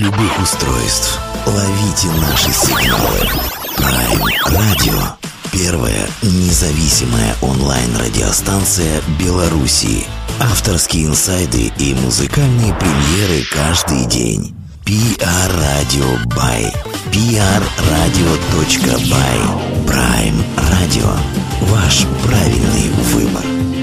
любых 0.00 0.40
устройств. 0.40 1.20
Ловите 1.46 2.08
наши 2.20 2.50
сигналы. 2.52 3.20
Prime 3.76 4.22
Radio. 4.46 4.98
Первая 5.52 6.08
независимая 6.22 7.36
онлайн-радиостанция 7.42 9.02
Белоруссии. 9.18 10.06
Авторские 10.40 11.06
инсайды 11.06 11.70
и 11.76 11.94
музыкальные 11.94 12.74
премьеры 12.74 13.44
каждый 13.50 14.06
день. 14.06 14.54
PR 14.86 15.50
Radio 15.60 16.24
by 16.28 16.72
prradio.by 17.76 18.66
Prime 19.86 20.42
Radio. 20.56 21.10
Ваш 21.68 22.06
правильный 22.24 22.88
выбор. 23.12 23.79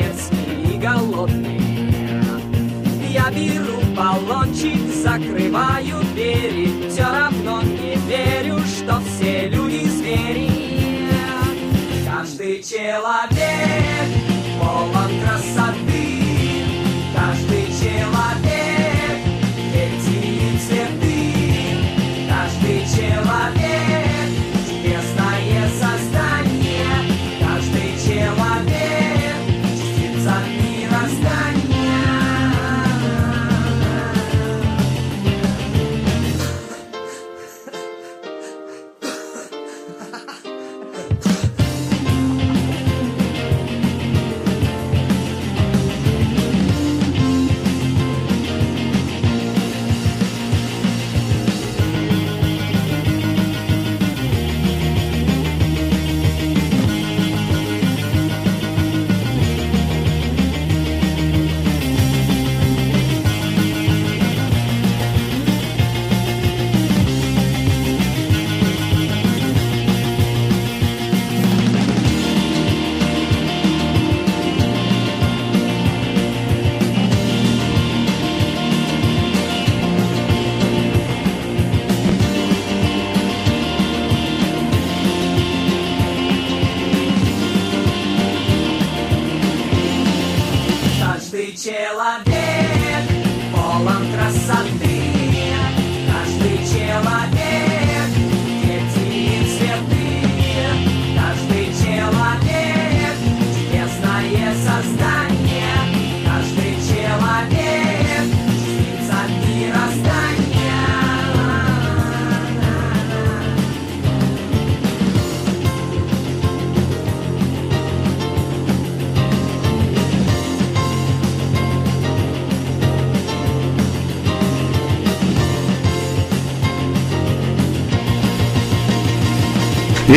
Дерзкий 0.00 0.74
и 0.74 0.78
голодный. 0.78 1.60
Я 3.08 3.30
беру 3.30 3.80
баллончик, 3.96 4.80
закрываю 4.94 6.00
двери. 6.12 6.88
Все 6.88 7.04
равно 7.04 7.62
не 7.62 7.96
верю, 8.08 8.58
что 8.60 9.00
все 9.00 9.48
люди 9.48 9.84
звери. 9.84 10.50
Каждый 12.06 12.62
человек 12.62 14.19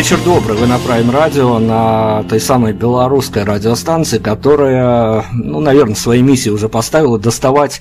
Вечер 0.03 0.19
добрый, 0.25 0.57
вы 0.57 0.67
на 0.67 0.75
Prime 0.75 1.09
Radio, 1.09 1.59
на 1.59 2.23
той 2.23 2.41
самой 2.41 2.73
белорусской 2.73 3.45
радиостанции, 3.45 4.17
которая, 4.17 5.23
ну, 5.31 5.61
наверное, 5.61 5.95
своей 5.95 6.21
миссией 6.21 6.53
уже 6.53 6.67
поставила 6.67 7.17
доставать 7.17 7.79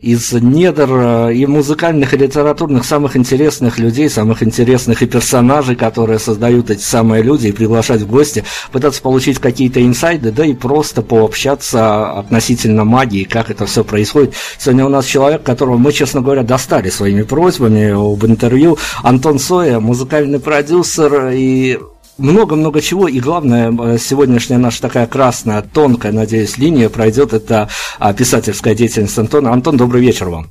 из 0.00 0.32
недр 0.32 0.88
э, 0.90 1.34
и 1.34 1.46
музыкальных, 1.46 2.14
и 2.14 2.16
литературных 2.16 2.84
самых 2.84 3.16
интересных 3.16 3.78
людей, 3.78 4.08
самых 4.08 4.42
интересных 4.42 5.02
и 5.02 5.06
персонажей, 5.06 5.76
которые 5.76 6.18
создают 6.18 6.70
эти 6.70 6.82
самые 6.82 7.22
люди, 7.22 7.48
и 7.48 7.52
приглашать 7.52 8.02
в 8.02 8.10
гости, 8.10 8.44
пытаться 8.70 9.02
получить 9.02 9.38
какие-то 9.38 9.82
инсайды, 9.82 10.30
да 10.30 10.44
и 10.44 10.54
просто 10.54 11.02
пообщаться 11.02 12.18
относительно 12.18 12.84
магии, 12.84 13.24
как 13.24 13.50
это 13.50 13.66
все 13.66 13.82
происходит. 13.82 14.34
Сегодня 14.58 14.86
у 14.86 14.90
нас 14.90 15.04
человек, 15.04 15.42
которого 15.42 15.76
мы, 15.76 15.92
честно 15.92 16.20
говоря, 16.20 16.42
достали 16.42 16.90
своими 16.90 17.22
просьбами 17.22 17.90
об 17.90 18.24
интервью. 18.24 18.78
Антон 19.02 19.38
Соя, 19.38 19.80
музыкальный 19.80 20.38
продюсер 20.38 21.30
и 21.32 21.78
много-много 22.18 22.80
чего, 22.80 23.08
и 23.08 23.20
главное, 23.20 23.72
э, 23.72 23.98
сегодняшняя 23.98 24.58
наша 24.58 24.82
такая 24.82 25.06
красная, 25.06 25.62
тонкая, 25.62 26.12
надеюсь, 26.12 26.58
линия 26.58 26.88
пройдет, 26.88 27.32
это 27.32 27.68
а, 27.98 28.12
писательская 28.12 28.74
деятельность 28.74 29.18
Антона. 29.18 29.52
Антон, 29.52 29.76
добрый 29.76 30.02
вечер 30.02 30.28
вам. 30.28 30.48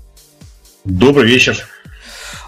Добрый 0.85 1.27
вечер. 1.27 1.67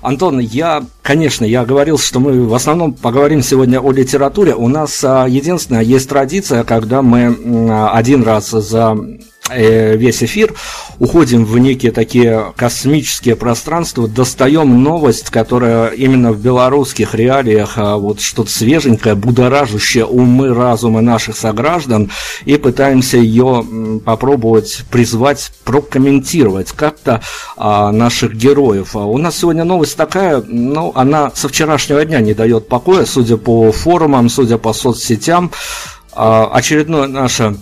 Антон, 0.01 0.39
я, 0.39 0.85
конечно, 1.01 1.43
я 1.43 1.65
говорил, 1.65 1.97
что 1.97 2.21
мы 2.21 2.47
в 2.47 2.53
основном 2.53 2.93
поговорим 2.93 3.43
сегодня 3.43 3.81
о 3.81 3.91
литературе. 3.91 4.55
У 4.55 4.69
нас 4.69 5.03
а, 5.03 5.27
единственная 5.27 5.81
есть 5.81 6.07
традиция, 6.07 6.63
когда 6.63 7.01
мы 7.01 7.19
м, 7.19 7.93
один 7.93 8.23
раз 8.23 8.49
за 8.49 8.97
весь 9.53 10.23
эфир, 10.23 10.53
уходим 10.99 11.45
в 11.45 11.57
некие 11.57 11.91
такие 11.91 12.53
космические 12.55 13.35
пространства, 13.35 14.07
достаем 14.07 14.83
новость, 14.83 15.29
которая 15.29 15.89
именно 15.89 16.31
в 16.31 16.41
белорусских 16.41 17.15
реалиях 17.15 17.73
а, 17.77 17.97
вот 17.97 18.21
что-то 18.21 18.51
свеженькое, 18.51 19.15
будоражащее 19.15 20.05
умы, 20.05 20.53
разумы 20.53 21.01
наших 21.01 21.37
сограждан, 21.37 22.11
и 22.45 22.57
пытаемся 22.57 23.17
ее 23.17 23.65
попробовать 24.05 24.83
призвать, 24.89 25.51
прокомментировать 25.63 26.71
как-то 26.71 27.21
а, 27.57 27.91
наших 27.91 28.35
героев. 28.35 28.95
А 28.95 29.05
у 29.05 29.17
нас 29.17 29.37
сегодня 29.37 29.63
новость 29.63 29.95
такая, 29.95 30.43
ну, 30.45 30.91
она 30.95 31.31
со 31.33 31.47
вчерашнего 31.47 32.03
дня 32.03 32.19
не 32.19 32.33
дает 32.33 32.67
покоя, 32.67 33.05
судя 33.05 33.37
по 33.37 33.71
форумам, 33.71 34.29
судя 34.29 34.57
по 34.57 34.73
соцсетям. 34.73 35.51
А, 36.11 36.49
очередное 36.51 37.07
наше 37.07 37.55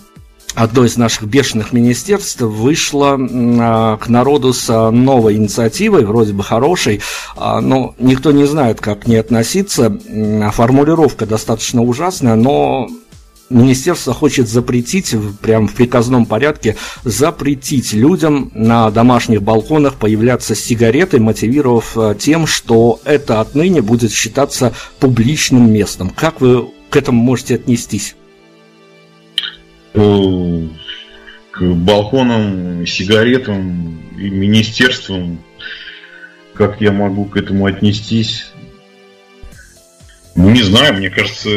одно 0.58 0.84
из 0.84 0.96
наших 0.96 1.24
бешеных 1.24 1.72
министерств 1.72 2.40
вышло 2.40 3.16
к 3.16 4.08
народу 4.08 4.52
с 4.52 4.90
новой 4.90 5.36
инициативой, 5.36 6.04
вроде 6.04 6.32
бы 6.32 6.42
хорошей, 6.42 7.00
а, 7.36 7.60
но 7.60 7.94
никто 7.98 8.32
не 8.32 8.44
знает, 8.44 8.80
как 8.80 9.00
к 9.00 9.06
ней 9.06 9.20
относиться. 9.20 9.96
Формулировка 10.52 11.26
достаточно 11.26 11.82
ужасная, 11.82 12.34
но 12.34 12.88
Министерство 13.50 14.12
хочет 14.12 14.48
запретить, 14.48 15.14
прям 15.40 15.68
в 15.68 15.74
приказном 15.74 16.26
порядке, 16.26 16.76
запретить 17.04 17.92
людям 17.92 18.50
на 18.52 18.90
домашних 18.90 19.42
балконах 19.42 19.94
появляться 19.94 20.54
с 20.54 20.60
сигаретой, 20.60 21.20
мотивировав 21.20 21.96
тем, 22.18 22.46
что 22.46 23.00
это 23.04 23.40
отныне 23.40 23.80
будет 23.80 24.12
считаться 24.12 24.74
публичным 24.98 25.72
местом. 25.72 26.10
Как 26.10 26.40
вы 26.40 26.68
к 26.90 26.96
этому 26.96 27.22
можете 27.22 27.54
отнестись? 27.54 28.16
К 31.50 31.62
балконам, 31.62 32.86
сигаретам 32.86 34.00
и 34.16 34.30
министерствам. 34.30 35.42
Как 36.54 36.80
я 36.80 36.92
могу 36.92 37.24
к 37.24 37.36
этому 37.36 37.66
отнестись? 37.66 38.46
Ну, 40.34 40.50
не 40.50 40.62
знаю, 40.62 40.94
мне 40.94 41.10
кажется, 41.10 41.50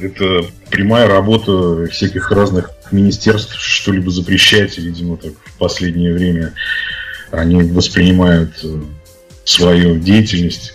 это 0.00 0.46
прямая 0.70 1.06
работа 1.06 1.86
всяких 1.86 2.30
разных 2.30 2.70
министерств 2.90 3.58
что-либо 3.58 4.10
запрещать, 4.10 4.78
видимо, 4.78 5.16
так 5.16 5.32
в 5.44 5.58
последнее 5.58 6.12
время 6.12 6.54
они 7.30 7.62
воспринимают 7.62 8.52
э, 8.62 8.82
свою 9.44 9.98
деятельность 9.98 10.74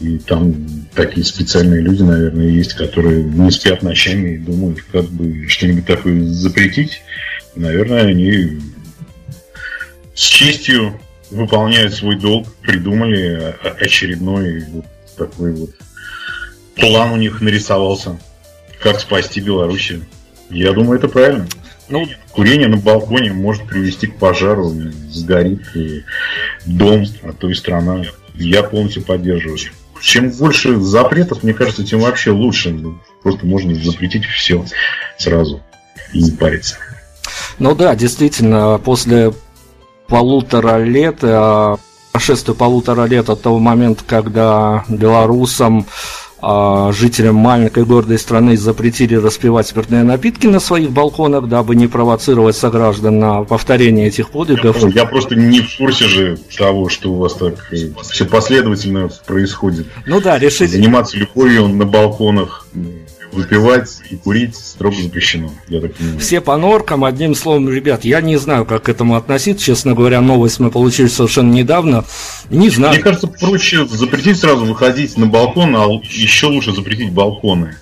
и 0.00 0.18
там 0.18 0.66
такие 0.94 1.24
специальные 1.24 1.82
люди, 1.82 2.02
наверное, 2.02 2.48
есть, 2.48 2.72
которые 2.72 3.22
не 3.22 3.50
спят 3.50 3.82
ночами 3.82 4.34
и 4.34 4.38
думают, 4.38 4.82
как 4.90 5.04
бы 5.06 5.46
что-нибудь 5.46 5.86
такое 5.86 6.24
запретить. 6.24 7.02
И, 7.54 7.60
наверное, 7.60 8.06
они 8.06 8.60
с 10.14 10.22
честью 10.22 10.98
выполняют 11.30 11.94
свой 11.94 12.18
долг, 12.18 12.48
придумали 12.62 13.54
очередной 13.78 14.64
вот 14.70 14.86
такой 15.16 15.52
вот 15.52 15.70
план 16.76 17.12
у 17.12 17.16
них 17.16 17.42
нарисовался, 17.42 18.18
как 18.80 19.00
спасти 19.00 19.40
Белоруссию. 19.40 20.06
Я 20.48 20.72
думаю, 20.72 20.98
это 20.98 21.08
правильно. 21.08 21.46
Ну, 21.90 22.08
курение 22.32 22.68
на 22.68 22.78
балконе 22.78 23.32
может 23.32 23.66
привести 23.66 24.06
к 24.06 24.16
пожару, 24.16 24.72
сгорит 25.10 25.62
дом, 26.64 27.04
а 27.22 27.32
то 27.32 27.50
и 27.50 27.54
страна. 27.54 28.04
Я 28.34 28.62
полностью 28.62 29.02
поддерживаю 29.02 29.58
чем 30.00 30.30
больше 30.30 30.78
запретов, 30.80 31.42
мне 31.42 31.54
кажется, 31.54 31.84
тем 31.84 32.00
вообще 32.00 32.30
лучше. 32.30 32.76
Просто 33.22 33.46
можно 33.46 33.74
запретить 33.74 34.24
все 34.24 34.64
сразу 35.18 35.62
и 36.12 36.22
не 36.22 36.30
париться. 36.30 36.76
Ну 37.58 37.74
да, 37.74 37.94
действительно, 37.94 38.78
после 38.78 39.32
полутора 40.06 40.82
лет, 40.82 41.18
прошествия 42.12 42.54
полутора 42.54 43.04
лет 43.04 43.28
от 43.28 43.42
того 43.42 43.58
момента, 43.58 44.02
когда 44.06 44.84
белорусам 44.88 45.80
а 45.80 45.84
жителям 46.92 47.36
маленькой 47.36 47.84
гордой 47.84 48.18
страны 48.18 48.56
запретили 48.56 49.14
распивать 49.14 49.66
спиртные 49.66 50.02
напитки 50.02 50.46
на 50.46 50.60
своих 50.60 50.90
балконах, 50.90 51.48
дабы 51.48 51.76
не 51.76 51.86
провоцировать 51.86 52.56
сограждан 52.56 53.18
на 53.18 53.42
повторение 53.44 54.08
этих 54.08 54.30
подвигов. 54.30 54.82
Я 54.94 55.04
просто 55.04 55.34
не 55.34 55.60
в 55.60 55.76
курсе 55.76 56.04
же 56.04 56.38
того, 56.56 56.88
что 56.88 57.12
у 57.12 57.16
вас 57.16 57.34
так 57.34 57.54
э, 57.72 57.90
все 58.10 58.24
последовательно 58.24 59.10
происходит. 59.26 59.86
Ну 60.06 60.20
да, 60.20 60.38
решили... 60.38 60.68
Заниматься 60.68 61.16
любовью 61.16 61.68
на 61.68 61.84
балконах 61.84 62.66
выпивать 63.32 64.00
и 64.10 64.16
курить 64.16 64.56
строго 64.56 64.96
запрещено, 65.00 65.52
я 65.68 65.80
так 65.80 65.94
понимаю. 65.94 66.18
Все 66.20 66.40
по 66.40 66.56
норкам, 66.56 67.04
одним 67.04 67.34
словом, 67.34 67.68
ребят, 67.68 68.04
я 68.04 68.20
не 68.20 68.36
знаю, 68.36 68.64
как 68.64 68.84
к 68.84 68.88
этому 68.88 69.16
относиться, 69.16 69.64
честно 69.64 69.94
говоря, 69.94 70.20
новость 70.20 70.60
мы 70.60 70.70
получили 70.70 71.08
совершенно 71.08 71.52
недавно, 71.52 72.04
не 72.50 72.70
знаю. 72.70 72.94
Мне 72.94 73.02
кажется, 73.02 73.26
проще 73.26 73.86
запретить 73.86 74.38
сразу 74.38 74.64
выходить 74.64 75.16
на 75.16 75.26
балкон, 75.26 75.76
а 75.76 75.86
еще 76.02 76.46
лучше 76.46 76.72
запретить 76.72 77.12
балконы. 77.12 77.76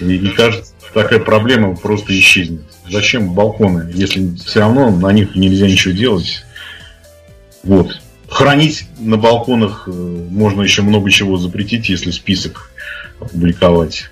И, 0.00 0.04
мне 0.04 0.30
кажется, 0.30 0.72
такая 0.94 1.20
проблема 1.20 1.76
просто 1.76 2.18
исчезнет. 2.18 2.62
Зачем 2.88 3.34
балконы, 3.34 3.90
если 3.94 4.34
все 4.36 4.60
равно 4.60 4.90
на 4.90 5.12
них 5.12 5.34
нельзя 5.34 5.66
ничего 5.66 5.94
делать? 5.94 6.44
Вот. 7.62 8.00
Хранить 8.28 8.86
на 8.98 9.16
балконах 9.16 9.84
э, 9.86 9.90
можно 9.90 10.62
еще 10.62 10.82
много 10.82 11.10
чего 11.10 11.36
запретить, 11.36 11.88
если 11.88 12.10
список 12.10 12.70
опубликовать. 13.20 14.10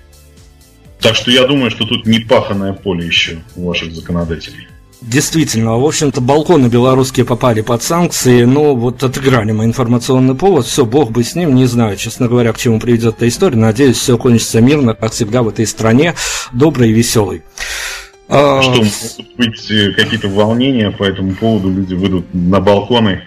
Так 1.01 1.15
что 1.15 1.31
я 1.31 1.45
думаю, 1.47 1.71
что 1.71 1.85
тут 1.85 2.05
не 2.05 2.19
паханное 2.19 2.73
поле 2.73 3.05
еще 3.05 3.39
у 3.55 3.67
ваших 3.67 3.93
законодателей. 3.93 4.67
Действительно, 5.01 5.77
в 5.77 5.85
общем-то, 5.85 6.19
балконы 6.19 6.67
белорусские 6.67 7.25
попали 7.25 7.61
под 7.61 7.81
санкции, 7.81 8.43
но 8.43 8.75
вот 8.75 9.01
отыграли 9.01 9.53
мы 9.53 9.63
информационный 9.63 10.35
повод, 10.35 10.65
все, 10.65 10.85
бог 10.85 11.11
бы 11.11 11.23
с 11.23 11.35
ним, 11.35 11.55
не 11.55 11.67
знаю, 11.67 11.95
честно 11.95 12.27
говоря, 12.27 12.51
к 12.51 12.57
чему 12.57 12.81
приведет 12.81 13.15
эта 13.15 13.29
история, 13.29 13.55
надеюсь, 13.55 13.95
все 13.95 14.17
кончится 14.17 14.59
мирно, 14.59 14.95
как 14.95 15.13
всегда 15.13 15.41
в 15.41 15.47
этой 15.47 15.65
стране, 15.67 16.15
доброй 16.51 16.89
и 16.89 16.93
веселой. 16.93 17.43
А 18.27 18.61
что, 18.61 18.73
могут 18.73 19.37
быть 19.37 19.71
э, 19.71 19.91
какие-то 19.93 20.27
волнения 20.27 20.91
по 20.91 21.05
этому 21.05 21.33
поводу, 21.33 21.71
люди 21.71 21.93
выйдут 21.93 22.25
на 22.33 22.59
балконы 22.59 23.23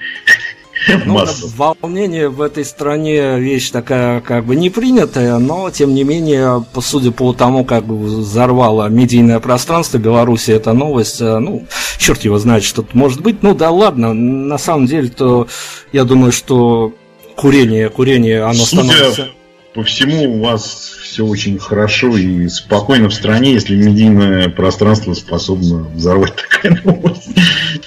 ну, 1.06 1.24
волнение 1.56 2.28
в 2.28 2.40
этой 2.40 2.64
стране 2.64 3.38
вещь 3.38 3.70
такая 3.70 4.20
как 4.20 4.44
бы 4.44 4.56
не 4.56 4.70
принятая, 4.70 5.38
но 5.38 5.70
тем 5.70 5.94
не 5.94 6.04
менее, 6.04 6.64
судя 6.80 7.10
по 7.10 7.32
тому, 7.32 7.64
как 7.64 7.84
взорвало 7.84 8.88
медийное 8.88 9.40
пространство 9.40 9.98
Беларуси 9.98 10.50
эта 10.50 10.72
новость, 10.72 11.20
э, 11.20 11.38
ну, 11.38 11.66
черт 11.98 12.22
его 12.24 12.38
знает, 12.38 12.64
что 12.64 12.82
тут 12.82 12.94
может 12.94 13.20
быть. 13.20 13.42
Ну 13.42 13.54
да 13.54 13.70
ладно, 13.70 14.12
на 14.12 14.58
самом 14.58 14.86
деле, 14.86 15.08
то 15.08 15.46
я 15.92 16.04
думаю, 16.04 16.32
что 16.32 16.92
курение, 17.36 17.88
курение, 17.88 18.42
оно 18.42 18.54
Судя 18.54 18.82
становится... 18.82 19.28
По 19.74 19.82
всему 19.84 20.36
у 20.36 20.42
вас 20.42 20.92
все 21.02 21.24
очень 21.24 21.58
хорошо 21.58 22.14
и 22.19 22.46
спокойно 22.48 23.08
в 23.08 23.14
стране, 23.14 23.54
если 23.54 23.74
медийное 23.74 24.50
пространство 24.50 25.14
способно 25.14 25.88
взорвать 25.94 26.34
такая 26.36 26.78
новость. 26.84 27.30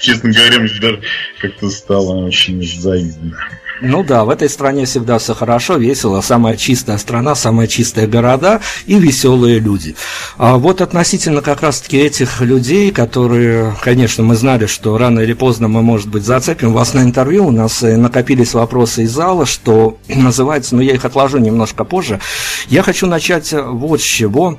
Честно 0.06 0.30
говоря, 0.30 0.60
мне 0.60 0.70
даже 0.80 1.00
как-то 1.40 1.68
стало 1.68 2.26
очень 2.26 2.62
завидно. 2.62 3.36
Ну 3.82 4.04
да, 4.04 4.24
в 4.24 4.30
этой 4.30 4.48
стране 4.48 4.84
всегда 4.84 5.18
все 5.18 5.34
хорошо, 5.34 5.78
весело, 5.78 6.20
самая 6.20 6.56
чистая 6.56 6.96
страна, 6.96 7.34
самые 7.34 7.66
чистые 7.66 8.06
города 8.06 8.60
и 8.86 9.00
веселые 9.00 9.58
люди. 9.58 9.96
А 10.38 10.58
вот 10.58 10.80
относительно 10.80 11.42
как 11.42 11.60
раз-таки 11.60 11.98
этих 11.98 12.40
людей, 12.40 12.92
которые, 12.92 13.74
конечно, 13.82 14.22
мы 14.22 14.36
знали, 14.36 14.66
что 14.66 14.96
рано 14.96 15.18
или 15.18 15.32
поздно 15.32 15.66
мы, 15.66 15.82
может 15.82 16.08
быть, 16.08 16.24
зацепим 16.24 16.72
вас 16.72 16.94
на 16.94 17.02
интервью, 17.02 17.48
у 17.48 17.50
нас 17.50 17.82
накопились 17.82 18.54
вопросы 18.54 19.02
из 19.02 19.10
зала, 19.10 19.44
что 19.44 19.98
называется, 20.08 20.76
но 20.76 20.82
я 20.82 20.94
их 20.94 21.04
отложу 21.04 21.38
немножко 21.38 21.82
позже. 21.82 22.20
Я 22.68 22.84
хочу 22.84 23.08
начать 23.08 23.52
вот 23.52 24.00
с 24.00 24.04
чего. 24.04 24.56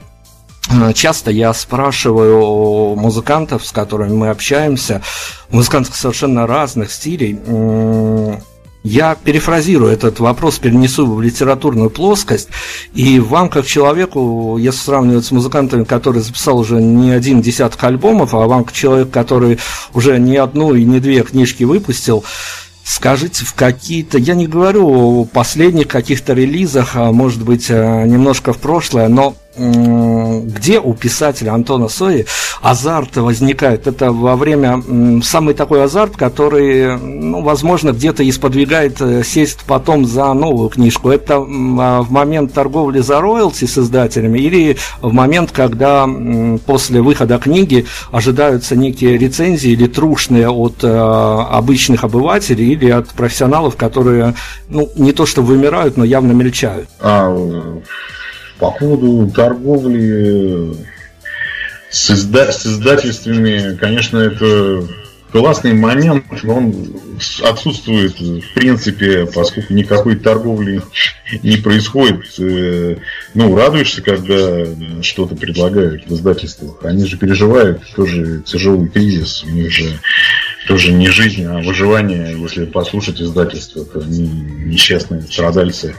Часто 0.94 1.32
я 1.32 1.54
спрашиваю 1.54 2.96
музыкантов, 2.96 3.66
с 3.66 3.72
которыми 3.72 4.14
мы 4.14 4.30
общаемся, 4.30 5.02
музыкантов 5.50 5.96
совершенно 5.96 6.46
разных 6.46 6.92
стилей, 6.92 7.40
я 8.84 9.16
перефразирую 9.16 9.92
этот 9.92 10.20
вопрос, 10.20 10.60
перенесу 10.60 11.06
в 11.14 11.22
литературную 11.22 11.90
плоскость, 11.90 12.48
и 12.94 13.20
вам, 13.20 13.50
как 13.50 13.66
человеку, 13.66 14.58
если 14.58 14.80
сравнивать 14.80 15.26
с 15.26 15.32
музыкантами, 15.32 15.84
который 15.84 16.22
записал 16.22 16.58
уже 16.60 16.82
не 16.82 17.12
один 17.12 17.42
десяток 17.42 17.84
альбомов, 17.84 18.34
а 18.34 18.48
вам, 18.48 18.64
как 18.64 18.74
человек, 18.74 19.10
который 19.10 19.60
уже 19.94 20.18
не 20.20 20.38
одну 20.38 20.74
и 20.74 20.86
не 20.86 21.00
две 21.00 21.24
книжки 21.24 21.66
выпустил, 21.66 22.24
скажите 22.86 23.44
в 23.44 23.54
какие-то, 23.54 24.18
я 24.18 24.36
не 24.36 24.48
говорю 24.48 24.88
о 24.88 25.26
последних 25.26 25.90
каких-то 25.90 26.32
релизах, 26.34 26.92
а 26.96 27.12
может 27.12 27.44
быть, 27.44 27.66
э, 27.70 28.06
немножко 28.06 28.54
в 28.54 28.60
прошлое, 28.60 29.10
но 29.10 29.36
где 29.58 30.80
у 30.80 30.94
писателя 30.94 31.54
Антона 31.54 31.88
Сои 31.88 32.26
азарт 32.62 33.18
возникает? 33.18 33.88
Это 33.88 34.12
во 34.12 34.36
время 34.36 34.82
самый 35.24 35.54
такой 35.54 35.84
азарт, 35.84 36.16
который, 36.16 36.98
ну, 36.98 37.42
возможно, 37.42 37.92
где-то 37.92 38.24
и 38.24 38.32
э, 39.02 39.24
сесть 39.24 39.60
потом 39.66 40.06
за 40.06 40.34
новую 40.34 40.70
книжку. 40.70 41.10
Это 41.10 41.36
а, 41.38 42.02
в 42.02 42.12
момент 42.12 42.54
торговли 42.54 43.00
за 43.00 43.20
роялти 43.20 43.66
с 43.66 43.78
издателями 43.78 44.40
или 44.40 44.78
в 45.02 45.12
момент, 45.12 45.52
когда 45.52 46.08
после 46.66 47.02
выхода 47.02 47.38
книги 47.38 47.86
ожидаются 48.12 48.76
некие 48.76 49.18
рецензии 49.18 49.72
или 49.72 49.88
трушные 49.88 50.50
от 50.50 50.84
э, 50.84 50.88
обычных 50.88 52.04
обывателей 52.04 52.74
или 52.74 52.90
от 52.90 53.08
профессионалов, 53.10 53.76
которые, 53.76 54.36
ну, 54.70 54.90
не 54.96 55.12
то 55.12 55.26
что 55.26 55.42
вымирают, 55.42 55.98
но 55.98 56.04
явно 56.04 56.32
мельчают? 56.34 56.90
А, 57.00 57.36
по 58.60 58.72
поводу 58.72 59.30
торговли 59.32 60.76
с, 61.90 62.10
изда- 62.12 62.52
с 62.52 62.66
издательствами, 62.66 63.76
конечно, 63.76 64.18
это 64.18 64.88
классный 65.32 65.74
момент, 65.74 66.26
но 66.44 66.58
он 66.58 66.96
отсутствует 67.44 68.20
в 68.20 68.54
принципе, 68.54 69.26
поскольку 69.26 69.74
никакой 69.74 70.16
торговли 70.16 70.82
не 71.44 71.58
происходит. 71.58 72.26
Э, 72.40 72.96
ну, 73.34 73.56
радуешься, 73.56 74.02
когда 74.02 74.66
что-то 75.02 75.36
предлагают 75.36 76.08
в 76.08 76.14
издательствах. 76.14 76.84
Они 76.84 77.06
же 77.06 77.18
переживают 77.18 77.82
тоже 77.96 78.42
тяжелый 78.46 78.88
кризис. 78.90 79.44
У 79.44 79.50
них 79.50 79.72
же 79.72 80.00
тоже 80.68 80.92
не 80.92 81.08
жизнь, 81.08 81.46
а 81.46 81.60
выживание. 81.60 82.36
Если 82.38 82.66
послушать 82.66 83.22
издательство, 83.22 83.86
то 83.86 84.00
они 84.02 84.28
несчастные 84.28 85.22
страдальцы, 85.22 85.96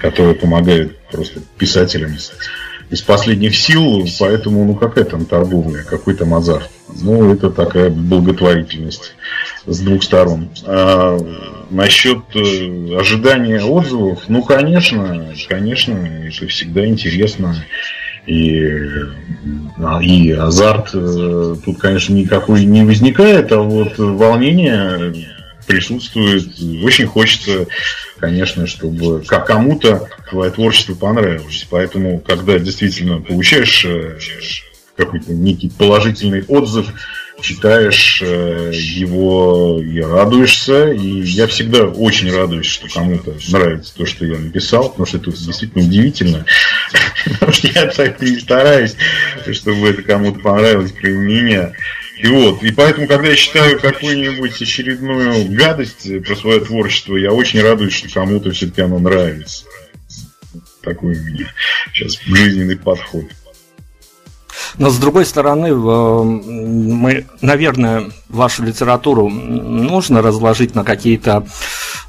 которые 0.00 0.34
помогают 0.34 0.98
просто 1.10 1.40
писателям 1.56 2.16
из 2.90 3.02
последних 3.02 3.56
сил, 3.56 4.06
поэтому, 4.18 4.64
ну, 4.64 4.74
какая 4.74 5.04
там 5.04 5.24
торговля, 5.24 5.84
какой 5.84 6.14
там 6.14 6.34
азарт. 6.34 6.70
Ну, 7.02 7.32
это 7.32 7.50
такая 7.50 7.90
благотворительность 7.90 9.14
с 9.66 9.80
двух 9.80 10.02
сторон. 10.02 10.48
А 10.64 11.18
насчет 11.70 12.18
э, 12.34 12.98
ожидания 12.98 13.62
отзывов, 13.62 14.22
ну, 14.28 14.42
конечно, 14.42 15.34
конечно, 15.48 15.92
это 15.92 16.46
всегда 16.46 16.86
интересно. 16.86 17.54
И, 18.28 18.78
а, 19.78 20.02
и 20.02 20.30
азарт 20.32 20.90
э, 20.92 21.56
тут, 21.64 21.78
конечно, 21.78 22.12
никакой 22.12 22.64
не 22.66 22.84
возникает, 22.84 23.50
а 23.52 23.60
вот 23.60 23.96
волнение 23.96 25.14
присутствует. 25.66 26.46
Очень 26.84 27.06
хочется, 27.06 27.66
конечно, 28.18 28.66
чтобы 28.66 29.22
как 29.26 29.46
кому-то 29.46 30.08
твое 30.28 30.50
творчество 30.50 30.94
понравилось. 30.94 31.66
Поэтому, 31.70 32.18
когда 32.20 32.58
действительно 32.58 33.22
получаешь 33.22 33.86
э, 33.86 34.18
какой-то 34.94 35.32
некий 35.32 35.70
положительный 35.70 36.44
отзыв, 36.48 36.92
читаешь 37.40 38.22
э, 38.22 38.72
его 38.74 39.80
и 39.82 40.00
радуешься. 40.00 40.92
И 40.92 41.22
я 41.22 41.46
всегда 41.46 41.84
очень 41.84 42.34
радуюсь, 42.34 42.66
что 42.66 42.88
кому-то 42.88 43.36
нравится 43.50 43.94
то, 43.96 44.06
что 44.06 44.26
я 44.26 44.38
написал, 44.38 44.90
потому 44.90 45.06
что 45.06 45.18
это 45.18 45.30
действительно 45.30 45.84
удивительно. 45.84 46.44
Потому 47.24 47.52
что 47.52 47.68
я 47.68 47.86
так 47.86 48.22
и 48.22 48.38
стараюсь, 48.38 48.94
чтобы 49.52 49.88
это 49.88 50.02
кому-то 50.02 50.40
понравилось, 50.40 50.94
кроме 50.98 51.42
меня. 51.42 51.72
И 52.18 52.26
вот, 52.26 52.62
и 52.64 52.72
поэтому, 52.72 53.06
когда 53.06 53.28
я 53.28 53.36
читаю 53.36 53.78
какую-нибудь 53.78 54.60
очередную 54.60 55.50
гадость 55.52 56.24
про 56.24 56.34
свое 56.34 56.60
творчество, 56.60 57.16
я 57.16 57.32
очень 57.32 57.60
радуюсь, 57.60 57.92
что 57.92 58.12
кому-то 58.12 58.50
все-таки 58.50 58.82
оно 58.82 58.98
нравится. 58.98 59.64
Такой 60.82 61.16
у 61.16 61.22
меня 61.22 61.52
сейчас 61.92 62.18
жизненный 62.22 62.76
подход. 62.76 63.26
Но 64.76 64.90
с 64.90 64.98
другой 64.98 65.24
стороны, 65.24 65.74
мы, 65.74 67.26
наверное, 67.40 68.10
вашу 68.28 68.62
литературу 68.62 69.28
нужно 69.28 70.22
разложить 70.22 70.74
на 70.74 70.84
какие-то 70.84 71.46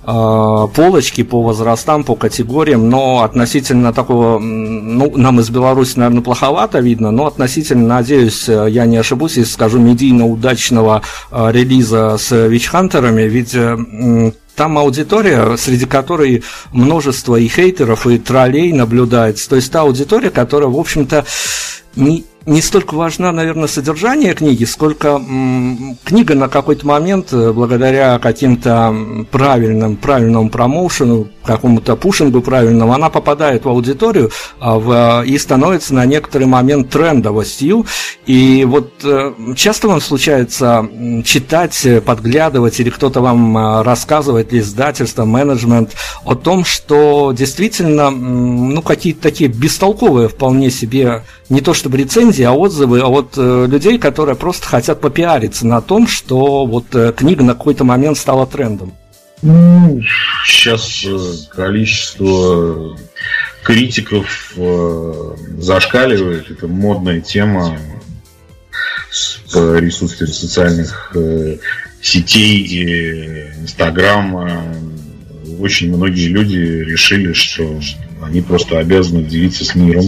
э, 0.03 0.67
полочки 0.75 1.23
по 1.23 1.41
возрастам, 1.41 2.03
по 2.03 2.15
категориям, 2.15 2.89
но 2.89 3.23
относительно 3.23 3.93
такого, 3.93 4.39
ну, 4.39 5.15
нам 5.15 5.39
из 5.39 5.49
Беларуси, 5.49 5.97
наверное, 5.97 6.21
плоховато 6.21 6.79
видно, 6.79 7.11
но 7.11 7.27
относительно, 7.27 7.87
надеюсь, 7.87 8.47
я 8.47 8.85
не 8.85 8.97
ошибусь, 8.97 9.37
если 9.37 9.51
скажу 9.51 9.79
медийно 9.79 10.25
удачного 10.25 11.01
э, 11.31 11.49
релиза 11.51 12.17
с 12.17 12.35
Вичхантерами, 12.47 13.23
ведь 13.23 13.55
э, 13.55 13.77
там 14.59 14.77
аудитория, 14.77 15.55
среди 15.55 15.85
которой 15.85 16.43
множество 16.73 17.37
и 17.37 17.47
хейтеров, 17.47 18.05
и 18.07 18.17
троллей 18.17 18.73
наблюдается. 18.73 19.47
То 19.49 19.55
есть 19.55 19.71
та 19.71 19.81
аудитория, 19.81 20.31
которая, 20.31 20.69
в 20.69 20.77
общем-то, 20.77 21.25
не, 21.95 22.25
не 22.45 22.61
столько 22.61 22.95
важна, 22.95 23.31
наверное, 23.31 23.67
содержание 23.67 24.33
книги, 24.33 24.63
сколько 24.63 25.21
книга 26.03 26.35
на 26.35 26.47
какой-то 26.47 26.87
момент, 26.87 27.31
э, 27.31 27.51
благодаря 27.51 28.17
каким-то 28.19 28.95
правильным, 29.31 29.97
правильному 29.97 30.49
промоушену, 30.49 31.29
какому-то 31.43 31.95
пушингу 31.95 32.41
правильному, 32.41 32.93
она 32.93 33.09
попадает 33.09 33.65
в 33.65 33.69
аудиторию 33.69 34.29
а, 34.59 34.77
в, 34.77 35.23
и 35.25 35.37
становится 35.37 35.95
на 35.95 36.05
некоторый 36.05 36.45
момент 36.45 36.89
трендовостью. 36.89 37.85
И 38.27 38.65
вот 38.65 38.93
э, 39.03 39.33
часто 39.55 39.87
вам 39.87 39.99
случается 39.99 40.87
читать, 41.25 41.87
подглядывать, 42.05 42.79
или 42.79 42.89
кто-то 42.89 43.21
вам 43.21 43.57
э, 43.57 43.81
рассказывает, 43.81 44.53
или 44.53 44.59
издательство, 44.59 45.25
менеджмент, 45.25 45.95
о 46.23 46.35
том, 46.35 46.63
что 46.65 47.33
действительно, 47.35 48.11
ну, 48.11 48.81
какие-то 48.81 49.21
такие 49.21 49.49
бестолковые 49.49 50.29
вполне 50.29 50.69
себе, 50.69 51.23
не 51.49 51.61
то 51.61 51.73
чтобы 51.73 51.97
рецензии, 51.97 52.38
а 52.43 52.53
отзывы 52.53 53.01
от 53.01 53.33
э, 53.37 53.65
людей, 53.67 53.97
которые 53.97 54.35
просто 54.35 54.67
хотят 54.67 55.01
попиариться 55.01 55.65
на 55.65 55.81
том, 55.81 56.07
что 56.07 56.65
вот 56.65 56.85
книга 57.15 57.43
на 57.43 57.53
какой-то 57.53 57.83
момент 57.83 58.17
стала 58.17 58.45
трендом. 58.45 58.93
Ну, 59.41 60.01
сейчас 60.45 61.05
э, 61.05 61.17
количество 61.55 62.97
критиков 63.63 64.53
э, 64.57 65.35
зашкаливает. 65.59 66.51
Это 66.51 66.67
модная 66.67 67.21
тема 67.21 67.77
с 69.09 69.39
присутствием 69.51 70.33
социальных 70.33 71.11
э, 71.15 71.57
сетей 72.01 72.57
и 72.63 73.61
Инстаграма. 73.61 74.75
Очень 75.59 75.93
многие 75.93 76.27
люди 76.27 76.55
решили, 76.55 77.33
что 77.33 77.79
они 78.21 78.41
просто 78.41 78.79
обязаны 78.79 79.23
делиться 79.23 79.65
с 79.65 79.75
миром. 79.75 80.05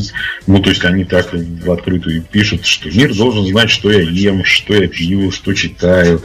Ну, 0.47 0.59
то 0.59 0.69
есть 0.69 0.85
они 0.85 1.03
так 1.03 1.33
в 1.33 1.71
открытую 1.71 2.23
пишут, 2.23 2.65
что 2.65 2.89
мир 2.89 3.13
должен 3.13 3.45
знать, 3.45 3.69
что 3.69 3.91
я 3.91 4.01
ем, 4.01 4.43
что 4.45 4.73
я 4.73 4.87
пью, 4.87 5.31
что 5.31 5.53
читаю. 5.53 6.21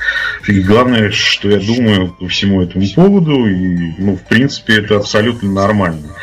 И 0.47 0.61
главное, 0.61 1.11
что 1.11 1.51
я 1.51 1.59
думаю 1.59 2.15
по 2.19 2.29
всему 2.29 2.63
этому 2.63 2.87
поводу. 2.95 3.47
И, 3.47 3.95
ну, 3.99 4.17
в 4.17 4.23
принципе, 4.29 4.77
это 4.77 4.97
абсолютно 4.97 5.51
нормально. 5.51 6.15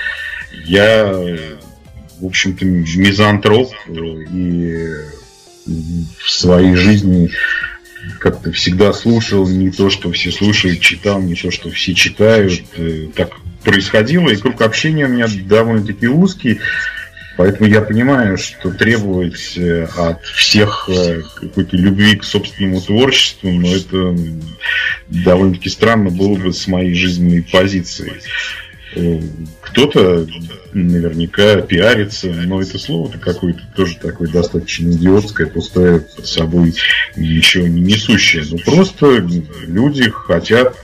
Я, 0.66 1.14
в 2.20 2.26
общем-то, 2.26 2.66
мизантроп 2.66 3.70
и 3.88 4.88
в 5.66 6.30
своей 6.30 6.76
жизни 6.76 7.30
как-то 8.20 8.52
всегда 8.52 8.94
слушал 8.94 9.48
не 9.48 9.72
то, 9.72 9.90
что 9.90 10.12
все 10.12 10.32
слушают, 10.32 10.80
читал 10.80 11.22
не 11.22 11.36
то, 11.36 11.52
что 11.52 11.70
все 11.70 11.94
читают. 11.94 12.64
Э, 12.76 13.08
так 13.16 13.32
происходило, 13.64 14.30
и 14.30 14.36
круг 14.36 14.62
общения 14.62 15.06
у 15.06 15.10
меня 15.10 15.28
довольно-таки 15.46 16.08
узкий. 16.08 16.60
Поэтому 17.36 17.68
я 17.68 17.82
понимаю, 17.82 18.38
что 18.38 18.72
требовать 18.72 19.58
э, 19.58 19.88
от 19.98 20.24
всех 20.24 20.88
э, 20.88 21.22
какой-то 21.36 21.76
любви 21.78 22.16
к 22.16 22.24
собственному 22.24 22.80
творчеству, 22.80 23.52
но 23.52 23.76
это 23.76 24.16
довольно-таки 25.08 25.70
странно 25.70 26.12
было 26.12 26.36
бы 26.36 26.54
с 26.54 26.68
моей 26.68 26.94
жизненной 26.94 27.42
позиции. 27.42 28.22
Кто-то 29.62 30.28
наверняка 30.74 31.62
пиарится, 31.62 32.28
но 32.28 32.62
это 32.62 32.78
слово-то 32.78 33.18
какое-то 33.18 33.62
тоже 33.76 33.98
такое 33.98 34.28
достаточно 34.30 34.90
идиотское, 34.90 35.48
пустое 35.48 36.00
под 36.02 36.26
собой 36.26 36.74
ничего 37.16 37.68
не 37.68 37.82
несущее. 37.82 38.44
Ну 38.50 38.58
просто 38.58 39.26
люди 39.68 40.10
хотят 40.10 40.78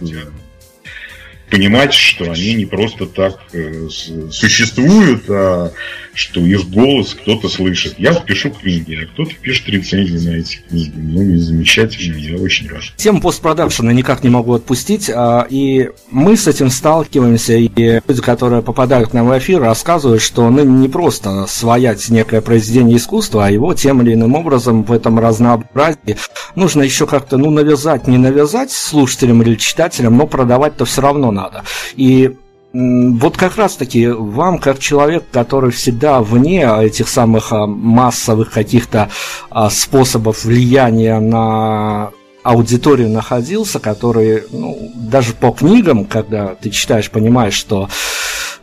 понимать, 1.50 1.94
что 1.94 2.32
они 2.32 2.53
не 2.53 2.65
просто 2.65 3.06
так 3.06 3.39
э, 3.53 3.88
существуют, 4.32 5.29
а 5.29 5.72
что 6.13 6.41
их 6.41 6.70
голос 6.70 7.15
кто-то 7.15 7.48
слышит. 7.48 7.96
Я 7.98 8.13
пишу 8.13 8.51
книги, 8.51 9.00
а 9.01 9.06
кто-то 9.13 9.34
пишет 9.36 9.70
рецензии 9.70 10.27
на 10.27 10.36
эти 10.36 10.60
книги. 10.68 10.91
Ну 10.96 11.22
и 11.22 11.38
замечательно, 11.38 12.18
я 12.18 12.36
очень 12.36 12.68
рад. 12.68 12.84
Тему 12.98 13.22
постпродакшена 13.22 13.94
никак 13.94 14.24
не 14.24 14.29
могу 14.29 14.53
отпустить, 14.53 15.10
а, 15.10 15.48
и 15.50 15.89
мы 16.12 16.36
с 16.36 16.48
этим 16.48 16.70
сталкиваемся, 16.70 17.53
и 17.53 17.70
люди, 17.70 18.22
которые 18.22 18.62
попадают 18.62 19.10
к 19.10 19.13
нам 19.13 19.29
в 19.29 19.38
эфир, 19.38 19.62
рассказывают, 19.62 20.22
что 20.22 20.50
ну, 20.50 20.63
не 20.63 20.89
просто 20.89 21.46
своять 21.48 22.10
некое 22.10 22.41
произведение 22.41 22.98
искусства, 22.98 23.46
а 23.46 23.50
его 23.50 23.74
тем 23.74 24.01
или 24.01 24.13
иным 24.13 24.36
образом 24.36 24.84
в 24.84 24.91
этом 24.91 25.20
разнообразии 25.20 26.18
нужно 26.56 26.84
еще 26.84 27.08
как-то, 27.08 27.38
ну, 27.38 27.50
навязать, 27.50 28.08
не 28.08 28.18
навязать 28.18 28.72
слушателям 28.72 29.41
или 29.41 29.56
читателям, 29.56 30.18
но 30.18 30.27
продавать-то 30.27 30.84
все 30.84 31.01
равно 31.01 31.32
надо. 31.39 31.63
И 31.96 32.36
Вот 32.72 33.36
как 33.36 33.58
раз-таки 33.58 34.08
вам, 34.08 34.60
как 34.60 34.77
человек, 34.77 35.24
который 35.31 35.72
всегда 35.72 36.22
вне 36.22 36.69
этих 36.81 37.10
самых 37.10 37.51
а, 37.51 37.65
массовых 37.65 38.51
каких-то 38.51 39.10
а, 39.50 39.72
способов 39.72 40.46
влияния 40.46 41.19
на 41.19 42.12
аудиторию 42.43 43.10
находился, 43.10 43.79
который 43.79 44.43
ну, 44.51 44.91
даже 44.93 45.34
по 45.34 45.51
книгам, 45.51 46.05
когда 46.05 46.55
ты 46.55 46.69
читаешь, 46.69 47.10
понимаешь, 47.10 47.55
что 47.55 47.89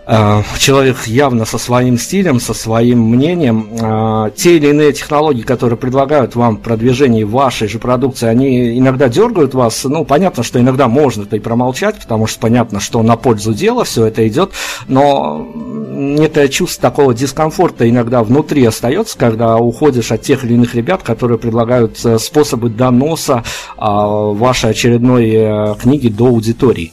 человек 0.06 1.06
явно 1.06 1.44
со 1.44 1.58
своим 1.58 1.98
стилем, 1.98 2.38
со 2.38 2.54
своим 2.54 3.00
мнением. 3.00 3.68
Э, 3.72 4.30
те 4.36 4.56
или 4.56 4.68
иные 4.68 4.92
технологии, 4.92 5.42
которые 5.42 5.76
предлагают 5.76 6.36
вам 6.36 6.58
продвижение 6.58 7.25
вашей 7.25 7.66
же 7.66 7.80
продукции, 7.80 8.28
они 8.28 8.78
иногда 8.78 9.08
дергают 9.08 9.54
вас. 9.54 9.82
Ну, 9.84 10.04
понятно, 10.04 10.44
что 10.44 10.60
иногда 10.60 10.86
можно 10.86 11.25
это 11.25 11.36
и 11.36 11.40
промолчать, 11.40 11.96
потому 11.96 12.28
что 12.28 12.38
понятно, 12.38 12.78
что 12.78 13.02
на 13.02 13.16
пользу 13.16 13.52
дела 13.52 13.82
все 13.82 14.06
это 14.06 14.26
идет, 14.28 14.52
но 14.86 15.44
некое 15.56 16.48
чувство 16.48 16.82
такого 16.82 17.12
дискомфорта 17.12 17.88
иногда 17.88 18.22
внутри 18.22 18.64
остается, 18.64 19.18
когда 19.18 19.56
уходишь 19.56 20.12
от 20.12 20.22
тех 20.22 20.44
или 20.44 20.54
иных 20.54 20.76
ребят, 20.76 21.02
которые 21.02 21.38
предлагают 21.38 21.98
э, 22.04 22.18
способы 22.18 22.68
доноса 22.70 23.42
вашей 23.76 24.70
очередной 24.70 25.76
книги 25.76 26.08
до 26.08 26.26
аудитории. 26.26 26.92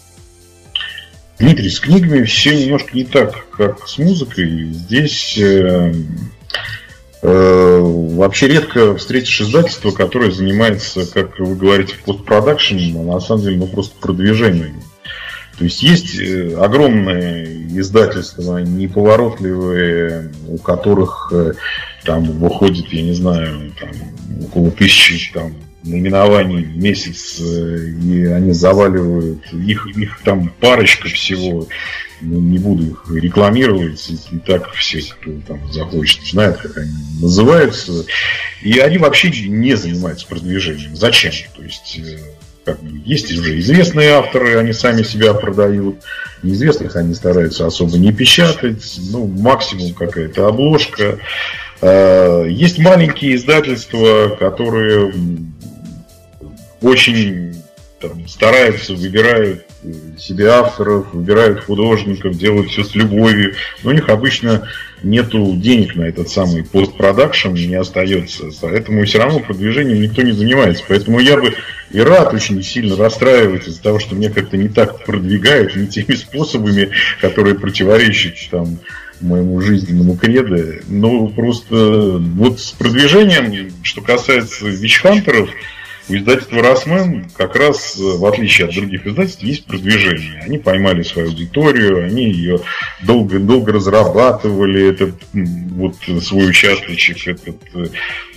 Дмитрий, 1.43 1.69
с 1.69 1.81
книгами 1.81 2.23
все 2.23 2.55
немножко 2.55 2.95
не 2.95 3.03
так, 3.03 3.47
как 3.49 3.85
с 3.85 3.97
музыкой. 3.97 4.69
Здесь 4.71 5.37
э, 5.37 5.93
э, 7.21 7.79
вообще 7.81 8.47
редко 8.47 8.95
встретишь 8.95 9.41
издательство, 9.41 9.91
которое 9.91 10.31
занимается, 10.31 11.05
как 11.05 11.37
вы 11.39 11.53
говорите, 11.57 11.95
постпродакшеном, 12.05 13.11
а 13.11 13.15
на 13.15 13.19
самом 13.19 13.41
деле 13.41 13.57
ну, 13.57 13.67
просто 13.67 13.93
продвижением. 13.99 14.81
То 15.57 15.65
есть 15.65 15.83
есть 15.83 16.17
э, 16.17 16.55
огромные 16.55 17.67
издательства, 17.77 18.59
неповоротливые, 18.59 20.31
у 20.47 20.57
которых 20.59 21.29
э, 21.33 21.55
там 22.05 22.23
выходит, 22.23 22.87
я 22.93 23.01
не 23.01 23.13
знаю, 23.13 23.73
там, 23.77 23.91
около 24.45 24.71
тысячи 24.71 25.33
там, 25.33 25.53
наименований 25.83 26.63
в 26.63 26.77
месяц, 26.77 27.39
э, 27.39 27.89
и 28.03 28.25
они 28.25 28.53
заваливают, 28.53 29.45
их, 29.53 29.85
их 29.95 30.19
там 30.23 30.49
парочка 30.59 31.07
всего, 31.09 31.67
ну, 32.21 32.39
не 32.39 32.57
буду 32.57 32.91
их 32.91 33.11
рекламировать, 33.13 34.09
и 34.31 34.37
так 34.39 34.71
все, 34.73 35.01
кто 35.01 35.31
там 35.47 35.71
захочет, 35.71 36.23
знают, 36.23 36.57
как 36.57 36.77
они 36.77 36.91
называются, 37.21 38.05
и 38.61 38.79
они 38.79 38.97
вообще 38.97 39.29
не 39.29 39.75
занимаются 39.75 40.25
продвижением. 40.27 40.95
Зачем? 40.95 41.33
То 41.55 41.63
есть, 41.63 41.99
э, 41.99 42.17
как 42.63 42.81
бы, 42.81 43.01
есть 43.05 43.31
уже 43.31 43.59
известные 43.59 44.11
авторы, 44.11 44.57
они 44.57 44.71
сами 44.71 45.03
себя 45.03 45.33
продают, 45.33 45.97
неизвестных 46.43 46.95
они 46.95 47.13
стараются 47.13 47.65
особо 47.65 47.97
не 47.97 48.13
печатать, 48.13 48.99
ну, 49.11 49.27
максимум 49.27 49.93
какая-то 49.93 50.47
обложка. 50.47 51.19
Э, 51.81 52.45
есть 52.49 52.79
маленькие 52.79 53.35
издательства, 53.35 54.37
которые 54.39 55.11
очень 56.83 57.63
там, 57.99 58.27
стараются, 58.27 58.93
выбирают 58.93 59.65
себе 60.19 60.49
авторов, 60.49 61.13
выбирают 61.13 61.63
художников, 61.63 62.37
делают 62.37 62.69
все 62.69 62.83
с 62.83 62.95
любовью. 62.95 63.55
Но 63.83 63.91
у 63.91 63.93
них 63.93 64.09
обычно 64.09 64.67
нету 65.01 65.55
денег 65.55 65.95
на 65.95 66.03
этот 66.03 66.29
самый 66.29 66.63
постпродакшн, 66.63 67.53
не 67.53 67.75
остается. 67.75 68.45
Поэтому 68.61 69.05
все 69.05 69.19
равно 69.19 69.39
продвижением 69.39 70.01
никто 70.01 70.21
не 70.21 70.31
занимается. 70.31 70.83
Поэтому 70.87 71.19
я 71.19 71.37
бы 71.37 71.53
и 71.91 71.99
рад 71.99 72.33
очень 72.33 72.61
сильно 72.63 72.95
расстраивать 72.95 73.67
из-за 73.67 73.81
того, 73.81 73.99
что 73.99 74.15
мне 74.15 74.29
как-то 74.29 74.57
не 74.57 74.67
так 74.67 75.05
продвигают, 75.05 75.75
не 75.75 75.87
теми 75.87 76.15
способами, 76.15 76.89
которые 77.21 77.55
противоречат 77.55 78.35
там 78.51 78.79
моему 79.21 79.61
жизненному 79.61 80.17
кредо. 80.17 80.81
Но 80.87 81.27
просто 81.27 82.17
вот 82.17 82.59
с 82.59 82.71
продвижением, 82.71 83.71
что 83.83 84.01
касается 84.01 84.67
вичхантеров, 84.67 85.49
у 86.09 86.15
издательства 86.15 86.61
«Росмен» 86.61 87.29
как 87.37 87.55
раз, 87.55 87.97
э, 87.97 88.03
в 88.03 88.25
отличие 88.25 88.67
от 88.67 88.75
других 88.75 89.07
издательств, 89.07 89.41
есть 89.41 89.65
продвижение. 89.65 90.41
Они 90.45 90.57
поймали 90.57 91.01
свою 91.01 91.29
аудиторию, 91.29 92.05
они 92.05 92.25
ее 92.25 92.59
долго-долго 93.01 93.71
разрабатывали, 93.71 94.89
этот 94.89 95.15
вот 95.31 95.95
свой 96.21 96.49
участочек, 96.49 97.25
этот, 97.25 97.55
э, 97.73 97.85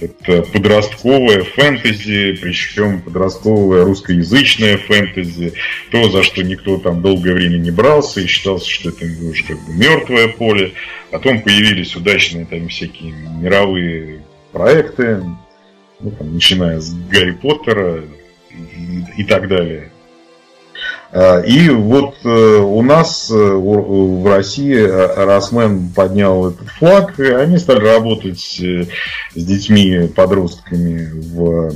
это 0.01 0.43
подростковое 0.43 1.43
фэнтези, 1.43 2.39
причем 2.41 3.03
подростковое 3.03 3.85
русскоязычное 3.85 4.79
фэнтези, 4.79 5.55
то, 5.91 6.09
за 6.09 6.23
что 6.23 6.45
никто 6.45 6.79
там 6.79 7.03
долгое 7.03 7.35
время 7.35 7.59
не 7.59 7.73
брался 7.73 8.21
и 8.21 8.27
считался, 8.27 8.71
что 8.71 8.91
это 8.91 9.05
уже 9.05 9.45
как 9.45 9.59
бы 9.67 9.75
мертвое 9.75 10.29
поле. 10.29 10.73
Потом 11.11 11.43
появились 11.43 11.97
удачные 11.97 12.47
там 12.47 12.69
всякие 12.69 13.13
мировые 13.41 14.23
проекты, 14.53 15.23
ну, 16.01 16.11
там, 16.11 16.35
начиная 16.35 16.81
с 16.81 16.93
Гарри 17.11 17.33
Поттера 17.33 18.03
и, 18.51 19.05
и 19.19 19.25
так 19.25 19.49
далее. 19.49 19.91
А, 21.13 21.41
и 21.41 21.69
вот 21.71 22.17
э, 22.25 22.29
у 22.29 22.83
нас 22.83 23.31
э, 23.31 23.35
в 23.35 24.27
России 24.29 24.77
э, 24.77 25.25
Росмен 25.25 25.89
поднял 25.91 26.51
этот 26.51 26.69
флаг, 26.69 27.19
и 27.19 27.25
они 27.25 27.59
стали 27.59 27.81
работать 27.81 28.41
с 28.41 28.89
детьми, 29.35 30.09
подростками 30.15 31.11
в 31.13 31.73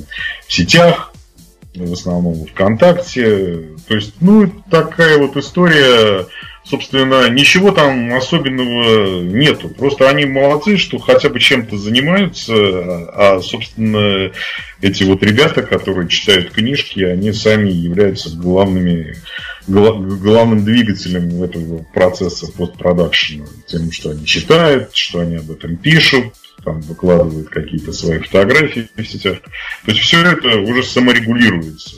сетях, 0.48 1.12
в 1.74 1.92
основном 1.92 2.46
ВКонтакте. 2.46 3.68
То 3.88 3.94
есть, 3.94 4.14
ну, 4.20 4.50
такая 4.70 5.18
вот 5.18 5.36
история 5.36 6.26
собственно, 6.64 7.28
ничего 7.30 7.72
там 7.72 8.14
особенного 8.14 9.22
нету. 9.22 9.68
Просто 9.68 10.08
они 10.08 10.24
молодцы, 10.24 10.76
что 10.76 10.98
хотя 10.98 11.28
бы 11.28 11.40
чем-то 11.40 11.76
занимаются, 11.76 12.54
а, 12.54 13.40
собственно, 13.42 14.30
эти 14.80 15.02
вот 15.04 15.22
ребята, 15.22 15.62
которые 15.62 16.08
читают 16.08 16.50
книжки, 16.50 17.00
они 17.00 17.32
сами 17.32 17.70
являются 17.70 18.30
главными, 18.30 19.16
главным 19.66 20.64
двигателем 20.64 21.42
этого 21.42 21.84
процесса 21.94 22.50
постпродакшена. 22.52 23.46
Тем, 23.66 23.90
что 23.92 24.10
они 24.10 24.24
читают, 24.24 24.94
что 24.94 25.20
они 25.20 25.36
об 25.36 25.50
этом 25.50 25.76
пишут, 25.76 26.34
там 26.64 26.80
выкладывают 26.82 27.48
какие-то 27.48 27.92
свои 27.92 28.18
фотографии 28.18 28.88
в 28.94 29.04
сетях. 29.04 29.38
То 29.84 29.92
есть 29.92 30.00
все 30.00 30.22
это 30.22 30.58
уже 30.60 30.82
саморегулируется. 30.82 31.96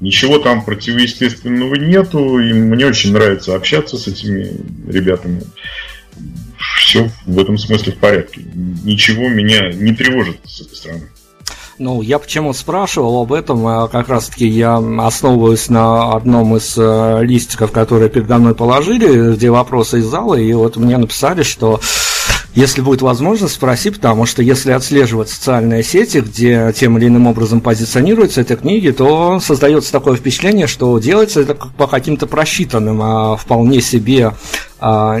Ничего 0.00 0.38
там 0.38 0.64
противоестественного 0.64 1.76
нету, 1.76 2.38
и 2.38 2.52
мне 2.52 2.86
очень 2.86 3.12
нравится 3.12 3.54
общаться 3.54 3.96
с 3.96 4.06
этими 4.06 4.50
ребятами. 4.90 5.42
Все 6.78 7.10
в 7.26 7.38
этом 7.38 7.58
смысле 7.58 7.92
в 7.92 7.98
порядке. 7.98 8.42
Ничего 8.54 9.28
меня 9.28 9.70
не 9.72 9.94
тревожит 9.94 10.38
с 10.44 10.60
этой 10.60 10.76
стороны. 10.76 11.08
Ну, 11.78 12.02
я 12.02 12.20
почему 12.20 12.52
спрашивал 12.52 13.22
об 13.22 13.32
этом, 13.32 13.66
а 13.66 13.88
как 13.88 14.08
раз-таки 14.08 14.46
я 14.46 14.76
основываюсь 14.76 15.68
на 15.68 16.12
одном 16.12 16.56
из 16.56 16.74
э, 16.76 17.18
листиков, 17.24 17.72
которые 17.72 18.10
передо 18.10 18.38
мной 18.38 18.54
положили, 18.54 19.34
где 19.34 19.50
вопросы 19.50 19.98
из 19.98 20.04
зала, 20.04 20.36
и 20.36 20.52
вот 20.52 20.76
мне 20.76 20.96
написали, 20.98 21.42
что 21.42 21.80
если 22.54 22.82
будет 22.82 23.02
возможность, 23.02 23.54
спроси, 23.54 23.90
потому 23.90 24.26
что 24.26 24.42
если 24.42 24.70
отслеживать 24.72 25.28
социальные 25.28 25.82
сети, 25.82 26.18
где 26.18 26.72
тем 26.76 26.96
или 26.98 27.08
иным 27.08 27.26
образом 27.26 27.60
позиционируются 27.60 28.42
эти 28.42 28.54
книги, 28.54 28.90
то 28.90 29.40
создается 29.40 29.90
такое 29.90 30.16
впечатление, 30.16 30.66
что 30.66 30.98
делается 30.98 31.40
это 31.40 31.54
по 31.54 31.86
каким-то 31.86 32.26
просчитанным, 32.26 33.00
а 33.02 33.36
вполне 33.36 33.80
себе 33.80 34.32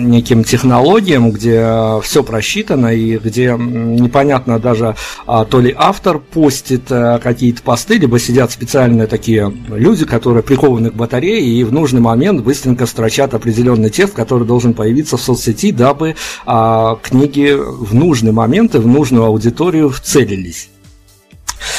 неким 0.00 0.44
технологиям, 0.44 1.30
где 1.30 2.00
все 2.02 2.22
просчитано 2.22 2.94
и 2.94 3.18
где 3.18 3.56
непонятно 3.58 4.58
даже 4.58 4.96
а, 5.26 5.44
то 5.44 5.60
ли 5.60 5.74
автор 5.76 6.18
постит 6.18 6.90
а, 6.90 7.18
какие-то 7.18 7.62
посты, 7.62 7.98
либо 7.98 8.18
сидят 8.18 8.50
специальные 8.50 9.06
такие 9.06 9.52
люди, 9.68 10.04
которые 10.04 10.42
прикованы 10.42 10.90
к 10.90 10.94
батарее 10.94 11.40
и 11.40 11.64
в 11.64 11.72
нужный 11.72 12.00
момент 12.00 12.42
быстренько 12.42 12.86
строчат 12.86 13.34
определенный 13.34 13.90
текст, 13.90 14.14
который 14.14 14.46
должен 14.46 14.74
появиться 14.74 15.16
в 15.16 15.22
соцсети, 15.22 15.72
дабы 15.72 16.16
а, 16.46 16.96
книги 17.02 17.52
в 17.54 17.94
нужный 17.94 18.32
момент 18.32 18.74
и 18.74 18.78
в 18.78 18.86
нужную 18.86 19.24
аудиторию 19.24 19.90
вцелились. 19.90 20.68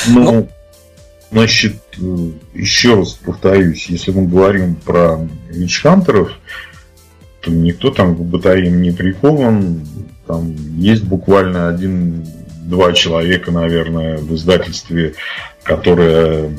Ну, 0.07 0.23
ну 0.23 0.49
значит, 1.31 1.75
еще 2.53 2.95
раз 2.95 3.13
повторюсь, 3.13 3.87
если 3.87 4.11
мы 4.11 4.27
говорим 4.27 4.75
про 4.75 5.19
вичхантеров, 5.49 6.31
никто 7.51 7.91
там 7.91 8.15
к 8.15 8.19
батареям 8.19 8.81
не 8.81 8.91
прикован. 8.91 9.81
Там 10.27 10.55
есть 10.77 11.03
буквально 11.03 11.69
один-два 11.69 12.93
человека, 12.93 13.51
наверное, 13.51 14.17
в 14.17 14.33
издательстве, 14.33 15.13
которые 15.63 16.51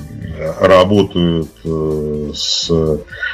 работают 0.60 1.48
э, 1.64 2.30
с 2.34 2.70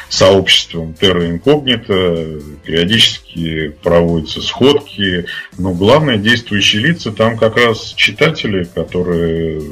сообществом 0.08 0.94
Terra 0.98 1.28
Incognita, 1.28 2.42
периодически 2.64 3.74
проводятся 3.82 4.40
сходки, 4.42 5.26
но 5.58 5.72
главные 5.72 6.18
действующие 6.18 6.82
лица 6.82 7.10
там 7.10 7.38
как 7.38 7.56
раз 7.56 7.94
читатели, 7.96 8.64
которые 8.64 9.62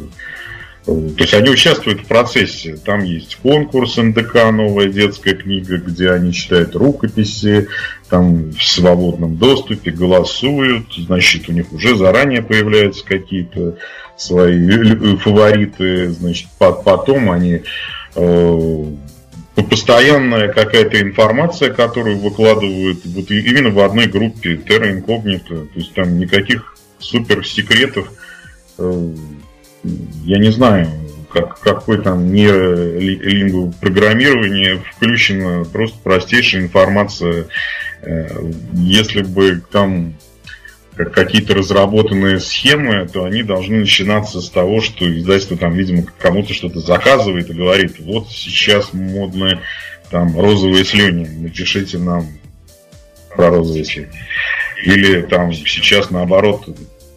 То 0.90 1.22
есть 1.22 1.34
они 1.34 1.50
участвуют 1.50 2.00
в 2.00 2.06
процессе. 2.06 2.76
Там 2.76 3.04
есть 3.04 3.36
конкурс 3.36 3.96
НДК, 3.96 4.50
новая 4.50 4.88
детская 4.88 5.34
книга, 5.34 5.76
где 5.76 6.10
они 6.10 6.32
читают 6.32 6.74
рукописи, 6.74 7.68
там 8.08 8.50
в 8.50 8.62
свободном 8.62 9.36
доступе 9.36 9.92
голосуют, 9.92 10.92
значит, 10.96 11.48
у 11.48 11.52
них 11.52 11.72
уже 11.72 11.96
заранее 11.96 12.42
появляются 12.42 13.04
какие-то 13.04 13.76
свои 14.16 15.16
фавориты, 15.16 16.10
значит, 16.10 16.48
потом 16.58 17.30
они 17.30 17.62
э, 18.16 18.84
постоянная 19.54 20.48
какая-то 20.48 21.00
информация, 21.00 21.72
которую 21.72 22.18
выкладывают 22.18 22.98
вот 23.04 23.30
именно 23.30 23.70
в 23.70 23.78
одной 23.78 24.06
группе 24.06 24.56
Terra 24.56 24.92
Incognita, 24.92 25.66
то 25.66 25.78
есть 25.78 25.94
там 25.94 26.18
никаких 26.18 26.76
супер 26.98 27.46
секретов 27.46 28.10
э, 28.78 29.14
я 29.82 30.38
не 30.38 30.50
знаю, 30.50 30.88
как, 31.32 31.60
какой 31.60 32.02
там 32.02 32.32
нейролинговое 32.32 33.72
программирование 33.80 34.82
включено, 34.94 35.64
просто 35.64 35.98
простейшая 36.02 36.62
информация. 36.62 37.46
Э, 38.02 38.50
если 38.74 39.22
бы 39.22 39.62
там 39.70 40.14
какие-то 40.94 41.54
разработанные 41.54 42.40
схемы, 42.40 43.08
то 43.08 43.24
они 43.24 43.42
должны 43.42 43.78
начинаться 43.80 44.40
с 44.40 44.50
того, 44.50 44.80
что 44.80 45.10
издательство 45.10 45.56
там, 45.56 45.74
видимо, 45.74 46.04
кому-то 46.18 46.52
что-то 46.52 46.80
заказывает 46.80 47.48
и 47.50 47.54
говорит, 47.54 47.98
вот 48.00 48.28
сейчас 48.30 48.92
модные 48.92 49.60
там 50.10 50.38
розовые 50.38 50.84
слюни, 50.84 51.26
напишите 51.26 51.98
нам 51.98 52.26
про 53.34 53.50
розовые 53.50 53.84
слюни. 53.84 54.10
Или 54.84 55.22
там 55.22 55.52
сейчас 55.52 56.10
наоборот 56.10 56.68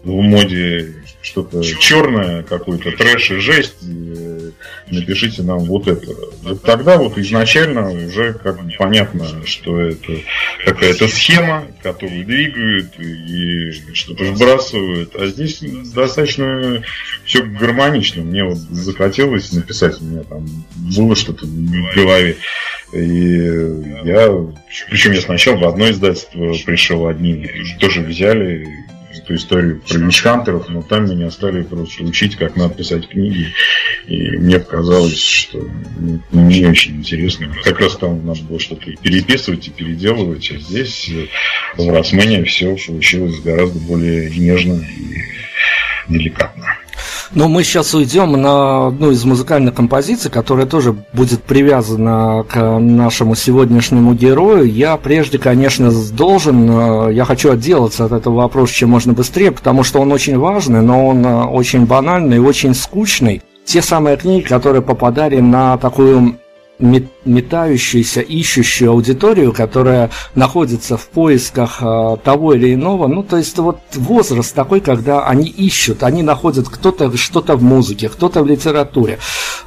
в 0.03 0.11
моде 0.11 0.95
что-то 1.23 1.63
черное, 1.63 2.43
какой-то 2.43 2.91
трэш 2.91 3.31
и 3.31 3.35
жесть, 3.37 3.81
и 3.81 4.51
напишите 4.91 5.41
нам 5.41 5.59
вот 5.59 5.87
это. 5.87 6.05
Вот 6.41 6.61
тогда 6.63 6.97
вот 6.97 7.17
изначально 7.17 7.89
уже 7.89 8.33
как 8.33 8.61
бы 8.61 8.69
понятно, 8.77 9.25
что 9.45 9.79
это 9.79 10.17
какая-то 10.65 11.07
схема, 11.07 11.65
которую 11.81 12.25
двигают 12.25 12.99
и 12.99 13.71
что-то 13.93 14.35
сбрасывают. 14.35 15.15
А 15.15 15.27
здесь 15.27 15.59
достаточно 15.93 16.83
все 17.23 17.41
гармонично. 17.41 18.23
Мне 18.23 18.43
вот 18.43 18.57
захотелось 18.57 19.53
написать, 19.53 20.01
у 20.01 20.03
меня 20.03 20.23
там 20.23 20.45
было 20.75 21.15
что-то 21.15 21.45
в 21.45 21.95
голове. 21.95 22.35
И 22.91 22.99
я, 24.03 24.29
причем 24.89 25.13
я 25.13 25.21
сначала 25.21 25.57
в 25.57 25.67
одно 25.67 25.89
издательство 25.89 26.53
пришел 26.65 27.07
одни, 27.07 27.49
тоже 27.79 28.01
взяли 28.01 28.67
эту 29.23 29.35
историю 29.35 29.81
про 29.87 29.97
вичхантеров, 29.97 30.69
но 30.69 30.81
там 30.81 31.05
меня 31.05 31.31
стали 31.31 31.63
просто 31.63 32.03
учить, 32.03 32.35
как 32.35 32.55
надо 32.55 32.75
писать 32.75 33.07
книги. 33.07 33.47
И 34.07 34.37
мне 34.37 34.59
показалось, 34.59 35.21
что 35.21 35.59
не 36.31 36.65
очень 36.65 36.97
интересно. 36.97 37.53
Как 37.63 37.79
раз 37.79 37.95
там 37.95 38.25
надо 38.25 38.41
было 38.43 38.59
что-то 38.59 38.91
переписывать 39.01 39.67
и 39.67 39.71
переделывать, 39.71 40.51
а 40.51 40.57
здесь 40.57 41.09
э, 41.09 41.27
в 41.77 41.89
Росмене 41.89 42.43
все 42.43 42.75
получилось 42.75 43.39
гораздо 43.39 43.79
более 43.79 44.29
нежно 44.29 44.83
и 44.97 46.11
деликатно. 46.11 46.77
Но 47.35 47.47
мы 47.47 47.63
сейчас 47.63 47.95
уйдем 47.95 48.33
на 48.33 48.87
одну 48.87 49.09
из 49.09 49.25
музыкальных 49.25 49.73
композиций, 49.73 50.29
которая 50.29 50.67
тоже 50.67 50.95
будет 51.13 51.41
привязана 51.41 52.45
к 52.47 52.79
нашему 52.79 53.33
сегодняшнему 53.33 54.13
герою. 54.13 54.71
Я 54.71 54.97
прежде, 54.97 55.39
конечно, 55.39 55.91
должен, 56.11 56.69
э, 57.09 57.13
я 57.13 57.25
хочу 57.25 57.51
отделаться 57.51 58.05
от 58.05 58.11
этого 58.11 58.35
вопроса 58.35 58.73
чем 58.73 58.91
можно 58.91 59.13
быстрее, 59.13 59.51
потому 59.51 59.83
что 59.83 59.99
он 59.99 60.11
очень 60.11 60.37
важный, 60.37 60.81
но 60.81 61.07
он 61.07 61.25
э, 61.25 61.43
очень 61.45 61.87
банальный, 61.87 62.37
очень 62.37 62.75
скучный. 62.75 63.41
Те 63.65 63.81
самые 63.81 64.15
книги, 64.17 64.43
которые 64.43 64.83
попадали 64.83 65.39
на 65.39 65.77
такую 65.77 66.37
метающуюся, 67.25 68.21
ищущую 68.21 68.91
аудиторию, 68.91 69.53
которая 69.53 70.09
находится 70.35 70.97
в 70.97 71.07
поисках 71.07 71.79
э, 71.81 72.17
того 72.23 72.53
или 72.53 72.73
иного. 72.73 73.07
Ну, 73.07 73.23
то 73.23 73.37
есть 73.37 73.57
вот 73.57 73.79
возраст 73.95 74.53
такой, 74.53 74.81
когда 74.81 75.25
они 75.25 75.49
ищут, 75.49 76.03
они 76.03 76.23
находят 76.23 76.67
кто-то 76.69 77.15
что-то 77.17 77.55
в 77.55 77.63
музыке, 77.63 78.09
кто-то 78.09 78.43
в 78.43 78.47
литературе, 78.47 79.19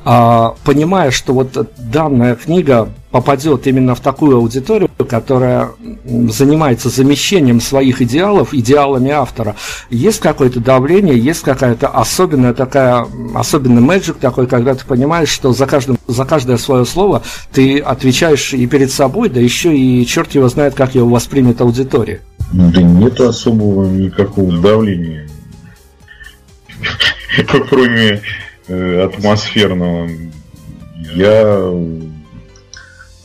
э, 0.05 0.51
понимая, 0.65 1.11
что 1.11 1.33
вот 1.33 1.67
данная 1.79 2.35
книга 2.35 2.89
попадет 3.17 3.67
именно 3.67 3.95
в 3.95 4.01
такую 4.01 4.37
аудиторию, 4.37 4.91
которая 5.09 5.71
занимается 6.05 6.91
замещением 6.91 7.63
своих 7.63 8.03
идеалов 8.03 8.53
идеалами 8.53 9.11
автора. 9.11 9.57
Есть 9.89 10.21
какое-то 10.21 10.61
давление, 10.61 11.19
есть 11.19 11.41
какая-то 11.41 11.89
особенная 11.89 12.53
такая, 12.53 13.07
особенный 13.35 13.81
мэджик 13.81 14.19
такой, 14.19 14.47
когда 14.47 14.75
ты 14.75 14.85
понимаешь, 14.85 15.31
что 15.31 15.55
за, 15.55 15.67
каждым, 15.67 15.97
за 16.07 16.27
каждое 16.27 16.59
свое 16.59 16.85
слово 16.85 17.23
ты 17.53 17.79
отвечаешь 17.79 18.53
и 18.53 18.67
перед 18.67 18.91
собой, 18.91 19.29
да 19.29 19.41
еще 19.41 19.77
и 19.77 20.05
черт 20.07 20.33
его 20.35 20.49
знает, 20.49 20.75
как 20.75 20.95
его 20.95 21.09
воспримет 21.09 21.61
аудитория. 21.61 22.21
Да 22.53 22.83
нет 22.83 23.21
особого 23.21 23.87
никакого 23.87 24.59
давления. 24.59 25.29
Кроме 27.69 28.21
э, 28.69 29.03
атмосферного. 29.05 30.09
Я 31.15 31.73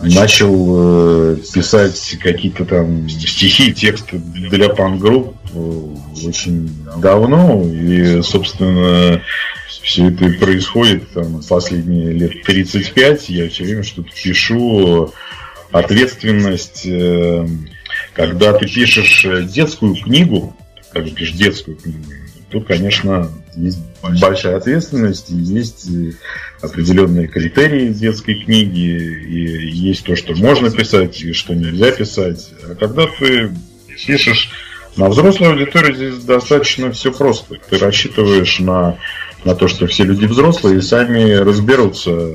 начал 0.03 1.33
э, 1.33 1.37
писать 1.53 2.17
какие-то 2.21 2.65
там 2.65 3.09
стихи, 3.09 3.73
тексты 3.73 4.17
для 4.17 4.69
пан-групп 4.69 5.35
э, 5.53 5.95
очень 6.25 6.69
давно. 6.97 7.63
И, 7.63 8.21
собственно, 8.21 9.21
все 9.67 10.09
это 10.09 10.29
происходит 10.39 11.11
там 11.11 11.41
последние 11.47 12.11
лет 12.13 12.43
35. 12.43 13.29
Я 13.29 13.49
все 13.49 13.63
время 13.63 13.83
что-то 13.83 14.09
пишу. 14.11 15.13
Ответственность, 15.71 16.85
э, 16.85 17.47
когда 18.13 18.53
ты 18.53 18.67
пишешь 18.67 19.25
детскую 19.45 19.95
книгу, 19.95 20.55
как 20.91 21.13
пишешь 21.13 21.35
детскую 21.35 21.77
книгу, 21.77 22.03
тут, 22.49 22.67
конечно, 22.67 23.31
есть 23.55 23.79
большая 24.01 24.57
ответственность, 24.57 25.29
есть 25.29 25.87
определенные 26.61 27.27
критерии 27.27 27.89
детской 27.89 28.35
книги, 28.35 28.79
и 28.79 29.69
есть 29.69 30.05
то, 30.05 30.15
что 30.15 30.35
можно 30.35 30.71
писать, 30.71 31.21
и 31.21 31.33
что 31.33 31.53
нельзя 31.53 31.91
писать. 31.91 32.49
А 32.63 32.75
когда 32.75 33.07
ты 33.07 33.51
пишешь 34.05 34.51
на 34.95 35.09
взрослую 35.09 35.51
аудиторию, 35.51 35.95
здесь 35.95 36.23
достаточно 36.23 36.91
все 36.91 37.11
просто. 37.11 37.57
Ты 37.69 37.77
рассчитываешь 37.77 38.59
на, 38.59 38.97
на 39.43 39.55
то, 39.55 39.67
что 39.67 39.87
все 39.87 40.03
люди 40.03 40.25
взрослые 40.25 40.79
и 40.79 40.81
сами 40.81 41.31
разберутся. 41.33 42.29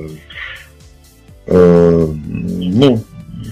Э, 1.47 2.07
ну, 2.07 3.05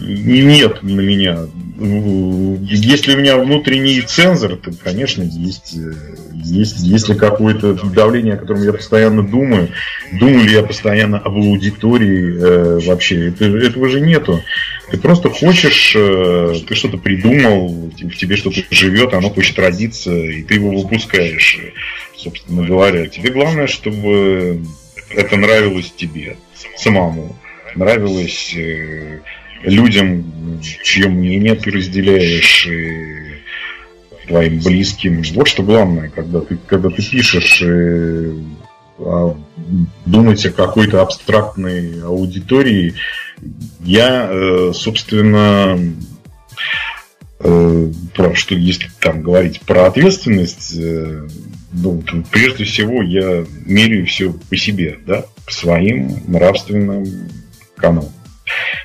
нет 0.07 0.83
на 0.83 1.01
меня 1.01 1.47
если 1.85 3.15
у 3.15 3.19
меня 3.19 3.37
внутренний 3.39 4.01
цензор, 4.01 4.57
то, 4.57 4.71
конечно, 4.83 5.23
есть, 5.23 5.77
есть, 6.33 6.81
есть 6.81 7.09
ли 7.09 7.15
какое-то 7.15 7.75
давление, 7.75 8.35
о 8.35 8.37
котором 8.39 8.63
я 8.63 8.73
постоянно 8.73 9.23
думаю. 9.23 9.71
Думаю 10.13 10.45
ли 10.45 10.53
я 10.53 10.63
постоянно 10.63 11.19
об 11.19 11.37
аудитории 11.37 12.39
э, 12.39 12.81
вообще? 12.87 13.29
Это, 13.29 13.45
этого 13.45 13.89
же 13.89 14.01
нету. 14.01 14.43
Ты 14.91 14.99
просто 14.99 15.31
хочешь, 15.31 15.95
э, 15.97 16.55
ты 16.67 16.75
что-то 16.75 16.99
придумал, 16.99 17.91
в 17.99 18.17
тебе 18.17 18.37
что-то 18.37 18.61
живет, 18.71 19.15
оно 19.15 19.31
хочет 19.31 19.59
родиться, 19.59 20.15
и 20.15 20.43
ты 20.43 20.55
его 20.55 20.71
выпускаешь, 20.71 21.59
собственно 22.17 22.67
говоря. 22.67 23.07
Тебе 23.07 23.31
главное, 23.31 23.67
чтобы 23.67 24.63
это 25.11 25.37
нравилось 25.37 25.93
тебе 25.97 26.37
самому. 26.77 27.37
Нравилось... 27.75 28.55
Э, 28.57 29.21
людям, 29.65 30.61
чье 30.83 31.09
мнение 31.09 31.55
ты 31.55 31.71
разделяешь, 31.71 32.67
и 32.67 33.25
твоим 34.27 34.61
близким. 34.61 35.23
Вот 35.35 35.49
что 35.49 35.63
главное, 35.63 36.09
когда 36.09 36.41
ты, 36.41 36.57
когда 36.67 36.91
ты 36.91 37.03
пишешь, 37.03 37.63
и, 37.63 38.33
а, 38.99 39.37
думать 40.07 40.45
о 40.47 40.51
какой-то 40.51 41.03
абстрактной 41.03 42.03
аудитории, 42.03 42.95
я, 43.81 44.29
э, 44.31 44.73
собственно, 44.73 45.79
э, 47.41 47.93
про, 48.15 48.35
что 48.35 48.55
если 48.55 48.89
там 49.01 49.23
говорить 49.23 49.61
про 49.63 49.87
ответственность, 49.87 50.75
э, 50.79 51.29
ну, 51.73 52.03
прежде 52.31 52.65
всего 52.65 53.03
я 53.03 53.45
меряю 53.67 54.07
все 54.07 54.33
по 54.33 54.57
себе, 54.57 54.99
да, 55.07 55.25
по 55.45 55.53
своим 55.53 56.23
нравственным 56.29 57.05
каналам. 57.77 58.13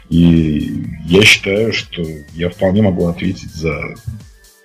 И 0.10 0.86
я 1.06 1.24
считаю, 1.24 1.74
что 1.74 2.04
я 2.34 2.50
вполне 2.50 2.82
могу 2.82 3.08
ответить 3.08 3.52
за 3.52 3.96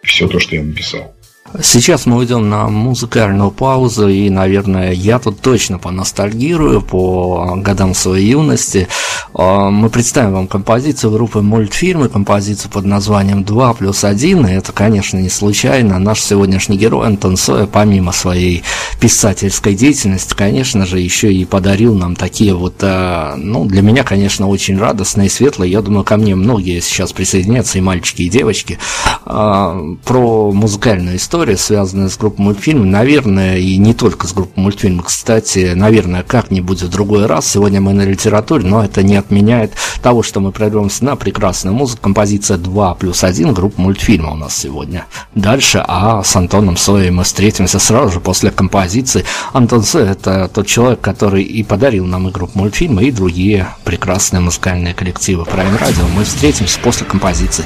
все 0.03 0.29
то, 0.29 0.39
что 0.39 0.57
я 0.57 0.63
написал. 0.63 1.15
Сейчас 1.63 2.07
мы 2.07 2.17
уйдем 2.17 2.49
на 2.49 2.69
музыкальную 2.69 3.51
паузу, 3.51 4.09
и, 4.09 4.29
наверное, 4.31 4.93
я 4.93 5.19
тут 5.19 5.41
точно 5.41 5.79
поностальгирую 5.79 6.81
по 6.81 7.55
годам 7.57 7.95
своей 7.95 8.31
юности. 8.31 8.89
А, 9.35 9.71
мы 9.71 9.89
представим 9.89 10.33
вам 10.33 10.49
композицию 10.49 11.13
группы 11.13 11.43
мультфильмы, 11.43 12.09
композицию 12.09 12.71
под 12.73 12.87
названием 12.87 13.43
«2 13.43 13.77
плюс 13.77 14.05
1», 14.05 14.51
и 14.51 14.55
это, 14.55 14.73
конечно, 14.73 15.19
не 15.19 15.29
случайно. 15.29 15.99
Наш 15.99 16.23
сегодняшний 16.23 16.77
герой 16.77 17.07
Антон 17.07 17.37
Соя, 17.37 17.67
помимо 17.67 18.11
своей 18.11 18.65
писательской 18.99 19.75
деятельности, 19.75 20.35
конечно 20.35 20.87
же, 20.87 20.99
еще 20.99 21.33
и 21.33 21.45
подарил 21.45 21.95
нам 21.95 22.17
такие 22.17 22.55
вот, 22.55 22.77
а, 22.81 23.35
ну, 23.37 23.67
для 23.67 23.83
меня, 23.83 24.03
конечно, 24.03 24.49
очень 24.49 24.79
радостные, 24.79 25.31
светлые. 25.31 25.71
Я 25.71 25.83
думаю, 25.83 26.05
ко 26.05 26.17
мне 26.17 26.35
многие 26.35 26.81
сейчас 26.81 27.13
присоединятся, 27.13 27.79
и 27.79 27.83
мальчики, 27.83 28.23
и 28.23 28.29
девочки, 28.29 28.79
а, 29.25 29.79
про 30.05 30.51
музыкальную 30.51 31.17
историю 31.17 31.34
история, 31.35 31.57
связанная 31.57 32.09
с 32.09 32.17
группой 32.17 32.43
мультфильмов, 32.43 32.87
наверное, 32.87 33.59
и 33.59 33.77
не 33.77 33.93
только 33.93 34.29
с 34.29 34.33
группой 34.33 34.61
мультфильмов, 34.61 35.07
кстати, 35.07 35.73
наверное, 35.75 36.23
как-нибудь 36.23 36.81
в 36.83 36.89
другой 36.89 37.27
раз. 37.27 37.51
Сегодня 37.51 37.81
мы 37.81 37.93
на 37.93 38.03
литературе, 38.03 38.65
но 38.65 38.85
это 38.85 39.03
не 39.03 39.17
отменяет 39.17 39.73
того, 40.01 40.23
что 40.23 40.39
мы 40.39 40.53
прервемся 40.53 41.05
на 41.05 41.17
прекрасную 41.17 41.75
музыку. 41.75 42.03
Композиция 42.03 42.57
2 42.57 42.95
плюс 42.95 43.25
1, 43.25 43.53
группа 43.53 43.81
мультфильма 43.81 44.31
у 44.31 44.37
нас 44.37 44.57
сегодня. 44.57 45.07
Дальше, 45.35 45.85
а 45.85 46.23
с 46.23 46.37
Антоном 46.37 46.77
Соей 46.77 47.11
мы 47.11 47.25
встретимся 47.25 47.81
сразу 47.81 48.13
же 48.13 48.21
после 48.21 48.53
композиции. 48.53 49.25
Антон 49.53 49.83
Сой– 49.83 50.09
это 50.11 50.49
тот 50.55 50.69
человек, 50.69 51.01
который 51.01 51.43
и 51.43 51.65
подарил 51.65 52.07
нам 52.07 52.29
и 52.29 52.31
группу 52.31 52.57
мультфильма, 52.57 53.03
и 53.03 53.11
другие 53.11 53.67
прекрасные 53.83 54.39
музыкальные 54.39 54.95
коллективы 54.95 55.43
Prime 55.43 55.81
Radio. 55.81 56.05
Мы 56.15 56.23
встретимся 56.23 56.79
после 56.79 57.05
композиции. 57.05 57.65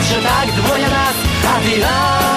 Понять 0.00 0.06
Как 0.06 0.08
же 0.08 0.22
так 0.22 0.54
двое 0.54 0.88
нас, 0.88 1.14
а 1.44 2.29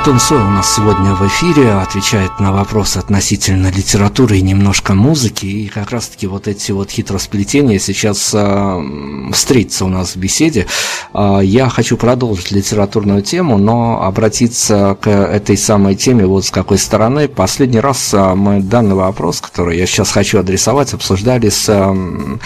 Антон 0.00 0.18
Сой 0.18 0.38
у 0.38 0.48
нас 0.48 0.76
сегодня 0.76 1.14
в 1.14 1.26
эфире 1.28 1.72
отвечает 1.72 2.40
на 2.40 2.52
вопросы 2.52 2.96
относительно 2.96 3.70
литературы 3.70 4.38
и 4.38 4.40
немножко 4.40 4.94
музыки. 4.94 5.44
И 5.44 5.68
как 5.68 5.90
раз-таки 5.90 6.26
вот 6.26 6.48
эти 6.48 6.72
вот 6.72 6.90
хитросплетения 6.90 7.78
сейчас 7.78 8.30
э, 8.32 8.82
встретятся 9.30 9.84
у 9.84 9.88
нас 9.88 10.14
в 10.14 10.16
беседе. 10.16 10.66
Э, 11.12 11.40
я 11.42 11.68
хочу 11.68 11.98
продолжить 11.98 12.50
литературную 12.50 13.20
тему, 13.20 13.58
но 13.58 14.02
обратиться 14.02 14.96
к 14.98 15.10
этой 15.10 15.58
самой 15.58 15.96
теме 15.96 16.24
вот 16.24 16.46
с 16.46 16.50
какой 16.50 16.78
стороны. 16.78 17.28
Последний 17.28 17.80
раз 17.80 18.14
э, 18.14 18.34
мы 18.34 18.62
данный 18.62 18.94
вопрос, 18.94 19.42
который 19.42 19.76
я 19.76 19.84
сейчас 19.84 20.12
хочу 20.12 20.38
адресовать, 20.38 20.94
обсуждали 20.94 21.50
с 21.50 21.68
э, 21.68 22.38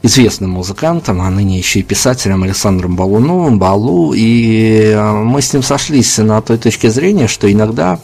известным 0.00 0.52
музыкантом, 0.52 1.20
а 1.20 1.28
ныне 1.28 1.58
еще 1.58 1.80
и 1.80 1.82
писателем 1.82 2.42
Александром 2.42 2.96
Балуновым, 2.96 3.58
Балу, 3.58 4.14
и 4.16 4.96
мы 4.96 5.42
с 5.42 5.52
ним 5.52 5.62
сошлись 5.62 6.16
на 6.16 6.40
той 6.40 6.56
точке 6.56 6.88
зрения, 6.88 7.01
что 7.26 7.50
иногда 7.50 7.98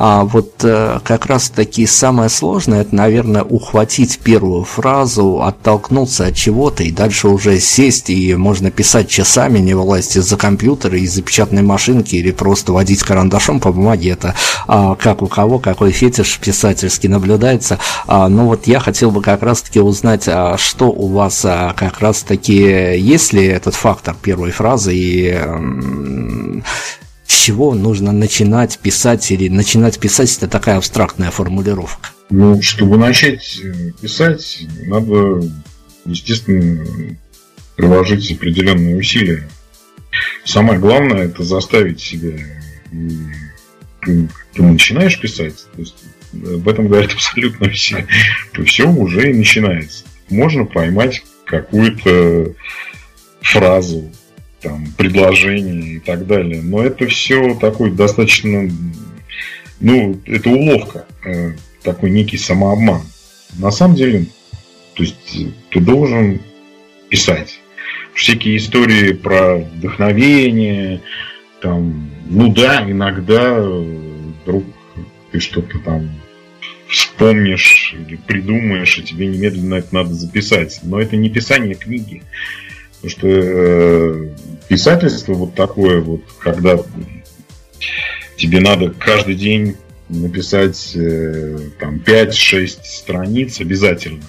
а 0.00 0.22
вот 0.22 0.60
э, 0.62 1.00
как 1.02 1.26
раз 1.26 1.50
таки 1.50 1.84
самое 1.84 2.28
сложное, 2.28 2.82
это, 2.82 2.94
наверное, 2.94 3.42
ухватить 3.42 4.20
первую 4.20 4.62
фразу, 4.62 5.42
оттолкнуться 5.42 6.26
от 6.26 6.36
чего-то 6.36 6.84
и 6.84 6.92
дальше 6.92 7.26
уже 7.26 7.58
сесть, 7.58 8.08
и 8.08 8.36
можно 8.36 8.70
писать 8.70 9.08
часами, 9.08 9.58
не 9.58 9.74
вылазить 9.74 10.18
из-за 10.18 10.36
компьютера, 10.36 10.96
из-за 10.96 11.22
печатной 11.22 11.62
машинки 11.62 12.14
или 12.14 12.30
просто 12.30 12.72
водить 12.72 13.02
карандашом 13.02 13.58
по 13.58 13.72
бумаге. 13.72 14.10
Это 14.10 14.36
а, 14.68 14.94
как 14.94 15.20
у 15.20 15.26
кого, 15.26 15.58
какой 15.58 15.90
фетиш 15.90 16.38
писательский 16.38 17.08
наблюдается. 17.08 17.80
А, 18.06 18.28
но 18.28 18.46
вот 18.46 18.68
я 18.68 18.78
хотел 18.78 19.10
бы 19.10 19.20
как 19.20 19.42
раз-таки 19.42 19.80
узнать, 19.80 20.28
а, 20.28 20.56
что 20.58 20.92
у 20.92 21.08
вас 21.08 21.44
а, 21.44 21.74
как 21.76 21.98
раз-таки, 21.98 22.54
есть 22.54 23.32
ли 23.32 23.44
этот 23.44 23.74
фактор 23.74 24.14
первой 24.22 24.52
фразы 24.52 24.94
и 24.94 25.40
с 27.28 27.34
чего 27.34 27.74
нужно 27.74 28.10
начинать 28.10 28.78
писать 28.78 29.30
или 29.30 29.48
начинать 29.48 30.00
писать 30.00 30.34
это 30.38 30.48
такая 30.48 30.78
абстрактная 30.78 31.30
формулировка? 31.30 32.08
Ну, 32.30 32.60
чтобы 32.62 32.96
начать 32.96 33.60
э, 33.62 33.92
писать, 34.00 34.66
надо, 34.86 35.42
естественно, 36.06 36.86
приложить 37.76 38.32
определенные 38.32 38.96
усилия. 38.96 39.46
Самое 40.44 40.80
главное 40.80 41.26
это 41.26 41.44
заставить 41.44 42.00
себя. 42.00 42.32
И 42.92 43.10
ты, 44.00 44.28
ты 44.54 44.62
начинаешь 44.62 45.20
писать, 45.20 45.66
то 45.74 45.80
есть 45.80 45.96
об 46.32 46.66
этом 46.66 46.88
говорят 46.88 47.12
абсолютно 47.14 47.68
все, 47.68 48.06
то 48.52 48.64
все 48.64 48.88
уже 48.88 49.30
и 49.30 49.34
начинается. 49.34 50.04
Можно 50.30 50.64
поймать 50.64 51.22
какую-то 51.44 52.54
фразу, 53.42 54.10
там, 54.60 54.86
предложение 54.96 55.94
и 55.94 55.98
так 55.98 56.26
далее. 56.26 56.62
Но 56.62 56.82
это 56.82 57.06
все 57.06 57.54
такой 57.54 57.90
достаточно, 57.90 58.68
ну, 59.80 60.20
это 60.26 60.50
уловка, 60.50 61.06
э, 61.24 61.52
такой 61.82 62.10
некий 62.10 62.38
самообман. 62.38 63.02
На 63.58 63.70
самом 63.70 63.96
деле, 63.96 64.26
то 64.94 65.02
есть 65.02 65.38
ты 65.70 65.80
должен 65.80 66.40
писать. 67.08 67.60
Всякие 68.14 68.56
истории 68.56 69.12
про 69.12 69.56
вдохновение, 69.56 71.00
там, 71.62 72.10
ну 72.28 72.52
да, 72.52 72.84
иногда 72.88 73.60
вдруг 73.60 74.64
ты 75.30 75.40
что-то 75.40 75.78
там 75.78 76.10
вспомнишь 76.88 77.94
или 77.94 78.16
придумаешь, 78.16 78.98
и 78.98 79.02
тебе 79.02 79.26
немедленно 79.26 79.76
это 79.76 79.94
надо 79.94 80.14
записать. 80.14 80.80
Но 80.82 81.00
это 81.00 81.16
не 81.16 81.28
писание 81.28 81.74
книги. 81.74 82.22
Потому 83.00 83.10
что 83.10 83.28
э, 83.28 84.28
писательство 84.68 85.34
вот 85.34 85.54
такое 85.54 86.00
вот, 86.00 86.22
когда 86.40 86.78
тебе 88.36 88.60
надо 88.60 88.90
каждый 88.90 89.36
день 89.36 89.76
написать 90.08 90.92
э, 90.96 91.58
там 91.78 92.02
5-6 92.04 92.78
страниц 92.82 93.60
обязательно. 93.60 94.24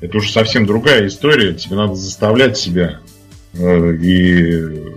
Это 0.00 0.16
уже 0.16 0.32
совсем 0.32 0.64
другая 0.66 1.06
история. 1.06 1.54
Тебе 1.54 1.76
надо 1.76 1.94
заставлять 1.94 2.56
себя. 2.56 3.00
Э, 3.52 3.94
и 3.94 4.94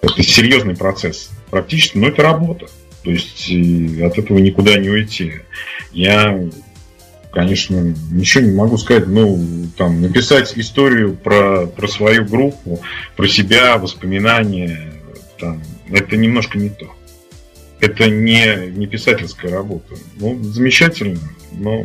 это 0.00 0.22
серьезный 0.22 0.76
процесс. 0.76 1.30
Практически, 1.50 1.98
но 1.98 2.08
это 2.08 2.22
работа. 2.22 2.68
То 3.02 3.10
есть 3.10 3.50
от 4.02 4.18
этого 4.18 4.38
никуда 4.38 4.76
не 4.76 4.88
уйти. 4.88 5.34
Я, 5.92 6.38
конечно, 7.32 7.94
ничего 8.10 8.44
не 8.44 8.52
могу 8.52 8.78
сказать. 8.78 9.06
Ну, 9.06 9.38
там, 9.76 10.00
написать 10.00 10.56
историю 10.56 11.16
про, 11.16 11.66
про 11.66 11.88
свою 11.88 12.24
группу, 12.24 12.80
про 13.16 13.28
себя, 13.28 13.78
воспоминания, 13.78 14.94
там, 15.38 15.62
это 15.90 16.16
немножко 16.16 16.58
не 16.58 16.70
то. 16.70 16.86
Это 17.80 18.10
не, 18.10 18.70
не 18.70 18.86
писательская 18.86 19.52
работа. 19.52 19.94
Ну, 20.16 20.42
замечательно, 20.42 21.20
но 21.52 21.84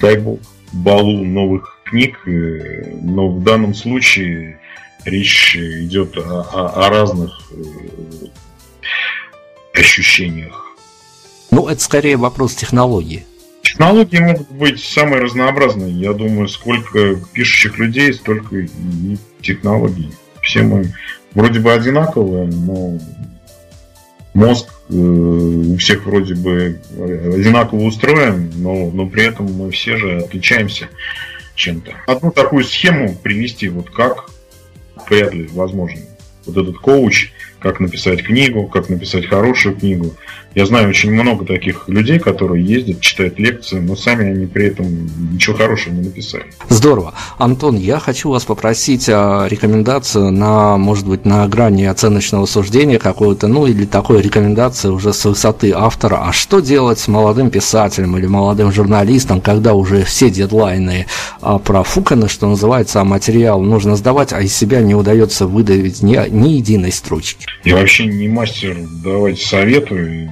дай 0.00 0.18
бог, 0.18 0.40
балу 0.72 1.24
новых 1.24 1.80
книг, 1.84 2.26
э, 2.26 2.96
но 3.02 3.28
в 3.28 3.44
данном 3.44 3.74
случае 3.74 4.58
речь 5.04 5.56
идет 5.56 6.16
о, 6.16 6.40
о, 6.40 6.86
о 6.86 6.90
разных 6.90 7.40
э, 7.52 7.62
ощущениях. 9.78 10.66
Ну, 11.50 11.68
это 11.68 11.80
скорее 11.80 12.16
вопрос 12.16 12.54
технологии. 12.54 13.26
Технологии 13.72 14.18
могут 14.18 14.50
быть 14.50 14.84
самые 14.84 15.22
разнообразные. 15.22 15.90
Я 15.90 16.12
думаю, 16.12 16.46
сколько 16.48 17.16
пишущих 17.32 17.78
людей, 17.78 18.12
столько 18.12 18.56
и 18.58 19.16
технологий. 19.40 20.10
Все 20.42 20.62
мы 20.62 20.92
вроде 21.32 21.58
бы 21.58 21.72
одинаковые, 21.72 22.48
но 22.48 22.98
мозг 24.34 24.68
э, 24.90 24.94
у 24.94 25.74
всех 25.78 26.04
вроде 26.04 26.34
бы 26.34 26.82
одинаково 26.98 27.84
устроен, 27.84 28.52
но, 28.56 28.90
но 28.90 29.06
при 29.06 29.24
этом 29.24 29.46
мы 29.46 29.70
все 29.70 29.96
же 29.96 30.18
отличаемся 30.18 30.88
чем-то. 31.54 31.94
Одну 32.06 32.30
такую 32.30 32.64
схему 32.64 33.14
привести, 33.14 33.70
вот 33.70 33.88
как 33.88 34.26
вряд 35.08 35.32
ли 35.32 35.48
возможно. 35.50 36.02
Вот 36.44 36.58
этот 36.58 36.76
коуч, 36.76 37.32
как 37.62 37.80
написать 37.80 38.22
книгу, 38.22 38.66
как 38.66 38.88
написать 38.88 39.26
хорошую 39.26 39.76
книгу. 39.76 40.14
Я 40.54 40.66
знаю 40.66 40.90
очень 40.90 41.12
много 41.12 41.46
таких 41.46 41.88
людей, 41.88 42.18
которые 42.18 42.62
ездят, 42.62 43.00
читают 43.00 43.38
лекции, 43.38 43.78
но 43.78 43.96
сами 43.96 44.32
они 44.32 44.46
при 44.46 44.66
этом 44.66 44.86
ничего 45.32 45.56
хорошего 45.56 45.94
не 45.94 46.02
написали. 46.02 46.44
Здорово. 46.68 47.14
Антон, 47.38 47.76
я 47.76 47.98
хочу 47.98 48.28
вас 48.28 48.44
попросить 48.44 49.08
о 49.08 49.46
рекомендацию 49.48 50.30
на, 50.30 50.76
может 50.76 51.06
быть, 51.06 51.24
на 51.24 51.48
грани 51.48 51.84
оценочного 51.84 52.44
суждения 52.44 52.98
какую-то, 52.98 53.48
ну 53.48 53.66
или 53.66 53.86
такой 53.86 54.20
рекомендации 54.20 54.88
уже 54.88 55.14
с 55.14 55.24
высоты 55.24 55.72
автора. 55.74 56.20
А 56.22 56.32
что 56.32 56.60
делать 56.60 56.98
с 56.98 57.08
молодым 57.08 57.50
писателем 57.50 58.18
или 58.18 58.26
молодым 58.26 58.72
журналистом, 58.72 59.40
когда 59.40 59.72
уже 59.72 60.04
все 60.04 60.28
дедлайны 60.28 61.06
а, 61.40 61.58
профуканы, 61.58 62.28
что 62.28 62.46
называется, 62.46 63.00
а 63.00 63.04
материал 63.04 63.62
нужно 63.62 63.96
сдавать, 63.96 64.34
а 64.34 64.40
из 64.42 64.54
себя 64.54 64.80
не 64.82 64.94
удается 64.94 65.46
выдавить 65.46 66.02
ни, 66.02 66.18
ни 66.28 66.50
единой 66.50 66.92
строчки? 66.92 67.46
Я 67.64 67.76
вообще 67.76 68.06
не 68.06 68.28
мастер 68.28 68.76
давать 69.02 69.40
советы. 69.40 70.30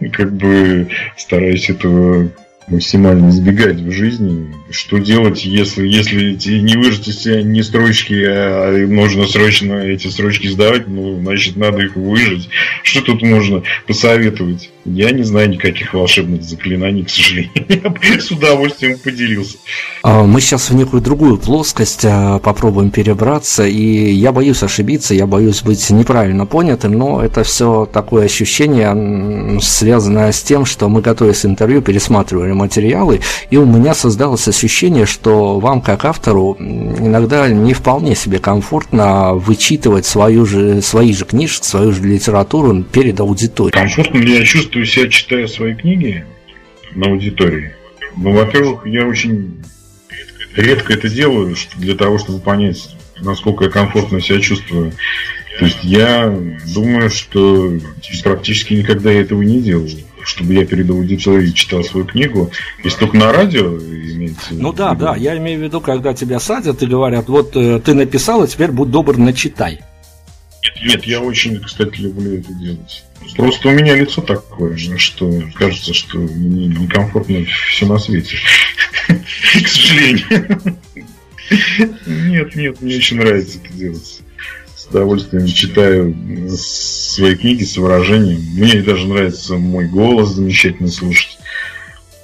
Как 0.12 0.32
бы 0.32 0.88
стараюсь 1.16 1.70
этого 1.70 2.30
максимально 2.70 3.30
избегать 3.30 3.80
в 3.80 3.90
жизни. 3.90 4.54
Что 4.70 4.98
делать, 4.98 5.44
если, 5.44 5.86
если 5.86 6.34
не 6.60 6.76
выжить 6.76 7.08
из 7.08 7.22
себя 7.22 7.42
ни 7.42 7.60
строчки, 7.60 8.14
а 8.26 8.86
нужно 8.86 9.26
срочно 9.26 9.74
эти 9.74 10.08
строчки 10.08 10.46
сдавать, 10.46 10.86
ну, 10.88 11.20
значит, 11.20 11.56
надо 11.56 11.82
их 11.82 11.96
выжить. 11.96 12.48
Что 12.82 13.02
тут 13.02 13.22
можно 13.22 13.62
посоветовать? 13.86 14.70
Я 14.84 15.10
не 15.10 15.24
знаю 15.24 15.50
никаких 15.50 15.92
волшебных 15.92 16.42
заклинаний, 16.42 17.04
к 17.04 17.10
сожалению. 17.10 17.50
Я 18.02 18.20
с 18.20 18.30
удовольствием 18.30 18.98
поделился. 18.98 19.58
А, 20.02 20.24
мы 20.24 20.40
сейчас 20.40 20.70
в 20.70 20.74
некую 20.74 21.02
другую 21.02 21.36
плоскость 21.36 22.04
а, 22.04 22.38
попробуем 22.38 22.90
перебраться, 22.90 23.66
и 23.66 24.12
я 24.12 24.32
боюсь 24.32 24.62
ошибиться, 24.62 25.14
я 25.14 25.26
боюсь 25.26 25.62
быть 25.62 25.88
неправильно 25.90 26.46
понятым, 26.46 26.92
но 26.92 27.22
это 27.22 27.44
все 27.44 27.86
такое 27.86 28.24
ощущение, 28.24 29.60
связанное 29.60 30.32
с 30.32 30.42
тем, 30.42 30.64
что 30.64 30.88
мы, 30.88 31.02
готовясь 31.02 31.40
к 31.40 31.44
интервью, 31.44 31.82
пересматривали 31.82 32.52
материалы, 32.60 33.20
и 33.50 33.56
у 33.56 33.66
меня 33.66 33.94
создалось 33.94 34.46
ощущение, 34.46 35.06
что 35.06 35.58
вам, 35.58 35.80
как 35.80 36.04
автору, 36.04 36.56
иногда 36.58 37.48
не 37.48 37.74
вполне 37.74 38.14
себе 38.14 38.38
комфортно 38.38 39.34
вычитывать 39.34 40.06
свою 40.06 40.46
же, 40.46 40.82
свои 40.82 41.12
же 41.12 41.24
книжки, 41.24 41.64
свою 41.64 41.92
же 41.92 42.02
литературу 42.02 42.82
перед 42.82 43.18
аудиторией. 43.20 43.72
Комфортно 43.72 44.18
ли 44.18 44.38
я 44.38 44.44
чувствую 44.44 44.86
себя, 44.86 45.08
читая 45.08 45.46
свои 45.46 45.74
книги 45.74 46.24
на 46.94 47.06
аудитории. 47.06 47.72
Ну, 48.16 48.32
во-первых, 48.32 48.86
я 48.86 49.06
очень 49.06 49.62
редко 50.54 50.92
это 50.92 51.08
делаю 51.08 51.56
для 51.76 51.94
того, 51.94 52.18
чтобы 52.18 52.40
понять, 52.40 52.90
насколько 53.20 53.64
я 53.64 53.70
комфортно 53.70 54.20
себя 54.20 54.40
чувствую. 54.40 54.92
То 55.58 55.64
есть 55.66 55.78
я 55.82 56.34
думаю, 56.74 57.10
что 57.10 57.72
практически 58.22 58.74
никогда 58.74 59.10
я 59.10 59.20
этого 59.20 59.42
не 59.42 59.60
делал 59.60 59.88
чтобы 60.24 60.54
я 60.54 60.64
перед 60.64 60.90
аудиторией 60.90 61.52
читал 61.52 61.84
свою 61.84 62.06
книгу, 62.06 62.50
если 62.84 62.98
только 63.00 63.16
на 63.16 63.32
радио 63.32 63.76
имеется. 63.76 64.54
Ну 64.54 64.72
да, 64.72 64.94
да, 64.94 65.16
я 65.16 65.36
имею 65.38 65.60
в 65.60 65.62
виду, 65.62 65.80
когда 65.80 66.14
тебя 66.14 66.40
садят 66.40 66.82
и 66.82 66.86
говорят, 66.86 67.28
вот 67.28 67.56
э, 67.56 67.80
ты 67.80 67.94
написал, 67.94 68.42
а 68.42 68.46
теперь 68.46 68.70
будь 68.70 68.90
добр, 68.90 69.16
начитай. 69.16 69.80
Нет, 70.62 70.74
нет, 70.84 71.04
я 71.04 71.20
очень, 71.20 71.58
кстати, 71.60 72.00
люблю 72.00 72.38
это 72.38 72.52
делать. 72.54 73.04
Просто 73.36 73.68
у 73.68 73.72
меня 73.72 73.94
лицо 73.94 74.20
такое, 74.22 74.76
что 74.76 75.42
кажется, 75.54 75.94
что 75.94 76.18
мне 76.18 76.66
некомфортно 76.66 77.44
все 77.68 77.86
на 77.86 77.98
свете. 77.98 78.36
К 79.08 79.68
сожалению. 79.68 80.76
Нет, 82.06 82.54
нет, 82.54 82.80
мне 82.80 82.96
очень 82.96 83.16
нравится 83.16 83.58
это 83.58 83.74
делать. 83.76 84.20
Удовольствием 84.90 85.46
читаю 85.46 86.14
свои 86.50 87.36
книги 87.36 87.64
с 87.64 87.76
выражением. 87.76 88.40
Мне 88.54 88.82
даже 88.82 89.06
нравится 89.06 89.56
мой 89.56 89.86
голос 89.86 90.30
замечательно 90.30 90.88
слушать. 90.88 91.38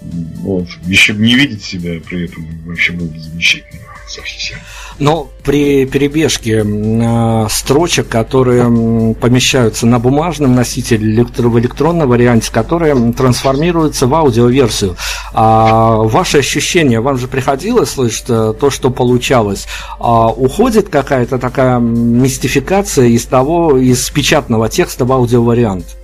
Вот. 0.00 0.68
Еще 0.86 1.12
бы 1.12 1.24
не 1.24 1.34
видеть 1.34 1.62
себя 1.62 2.00
при 2.00 2.24
этом 2.24 2.46
вообще 2.64 2.92
было 2.92 3.06
бы 3.06 3.18
замечательно 3.18 3.80
совсем. 4.08 4.58
Но 4.98 5.28
при 5.44 5.84
перебежке 5.84 6.64
э, 6.64 7.46
строчек, 7.50 8.08
которые 8.08 9.14
помещаются 9.14 9.86
на 9.86 9.98
бумажном 9.98 10.54
носителе 10.54 11.24
в 11.24 11.58
электронном 11.58 12.08
варианте, 12.08 12.50
которые 12.50 13.12
трансформируются 13.12 14.06
в 14.06 14.14
аудиоверсию, 14.14 14.96
а 15.32 15.96
ваше 15.96 16.38
ощущение, 16.38 17.00
вам 17.00 17.18
же 17.18 17.28
приходилось 17.28 17.90
слышать 17.90 18.26
э, 18.28 18.54
то, 18.58 18.70
что 18.70 18.90
получалось, 18.90 19.66
а 19.98 20.28
уходит 20.28 20.88
какая-то 20.88 21.38
такая 21.38 21.78
мистификация 21.78 23.06
из 23.06 23.26
того, 23.26 23.76
из 23.76 24.08
печатного 24.10 24.68
текста 24.68 25.04
в 25.04 25.12
аудиовариант? 25.12 25.96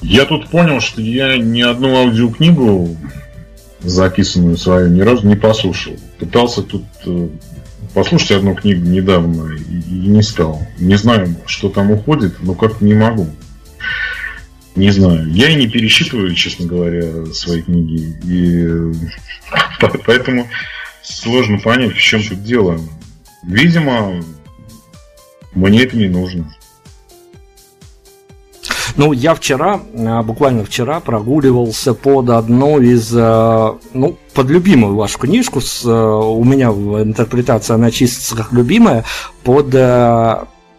Я 0.00 0.24
тут 0.24 0.48
понял, 0.48 0.80
что 0.80 1.00
я 1.00 1.36
ни 1.36 1.60
одну 1.60 1.96
аудиокнигу 1.96 2.96
записанную 3.80 4.56
свою, 4.56 4.88
ни 4.88 5.00
разу 5.00 5.26
не 5.26 5.36
послушал. 5.36 5.94
Пытался 6.18 6.62
тут 6.62 6.84
э, 7.06 7.28
послушать 7.94 8.32
одну 8.32 8.54
книгу 8.54 8.84
недавно 8.84 9.54
и, 9.54 9.80
и 9.80 10.08
не 10.08 10.22
стал. 10.22 10.62
Не 10.78 10.96
знаю, 10.96 11.34
что 11.46 11.68
там 11.68 11.90
уходит, 11.90 12.36
но 12.42 12.54
как-то 12.54 12.84
не 12.84 12.94
могу. 12.94 13.28
Не 14.74 14.90
знаю. 14.90 15.28
Я 15.32 15.50
и 15.50 15.56
не 15.56 15.68
пересчитываю, 15.68 16.34
честно 16.34 16.66
говоря, 16.66 17.26
свои 17.26 17.62
книги. 17.62 18.16
И 18.24 18.92
поэтому 20.06 20.48
сложно 21.02 21.58
понять, 21.58 21.94
в 21.94 22.00
чем 22.00 22.22
тут 22.22 22.42
дело. 22.42 22.78
Видимо, 23.44 24.22
мне 25.52 25.82
это 25.82 25.96
не 25.96 26.08
нужно. 26.08 26.54
Ну, 28.98 29.12
я 29.12 29.32
вчера, 29.36 29.80
а, 29.96 30.24
буквально 30.24 30.64
вчера, 30.64 30.98
прогуливался 30.98 31.94
под 31.94 32.30
одну 32.30 32.80
из, 32.80 33.12
а, 33.14 33.78
ну, 33.94 34.18
под 34.34 34.50
любимую 34.50 34.96
вашу 34.96 35.20
книжку. 35.20 35.60
С, 35.60 35.84
а, 35.86 36.16
у 36.16 36.42
меня 36.42 36.72
в 36.72 37.00
интерпретации 37.00 37.74
она 37.74 37.92
чистится 37.92 38.34
как 38.34 38.52
любимая, 38.52 39.04
под 39.44 39.68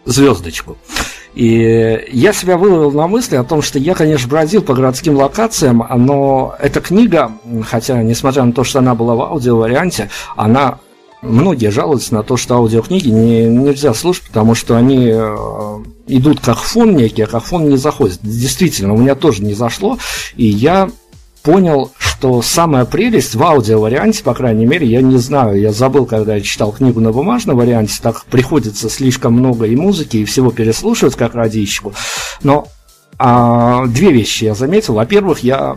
звездочку. 0.06 0.78
И 1.34 2.08
я 2.12 2.34
себя 2.34 2.58
выловил 2.58 2.92
на 2.92 3.08
мысли 3.08 3.38
о 3.38 3.44
том, 3.46 3.62
что 3.62 3.80
я, 3.80 3.96
конечно, 3.96 4.28
бродил 4.28 4.64
по 4.64 4.74
городским 4.74 5.16
локациям, 5.16 5.86
но 5.96 6.56
эта 6.60 6.82
книга, 6.82 7.32
хотя, 7.66 8.04
несмотря 8.04 8.44
на 8.44 8.52
то, 8.52 8.66
что 8.66 8.80
она 8.80 8.96
была 8.96 9.16
в 9.16 9.22
аудиоварианте, 9.22 10.10
она 10.36 10.80
многие 11.22 11.70
жалуются 11.72 12.14
на 12.14 12.24
то, 12.24 12.38
что 12.38 12.56
аудиокниги 12.56 13.10
не, 13.10 13.46
нельзя 13.46 13.94
слушать, 13.94 14.28
потому 14.28 14.56
что 14.56 14.78
они 14.78 15.10
э, 15.12 15.36
идут 16.08 16.40
как 16.40 16.58
фон 16.60 16.96
некий, 16.96 17.24
а 17.24 17.28
как 17.28 17.44
фон 17.44 17.70
не 17.70 17.78
заходит. 17.78 18.20
Действительно, 18.22 18.94
у 18.94 18.98
меня 18.98 19.16
тоже 19.16 19.44
не 19.44 19.54
зашло, 19.54 19.98
и 20.36 20.46
я 20.46 20.90
понял, 21.44 21.92
что 21.98 22.42
самая 22.42 22.86
прелесть 22.86 23.36
в 23.36 23.44
аудио-варианте, 23.44 24.24
по 24.24 24.34
крайней 24.34 24.66
мере, 24.66 24.88
я 24.88 25.02
не 25.02 25.18
знаю, 25.18 25.60
я 25.60 25.72
забыл, 25.72 26.06
когда 26.06 26.36
я 26.36 26.42
читал 26.42 26.72
книгу 26.72 27.00
на 27.00 27.12
бумажном 27.12 27.58
варианте, 27.58 28.00
так 28.02 28.26
приходится 28.26 28.90
слишком 28.90 29.34
много 29.34 29.66
и 29.66 29.76
музыки, 29.76 30.18
и 30.18 30.26
всего 30.26 30.52
переслушивать, 30.52 31.16
как 31.16 31.36
радищику, 31.36 31.94
но 32.44 32.68
а, 33.18 33.86
две 33.88 34.12
вещи 34.12 34.46
я 34.46 34.56
заметил. 34.56 34.96
Во-первых, 34.96 35.40
я 35.40 35.76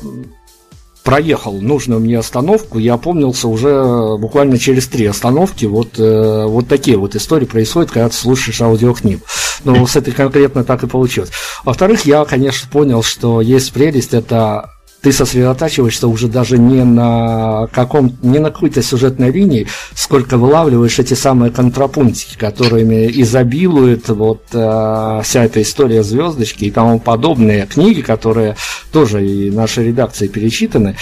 проехал 1.13 1.61
нужную 1.61 2.01
мне 2.01 2.19
остановку, 2.19 2.79
я 2.79 2.95
опомнился 2.95 3.47
уже 3.47 4.17
буквально 4.17 4.59
через 4.59 4.87
три 4.87 5.05
остановки. 5.05 5.67
Вот, 5.67 5.99
э, 5.99 6.47
вот 6.47 6.69
такие 6.69 6.97
вот 6.97 7.15
истории 7.15 7.45
происходят, 7.45 7.91
когда 7.91 8.09
ты 8.09 8.15
слушаешь 8.15 8.63
аудиокнигу. 8.63 9.21
Ну, 9.65 9.87
с 9.87 9.95
этой 9.95 10.15
конкретно 10.15 10.65
так 10.65 10.85
и 10.85 10.87
получилось. 10.87 11.31
Во-вторых, 11.65 12.07
я, 12.07 12.25
конечно, 12.25 12.67
понял, 12.73 13.03
что 13.03 13.43
есть 13.43 13.75
прелесть, 13.75 14.15
это 14.15 14.71
ты 15.03 15.11
сосредотачиваешься 15.11 16.07
уже 16.07 16.29
даже 16.29 16.59
не 16.59 16.85
на 16.85 17.67
каком, 17.73 18.17
не 18.23 18.39
на 18.39 18.51
какой-то 18.51 18.83
сюжетной 18.83 19.33
линии, 19.33 19.67
сколько 19.95 20.37
вылавливаешь 20.37 20.99
эти 20.99 21.15
самые 21.15 21.51
контрапунктики, 21.51 22.39
которыми 22.39 23.11
изобилует 23.21 24.09
вот 24.09 24.45
э, 24.53 25.21
вся 25.25 25.45
эта 25.45 25.61
история 25.61 26.05
звездочки 26.05 26.67
и 26.67 26.71
тому 26.71 27.01
подобные 27.01 27.67
книги, 27.67 28.01
которые 28.01 28.57
тоже 28.93 29.27
и 29.27 29.51
нашей 29.51 29.89
редакции 29.89 30.29
перечитаны. 30.29 30.97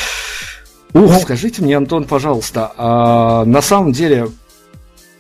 Ух, 0.95 1.21
скажите 1.21 1.63
мне, 1.63 1.77
Антон, 1.77 2.05
пожалуйста, 2.05 2.73
а 2.77 3.45
на 3.45 3.61
самом 3.61 3.93
деле 3.93 4.29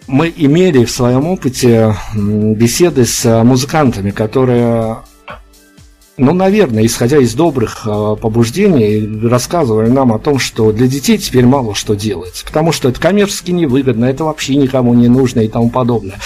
мы 0.09 0.33
имели 0.35 0.87
в 0.87 0.91
своем 0.91 1.26
опыте 1.28 1.95
беседы 2.14 3.05
с 3.05 3.45
музыкантами, 3.45 4.11
которые 4.11 4.97
ну, 6.20 6.34
наверное, 6.34 6.84
исходя 6.84 7.16
из 7.16 7.32
добрых 7.32 7.86
э, 7.86 8.16
побуждений, 8.20 9.26
рассказывали 9.26 9.88
нам 9.88 10.12
о 10.12 10.18
том, 10.18 10.38
что 10.38 10.70
для 10.70 10.86
детей 10.86 11.16
теперь 11.16 11.46
мало 11.46 11.74
что 11.74 11.94
делать, 11.94 12.44
потому 12.46 12.72
что 12.72 12.90
это 12.90 13.00
коммерчески 13.00 13.52
невыгодно, 13.52 14.04
это 14.04 14.24
вообще 14.24 14.56
никому 14.56 14.92
не 14.92 15.08
нужно 15.08 15.40
и 15.40 15.48
тому 15.48 15.70
подобное. 15.70 16.18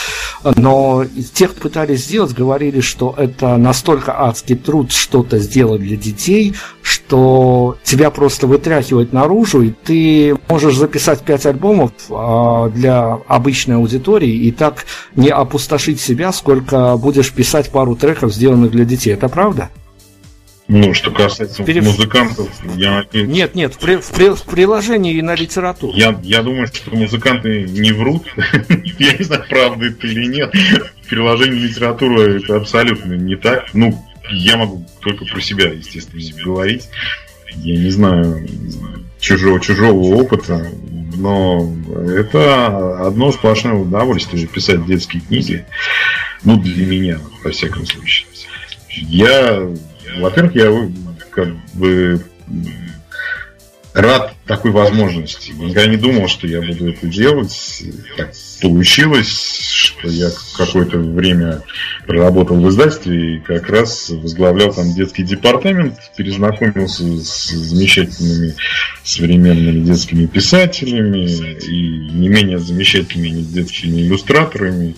Но 0.56 1.04
те, 1.32 1.46
кто 1.46 1.60
пытались 1.60 2.06
сделать, 2.06 2.34
говорили, 2.34 2.80
что 2.80 3.14
это 3.16 3.56
настолько 3.56 4.20
адский 4.20 4.56
труд 4.56 4.90
что-то 4.90 5.38
сделать 5.38 5.80
для 5.80 5.96
детей, 5.96 6.54
что 6.82 7.76
тебя 7.84 8.10
просто 8.10 8.48
вытряхивает 8.48 9.12
наружу, 9.12 9.62
и 9.62 9.70
ты 9.70 10.36
можешь 10.48 10.76
записать 10.76 11.20
пять 11.20 11.46
альбомов 11.46 11.92
э, 12.10 12.70
для 12.74 13.20
обычной 13.28 13.76
аудитории 13.76 14.34
и 14.34 14.50
так 14.50 14.86
не 15.14 15.28
опустошить 15.28 16.00
себя, 16.00 16.32
сколько 16.32 16.96
будешь 16.96 17.30
писать 17.32 17.70
пару 17.70 17.94
треков, 17.94 18.34
сделанных 18.34 18.72
для 18.72 18.84
детей. 18.84 19.12
Это 19.14 19.28
правда? 19.28 19.70
Ну, 20.66 20.94
что 20.94 21.10
касается 21.10 21.62
Перев... 21.62 21.84
музыкантов, 21.84 22.48
я... 22.76 23.04
Нет, 23.12 23.54
нет, 23.54 23.74
в, 23.74 23.78
при, 23.78 23.96
в, 23.96 24.10
при, 24.10 24.30
в 24.30 24.42
приложении 24.44 25.14
и 25.14 25.20
на 25.20 25.34
литературу. 25.34 25.92
Я, 25.94 26.18
я 26.22 26.42
думаю, 26.42 26.68
что 26.68 26.96
музыканты 26.96 27.64
не 27.64 27.92
врут. 27.92 28.26
я 28.98 29.12
не 29.12 29.24
знаю, 29.24 29.44
правда 29.48 29.86
это 29.86 30.06
или 30.06 30.26
нет. 30.26 30.54
В 31.02 31.08
приложении 31.08 31.58
литературы 31.58 32.40
это 32.42 32.56
абсолютно 32.56 33.12
не 33.12 33.36
так. 33.36 33.74
Ну, 33.74 34.02
я 34.30 34.56
могу 34.56 34.86
только 35.00 35.26
про 35.26 35.40
себя, 35.42 35.68
естественно, 35.70 36.22
говорить. 36.42 36.88
Я 37.56 37.76
не 37.76 37.90
знаю 37.90 38.48
чужого, 39.20 39.60
чужого 39.60 40.14
опыта, 40.16 40.66
но 41.16 41.74
это 42.06 43.06
одно 43.06 43.32
сплошное 43.32 43.74
удовольствие 43.74 44.46
писать 44.46 44.86
детские 44.86 45.22
книги. 45.22 45.66
Ну, 46.42 46.58
для 46.58 46.86
меня, 46.86 47.18
во 47.42 47.50
всяком 47.50 47.86
случае. 47.86 48.26
Я 48.88 49.68
во-первых, 50.18 50.54
я 50.54 50.90
как 51.30 51.48
бы 51.74 52.20
рад 53.94 54.34
такой 54.46 54.72
возможности. 54.72 55.52
Никогда 55.52 55.86
не 55.86 55.96
думал, 55.96 56.28
что 56.28 56.46
я 56.46 56.60
буду 56.60 56.90
это 56.90 57.06
делать. 57.06 57.84
Так 58.16 58.32
получилось, 58.60 59.28
что 59.70 60.08
я 60.08 60.30
какое-то 60.56 60.98
время 60.98 61.62
проработал 62.06 62.56
в 62.56 62.68
издательстве 62.68 63.36
и 63.36 63.40
как 63.40 63.70
раз 63.70 64.10
возглавлял 64.10 64.74
там 64.74 64.92
детский 64.94 65.22
департамент, 65.22 65.96
перезнакомился 66.16 67.04
с 67.04 67.50
замечательными 67.50 68.54
современными 69.04 69.84
детскими 69.84 70.26
писателями 70.26 71.30
и 71.64 72.10
не 72.12 72.28
менее 72.28 72.58
замечательными 72.58 73.42
детскими 73.42 74.00
иллюстраторами. 74.00 74.96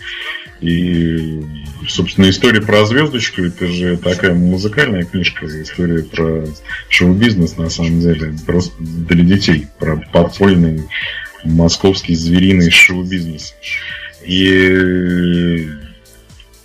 И, 0.60 1.42
собственно, 1.86 2.30
история 2.30 2.62
про 2.62 2.86
звездочку 2.86 3.42
это 3.42 3.66
же 3.66 3.96
такая 3.98 4.34
музыкальная 4.34 5.04
книжка, 5.04 5.46
история 5.46 6.02
про 6.02 6.46
шоу-бизнес, 6.88 7.56
на 7.56 7.68
самом 7.68 8.00
деле, 8.00 8.34
просто 8.46 8.74
для 8.80 9.22
детей, 9.22 9.66
про 9.78 9.96
подпольный 10.12 10.84
московский 11.44 12.14
звериный 12.14 12.70
шоу-бизнес. 12.70 13.54
И 14.24 15.68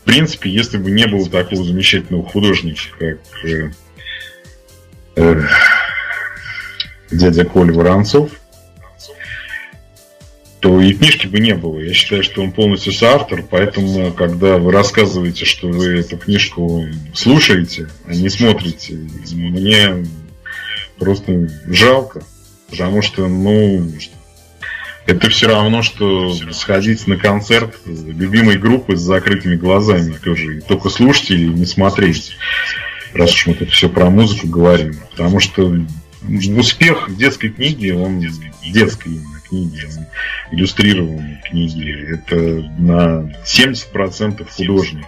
в 0.01 0.03
принципе, 0.03 0.49
если 0.49 0.77
бы 0.77 0.89
не 0.89 1.05
было 1.05 1.29
такого 1.29 1.63
замечательного 1.63 2.27
художника, 2.27 2.81
как 2.97 3.19
э, 3.45 3.71
э, 5.15 5.43
дядя 7.11 7.45
Коля 7.45 7.71
Воронцов, 7.71 8.31
то 10.61 10.79
и 10.79 10.93
книжки 10.93 11.25
бы 11.25 11.39
не 11.39 11.55
было. 11.55 11.79
Я 11.79 11.91
считаю, 11.93 12.23
что 12.23 12.43
он 12.43 12.51
полностью 12.51 12.93
соавтор, 12.93 13.43
поэтому, 13.49 14.13
когда 14.13 14.57
вы 14.57 14.71
рассказываете, 14.71 15.43
что 15.43 15.67
вы 15.67 15.99
эту 15.99 16.17
книжку 16.17 16.85
слушаете, 17.15 17.89
а 18.05 18.13
не 18.13 18.29
смотрите, 18.29 18.99
мне 19.31 20.05
просто 20.99 21.49
жалко, 21.65 22.23
потому 22.69 23.01
что, 23.01 23.27
ну, 23.27 23.91
это 25.07 25.29
все 25.31 25.47
равно, 25.47 25.81
что 25.81 26.31
сходить 26.51 27.07
на 27.07 27.17
концерт 27.17 27.75
любимой 27.85 28.57
группы 28.57 28.95
с 28.95 29.01
закрытыми 29.01 29.55
глазами 29.55 30.15
тоже. 30.23 30.59
И 30.59 30.61
только 30.61 30.89
слушать 30.89 31.31
или 31.31 31.47
не 31.47 31.65
смотреть. 31.65 32.37
Раз 33.13 33.33
уж 33.33 33.47
мы 33.47 33.55
тут 33.55 33.71
все 33.71 33.89
про 33.89 34.11
музыку 34.11 34.47
говорим. 34.47 34.93
Потому 35.09 35.39
что 35.39 35.75
успех 36.55 37.09
детской 37.17 37.49
книги, 37.49 37.89
он 37.89 38.19
именно 38.19 38.51
книги, 39.51 39.81
иллюстрированные 40.51 41.41
книги, 41.49 42.13
это 42.13 42.35
на 42.79 43.33
70% 43.45 44.47
художник. 44.49 45.05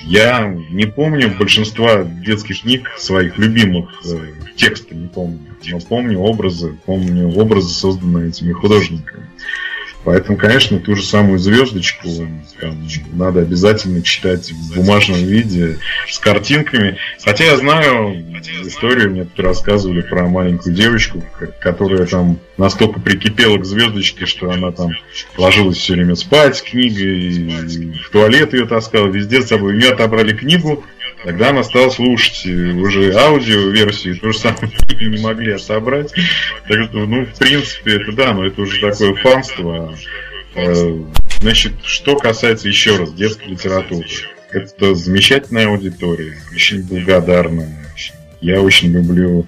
Я 0.00 0.48
не 0.48 0.86
помню 0.86 1.32
большинства 1.38 2.02
детских 2.02 2.62
книг 2.62 2.90
своих 2.98 3.38
любимых, 3.38 4.02
э, 4.04 4.32
текста 4.56 4.96
не 4.96 5.06
помню, 5.06 5.56
но 5.70 5.78
помню 5.78 6.18
образы, 6.18 6.76
помню 6.84 7.28
образы, 7.28 7.68
созданные 7.68 8.30
этими 8.30 8.52
художниками. 8.52 9.26
Поэтому, 10.04 10.36
конечно, 10.36 10.80
ту 10.80 10.96
же 10.96 11.04
самую 11.04 11.38
звездочку 11.38 12.08
там, 12.60 12.88
надо 13.12 13.40
обязательно 13.40 14.02
читать 14.02 14.50
в 14.50 14.74
бумажном 14.74 15.18
виде 15.18 15.78
с 16.08 16.18
картинками. 16.18 16.98
Хотя 17.24 17.44
я 17.44 17.56
знаю 17.56 18.16
историю, 18.64 19.10
мне 19.10 19.24
тут 19.24 19.44
рассказывали 19.44 20.00
про 20.02 20.26
маленькую 20.26 20.74
девочку, 20.74 21.22
которая 21.60 22.06
там 22.06 22.38
настолько 22.56 23.00
прикипела 23.00 23.58
к 23.58 23.64
звездочке, 23.64 24.26
что 24.26 24.50
она 24.50 24.72
там 24.72 24.90
ложилась 25.36 25.76
все 25.76 25.94
время 25.94 26.16
спать 26.16 26.56
с 26.56 26.62
книгой, 26.62 27.50
в 28.04 28.10
туалет 28.10 28.54
ее 28.54 28.66
таскала, 28.66 29.06
везде 29.06 29.40
с 29.40 29.48
собой. 29.48 29.74
У 29.74 29.76
нее 29.76 29.90
отобрали 29.90 30.36
книгу, 30.36 30.84
Тогда 31.24 31.50
она 31.50 31.62
стала 31.62 31.88
слушать 31.90 32.44
уже 32.46 33.12
аудио-версию, 33.14 34.18
то 34.18 34.32
же 34.32 34.38
самое 34.38 34.72
не 35.00 35.22
могли 35.22 35.52
отобрать. 35.52 36.12
Так 36.68 36.84
что, 36.84 37.06
ну, 37.06 37.24
в 37.24 37.38
принципе, 37.38 37.96
это 37.96 38.12
да, 38.12 38.32
но 38.32 38.46
это 38.46 38.62
уже 38.62 38.80
такое 38.80 39.14
фанство. 39.14 39.94
Э, 40.54 40.98
значит, 41.40 41.72
что 41.84 42.16
касается 42.16 42.68
еще 42.68 42.96
раз 42.96 43.12
детской 43.12 43.48
литературы. 43.48 44.06
Это 44.50 44.94
замечательная 44.94 45.68
аудитория, 45.68 46.34
очень 46.52 46.82
благодарна. 46.82 47.68
Я 48.40 48.60
очень 48.60 48.90
люблю 48.92 49.46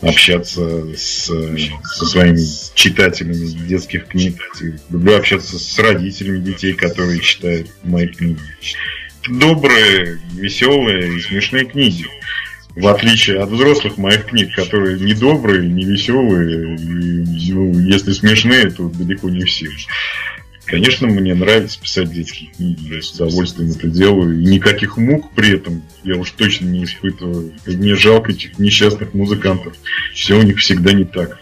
общаться 0.00 0.96
с, 0.96 1.26
со 1.26 2.06
своими 2.06 2.40
читателями 2.74 3.46
детских 3.68 4.06
книг. 4.06 4.40
Люблю 4.88 5.18
общаться 5.18 5.58
с 5.58 5.78
родителями 5.78 6.38
детей, 6.38 6.72
которые 6.72 7.20
читают 7.20 7.68
мои 7.84 8.06
книги 8.06 8.40
добрые, 9.28 10.20
веселые 10.32 11.20
смешные 11.20 11.64
книги. 11.64 12.06
В 12.76 12.86
отличие 12.86 13.40
от 13.40 13.50
взрослых 13.50 13.98
моих 13.98 14.26
книг, 14.26 14.54
которые 14.54 14.98
не 15.00 15.12
добрые, 15.12 15.68
не 15.68 15.84
веселые, 15.84 16.76
и, 16.76 17.52
ну, 17.52 17.78
если 17.80 18.12
смешные, 18.12 18.70
то 18.70 18.88
далеко 18.88 19.28
не 19.28 19.44
все. 19.44 19.66
Конечно, 20.66 21.08
мне 21.08 21.34
нравится 21.34 21.80
писать 21.80 22.12
детские 22.12 22.50
книги, 22.52 22.94
я 22.94 23.02
с 23.02 23.10
удовольствием 23.10 23.72
это 23.72 23.88
делаю, 23.88 24.40
и 24.40 24.44
никаких 24.44 24.96
мук 24.98 25.32
при 25.34 25.56
этом 25.56 25.82
я 26.04 26.14
уж 26.14 26.30
точно 26.30 26.66
не 26.66 26.84
испытываю. 26.84 27.52
И 27.66 27.70
мне 27.70 27.96
жалко 27.96 28.30
этих 28.30 28.56
несчастных 28.60 29.12
музыкантов. 29.12 29.74
Все 30.14 30.38
у 30.38 30.42
них 30.42 30.58
всегда 30.58 30.92
не 30.92 31.04
так. 31.04 31.40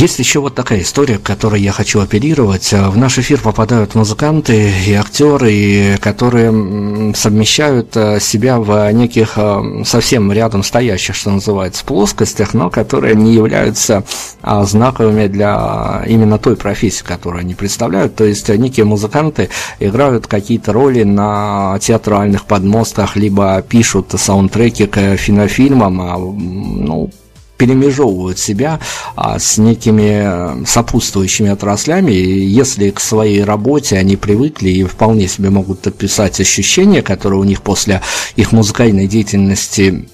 Есть 0.00 0.18
еще 0.18 0.40
вот 0.40 0.54
такая 0.54 0.80
история, 0.80 1.18
к 1.18 1.24
которой 1.24 1.60
я 1.60 1.72
хочу 1.72 2.00
оперировать. 2.00 2.72
В 2.72 2.96
наш 2.96 3.18
эфир 3.18 3.38
попадают 3.38 3.94
музыканты 3.94 4.72
и 4.86 4.94
актеры, 4.94 5.98
которые 6.00 7.14
совмещают 7.14 7.94
э, 7.98 8.18
себя 8.18 8.58
в 8.58 8.90
неких 8.92 9.34
э, 9.36 9.82
совсем 9.84 10.32
рядом 10.32 10.62
стоящих, 10.62 11.14
что 11.14 11.32
называется, 11.32 11.84
плоскостях, 11.84 12.54
но 12.54 12.70
которые 12.70 13.14
не 13.14 13.34
являются 13.34 14.02
а, 14.40 14.64
знаковыми 14.64 15.26
для 15.26 16.02
именно 16.06 16.38
той 16.38 16.56
профессии, 16.56 17.04
которую 17.04 17.40
они 17.40 17.54
представляют. 17.54 18.16
То 18.16 18.24
есть 18.24 18.48
некие 18.48 18.86
музыканты 18.86 19.50
играют 19.80 20.26
какие-то 20.26 20.72
роли 20.72 21.02
на 21.02 21.78
театральных 21.78 22.46
подмостках, 22.46 23.16
либо 23.16 23.60
пишут 23.60 24.14
саундтреки 24.16 24.86
к 24.86 25.18
кинофильмам, 25.18 26.00
а, 26.00 26.16
ну, 26.16 27.10
перемежевывают 27.60 28.38
себя 28.38 28.80
а, 29.16 29.38
с 29.38 29.58
некими 29.58 30.64
сопутствующими 30.64 31.50
отраслями, 31.50 32.10
и 32.10 32.40
если 32.46 32.88
к 32.88 33.00
своей 33.00 33.44
работе 33.44 33.98
они 33.98 34.16
привыкли 34.16 34.70
и 34.70 34.84
вполне 34.84 35.28
себе 35.28 35.50
могут 35.50 35.86
описать 35.86 36.40
ощущения, 36.40 37.02
которые 37.02 37.38
у 37.38 37.44
них 37.44 37.60
после 37.60 38.00
их 38.36 38.52
музыкальной 38.52 39.06
деятельности 39.06 40.08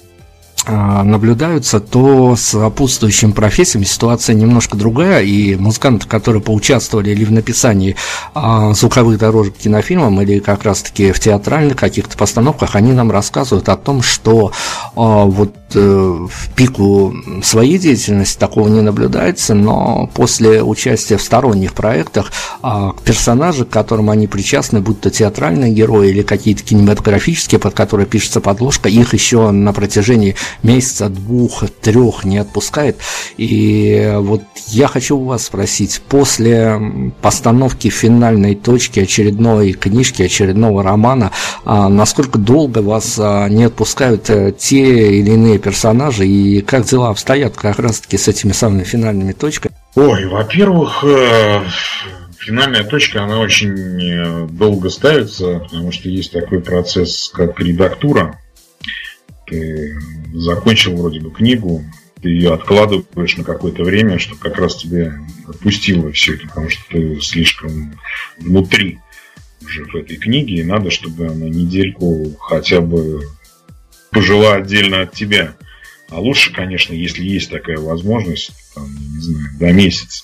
наблюдаются, 0.67 1.79
то 1.79 2.35
с 2.35 2.57
сопутствующими 2.57 3.31
профессиями 3.31 3.85
ситуация 3.85 4.35
немножко 4.35 4.77
другая, 4.77 5.23
и 5.23 5.55
музыканты, 5.55 6.07
которые 6.07 6.41
поучаствовали 6.41 7.11
или 7.11 7.23
в 7.23 7.31
написании 7.31 7.95
а, 8.33 8.73
звуковых 8.73 9.17
дорожек 9.17 9.55
кинофильмам, 9.57 10.21
или 10.21 10.39
как 10.39 10.63
раз-таки 10.63 11.11
в 11.11 11.19
театральных 11.19 11.77
каких-то 11.77 12.17
постановках, 12.17 12.75
они 12.75 12.93
нам 12.93 13.11
рассказывают 13.11 13.69
о 13.69 13.77
том, 13.77 14.01
что 14.01 14.51
а, 14.95 15.25
вот 15.25 15.53
э, 15.73 15.79
в 15.79 16.53
пику 16.55 17.13
своей 17.43 17.77
деятельности 17.77 18.39
такого 18.39 18.67
не 18.67 18.81
наблюдается, 18.81 19.53
но 19.53 20.09
после 20.13 20.63
участия 20.63 21.17
в 21.17 21.21
сторонних 21.21 21.73
проектах 21.73 22.31
персонажи, 23.05 23.65
к 23.65 23.69
которым 23.69 24.09
они 24.09 24.27
причастны, 24.27 24.81
будь 24.81 25.01
то 25.01 25.09
театральные 25.09 25.71
герои 25.71 26.09
или 26.09 26.21
какие-то 26.21 26.63
кинематографические, 26.63 27.59
под 27.59 27.73
которые 27.73 28.05
пишется 28.05 28.41
подложка, 28.41 28.89
их 28.89 29.13
еще 29.13 29.51
на 29.51 29.73
протяжении 29.73 30.35
месяца, 30.63 31.09
двух, 31.09 31.63
трех 31.81 32.25
не 32.25 32.37
отпускает. 32.37 32.97
И 33.37 34.13
вот 34.17 34.43
я 34.67 34.87
хочу 34.87 35.17
у 35.17 35.25
вас 35.25 35.45
спросить, 35.45 36.01
после 36.07 36.79
постановки 37.21 37.89
финальной 37.89 38.55
точки 38.55 39.01
очередной 39.01 39.73
книжки, 39.73 40.23
очередного 40.23 40.83
романа, 40.83 41.31
а, 41.65 41.89
насколько 41.89 42.37
долго 42.37 42.79
вас 42.79 43.17
а, 43.19 43.47
не 43.47 43.65
отпускают 43.65 44.29
э, 44.29 44.53
те 44.57 45.19
или 45.19 45.31
иные 45.31 45.57
персонажи, 45.59 46.27
и 46.27 46.61
как 46.61 46.85
дела 46.85 47.09
обстоят 47.09 47.55
как 47.55 47.79
раз-таки 47.79 48.17
с 48.17 48.27
этими 48.27 48.51
самыми 48.51 48.83
финальными 48.83 49.33
точками? 49.33 49.73
Ой, 49.95 50.25
во-первых, 50.27 51.03
э, 51.03 51.61
финальная 52.37 52.83
точка, 52.83 53.23
она 53.23 53.39
очень 53.39 53.75
э, 53.75 54.47
долго 54.49 54.89
ставится, 54.89 55.59
потому 55.59 55.91
что 55.91 56.09
есть 56.09 56.31
такой 56.31 56.61
процесс, 56.61 57.29
как 57.33 57.59
редактура. 57.59 58.39
Ты 59.47 59.99
закончил 60.33 60.95
вроде 60.95 61.19
бы 61.19 61.31
книгу, 61.31 61.83
ты 62.21 62.29
ее 62.29 62.53
откладываешь 62.53 63.37
на 63.37 63.43
какое-то 63.43 63.83
время, 63.83 64.19
чтобы 64.19 64.39
как 64.39 64.57
раз 64.57 64.75
тебе 64.75 65.13
отпустило 65.47 66.11
все 66.11 66.35
это, 66.35 66.47
потому 66.47 66.69
что 66.69 66.81
ты 66.89 67.21
слишком 67.21 67.97
внутри 68.39 68.99
уже 69.63 69.85
в 69.85 69.95
этой 69.95 70.17
книге, 70.17 70.55
и 70.55 70.63
надо, 70.63 70.91
чтобы 70.91 71.27
она 71.27 71.47
недельку 71.47 72.35
хотя 72.39 72.81
бы 72.81 73.21
пожила 74.11 74.55
отдельно 74.55 75.01
от 75.01 75.13
тебя. 75.13 75.55
А 76.09 76.19
лучше, 76.19 76.53
конечно, 76.53 76.93
если 76.93 77.23
есть 77.23 77.49
такая 77.49 77.77
возможность, 77.77 78.51
там, 78.73 78.89
не 78.89 79.21
знаю, 79.21 79.47
до 79.59 79.73
месяца, 79.73 80.23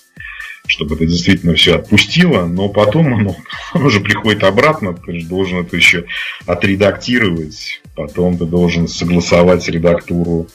чтобы 0.66 0.96
это 0.96 1.06
действительно 1.06 1.56
все 1.56 1.76
отпустило, 1.76 2.46
но 2.46 2.70
потом 2.70 3.14
оно, 3.14 3.36
оно 3.74 3.86
уже 3.88 4.00
приходит 4.00 4.44
обратно, 4.44 4.94
ты 4.94 5.20
же 5.20 5.28
должен 5.28 5.60
это 5.60 5.76
еще 5.76 6.06
отредактировать, 6.46 7.82
потом 7.96 8.38
ты 8.38 8.46
должен 8.46 8.88
согласовать 8.88 9.68
редактуру 9.70 10.48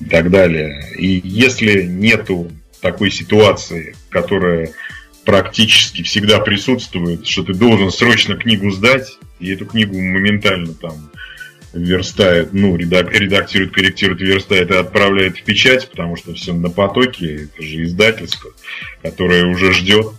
и 0.00 0.04
так 0.04 0.30
далее. 0.30 0.92
И 0.96 1.20
если 1.24 1.82
нету 1.82 2.50
такой 2.80 3.10
ситуации, 3.10 3.94
которая 4.10 4.72
практически 5.24 6.02
всегда 6.02 6.40
присутствует, 6.40 7.26
что 7.26 7.44
ты 7.44 7.54
должен 7.54 7.90
срочно 7.90 8.36
книгу 8.36 8.70
сдать, 8.70 9.18
и 9.38 9.52
эту 9.52 9.66
книгу 9.66 9.94
моментально 9.94 10.74
там 10.74 11.10
верстает, 11.72 12.52
ну, 12.52 12.76
редак, 12.76 13.12
редактирует, 13.12 13.72
корректирует, 13.72 14.20
верстает 14.20 14.70
и 14.70 14.74
отправляет 14.74 15.38
в 15.38 15.44
печать, 15.44 15.88
потому 15.88 16.16
что 16.16 16.34
все 16.34 16.52
на 16.52 16.70
потоке, 16.70 17.44
это 17.44 17.62
же 17.62 17.84
издательство, 17.84 18.50
которое 19.00 19.46
уже 19.46 19.72
ждет, 19.72 20.12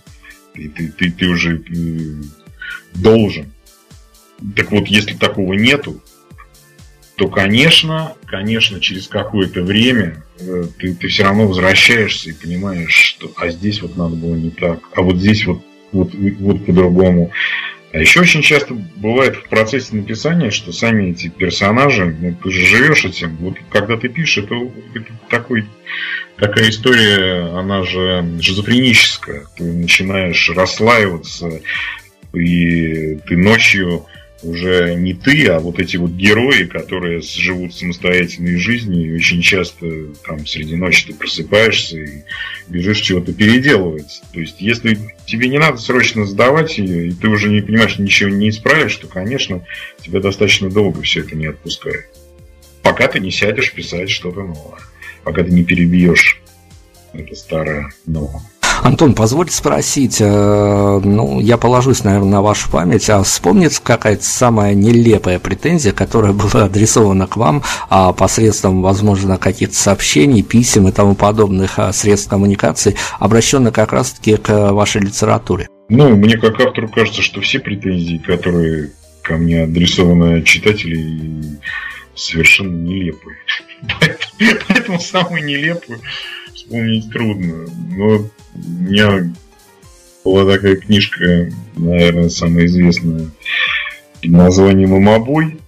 и 0.55 0.67
ты, 0.67 0.87
ты, 0.89 1.11
ты 1.11 1.27
уже 1.27 1.61
должен. 2.95 3.51
Так 4.55 4.71
вот, 4.71 4.87
если 4.87 5.15
такого 5.15 5.53
нету, 5.53 6.02
то, 7.15 7.27
конечно, 7.27 8.15
конечно, 8.25 8.79
через 8.79 9.07
какое-то 9.07 9.61
время 9.61 10.23
э, 10.39 10.63
ты, 10.79 10.95
ты 10.95 11.07
все 11.07 11.23
равно 11.23 11.47
возвращаешься 11.47 12.31
и 12.31 12.33
понимаешь, 12.33 12.91
что 12.91 13.31
а 13.35 13.49
здесь 13.49 13.81
вот 13.81 13.95
надо 13.97 14.15
было 14.15 14.35
не 14.35 14.49
так, 14.49 14.79
а 14.95 15.01
вот 15.01 15.17
здесь 15.17 15.45
вот, 15.45 15.61
вот, 15.91 16.13
вот 16.13 16.65
по-другому. 16.65 17.31
А 17.91 17.99
еще 17.99 18.21
очень 18.21 18.41
часто 18.41 18.73
бывает 18.95 19.35
в 19.35 19.49
процессе 19.49 19.95
написания, 19.95 20.49
что 20.49 20.71
сами 20.71 21.11
эти 21.11 21.27
персонажи, 21.27 22.15
ну, 22.19 22.35
ты 22.43 22.49
же 22.49 22.65
живешь 22.65 23.05
этим. 23.05 23.35
Вот 23.35 23.55
когда 23.69 23.97
ты 23.97 24.09
пишешь, 24.09 24.45
это, 24.45 24.55
это 24.95 25.13
такой, 25.29 25.65
такая 26.37 26.71
история, 26.71 27.55
она 27.55 27.83
же 27.83 28.25
шизофреническая. 28.41 29.43
Ты 29.55 29.65
начинаешь 29.65 30.49
расслаиваться, 30.49 31.61
и 32.33 33.17
ты 33.27 33.37
ночью 33.37 34.07
уже 34.43 34.95
не 34.95 35.13
ты, 35.13 35.47
а 35.47 35.59
вот 35.59 35.79
эти 35.79 35.97
вот 35.97 36.11
герои, 36.11 36.65
которые 36.65 37.21
живут 37.21 37.73
самостоятельной 37.75 38.57
жизнью, 38.57 39.05
и 39.11 39.15
очень 39.15 39.41
часто 39.41 39.87
там 40.25 40.45
среди 40.45 40.75
ночи 40.75 41.07
ты 41.07 41.13
просыпаешься 41.13 41.97
и 41.97 42.23
бежишь 42.67 42.99
чего-то 42.99 43.33
переделывать. 43.33 44.21
То 44.33 44.39
есть, 44.39 44.59
если 44.59 44.97
тебе 45.25 45.49
не 45.49 45.59
надо 45.59 45.77
срочно 45.77 46.25
сдавать 46.25 46.77
ее, 46.77 47.07
и 47.07 47.11
ты 47.11 47.27
уже 47.27 47.49
не 47.49 47.61
понимаешь, 47.61 47.97
ничего 47.97 48.29
не 48.29 48.49
исправишь, 48.49 48.95
то, 48.97 49.07
конечно, 49.07 49.65
тебя 50.01 50.19
достаточно 50.19 50.69
долго 50.69 51.01
все 51.01 51.21
это 51.21 51.35
не 51.35 51.47
отпускает. 51.47 52.07
Пока 52.81 53.07
ты 53.07 53.19
не 53.19 53.31
сядешь 53.31 53.71
писать 53.71 54.09
что-то 54.09 54.41
новое. 54.41 54.79
Пока 55.23 55.43
ты 55.43 55.51
не 55.51 55.63
перебьешь 55.63 56.41
это 57.13 57.35
старое 57.35 57.89
новое. 58.05 58.41
Антон, 58.83 59.15
позвольте 59.15 59.55
спросить, 59.55 60.17
э, 60.19 61.01
ну, 61.01 61.39
я 61.39 61.57
положусь, 61.57 62.03
наверное, 62.03 62.29
на 62.29 62.41
вашу 62.41 62.69
память, 62.69 63.09
а 63.09 63.23
вспомнится 63.23 63.81
какая-то 63.81 64.25
самая 64.25 64.73
нелепая 64.73 65.39
претензия, 65.39 65.93
которая 65.93 66.33
была 66.33 66.65
адресована 66.65 67.25
к 67.25 67.37
вам 67.37 67.63
а 67.89 68.11
посредством, 68.11 68.81
возможно, 68.81 69.37
каких-то 69.37 69.75
сообщений, 69.75 70.43
писем 70.43 70.89
и 70.89 70.91
тому 70.91 71.15
подобных 71.15 71.79
а, 71.79 71.93
средств 71.93 72.29
коммуникации, 72.29 72.97
обращенных 73.19 73.73
как 73.73 73.93
раз-таки 73.93 74.35
к 74.35 74.73
вашей 74.73 75.01
литературе? 75.01 75.69
Ну, 75.87 76.17
мне 76.17 76.37
как 76.37 76.59
автору 76.59 76.89
кажется, 76.89 77.21
что 77.21 77.39
все 77.39 77.61
претензии, 77.61 78.17
которые 78.17 78.91
ко 79.21 79.37
мне 79.37 79.63
адресованы 79.63 80.43
читателей, 80.43 81.57
совершенно 82.15 82.75
нелепые. 82.75 83.37
Поэтому 84.67 84.99
самую 84.99 85.45
нелепую 85.45 86.01
вспомнить 86.53 87.09
трудно. 87.11 87.65
Но 87.95 88.25
у 88.55 88.59
меня 88.59 89.33
была 90.23 90.51
такая 90.51 90.75
книжка, 90.75 91.49
наверное, 91.75 92.29
самая 92.29 92.65
известная, 92.65 93.29
под 94.21 94.31
названием 94.31 94.91
«Мамобой». 94.91 95.59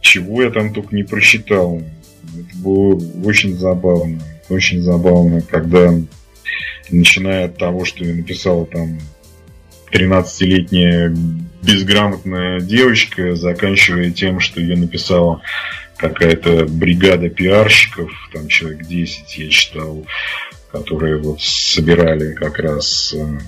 Чего 0.00 0.42
я 0.42 0.50
там 0.50 0.72
только 0.72 0.94
не 0.94 1.02
просчитал. 1.02 1.82
Это 2.22 2.58
было 2.58 3.00
очень 3.24 3.56
забавно. 3.56 4.20
Очень 4.48 4.80
забавно, 4.80 5.40
когда, 5.40 5.92
начиная 6.90 7.46
от 7.46 7.58
того, 7.58 7.84
что 7.84 8.04
я 8.04 8.14
написал 8.14 8.66
там 8.66 8.98
13-летняя 9.90 11.14
безграмотная 11.62 12.60
девочка, 12.60 13.34
заканчивая 13.34 14.10
тем, 14.10 14.38
что 14.40 14.60
ее 14.60 14.76
написала 14.76 15.42
какая-то 15.96 16.66
бригада 16.66 17.28
пиарщиков, 17.28 18.12
там 18.32 18.48
человек 18.48 18.86
10 18.86 19.38
я 19.38 19.48
читал, 19.48 20.06
которые 20.70 21.18
вот 21.18 21.40
собирали 21.40 22.34
как 22.34 22.58
раз 22.58 23.14
э, 23.16 23.38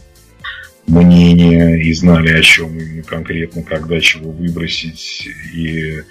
мнение 0.86 1.80
и 1.82 1.92
знали, 1.92 2.32
о 2.32 2.42
чем 2.42 2.78
именно 2.78 3.02
конкретно, 3.02 3.62
когда 3.62 4.00
чего 4.00 4.30
выбросить. 4.30 5.28
И 5.54 6.02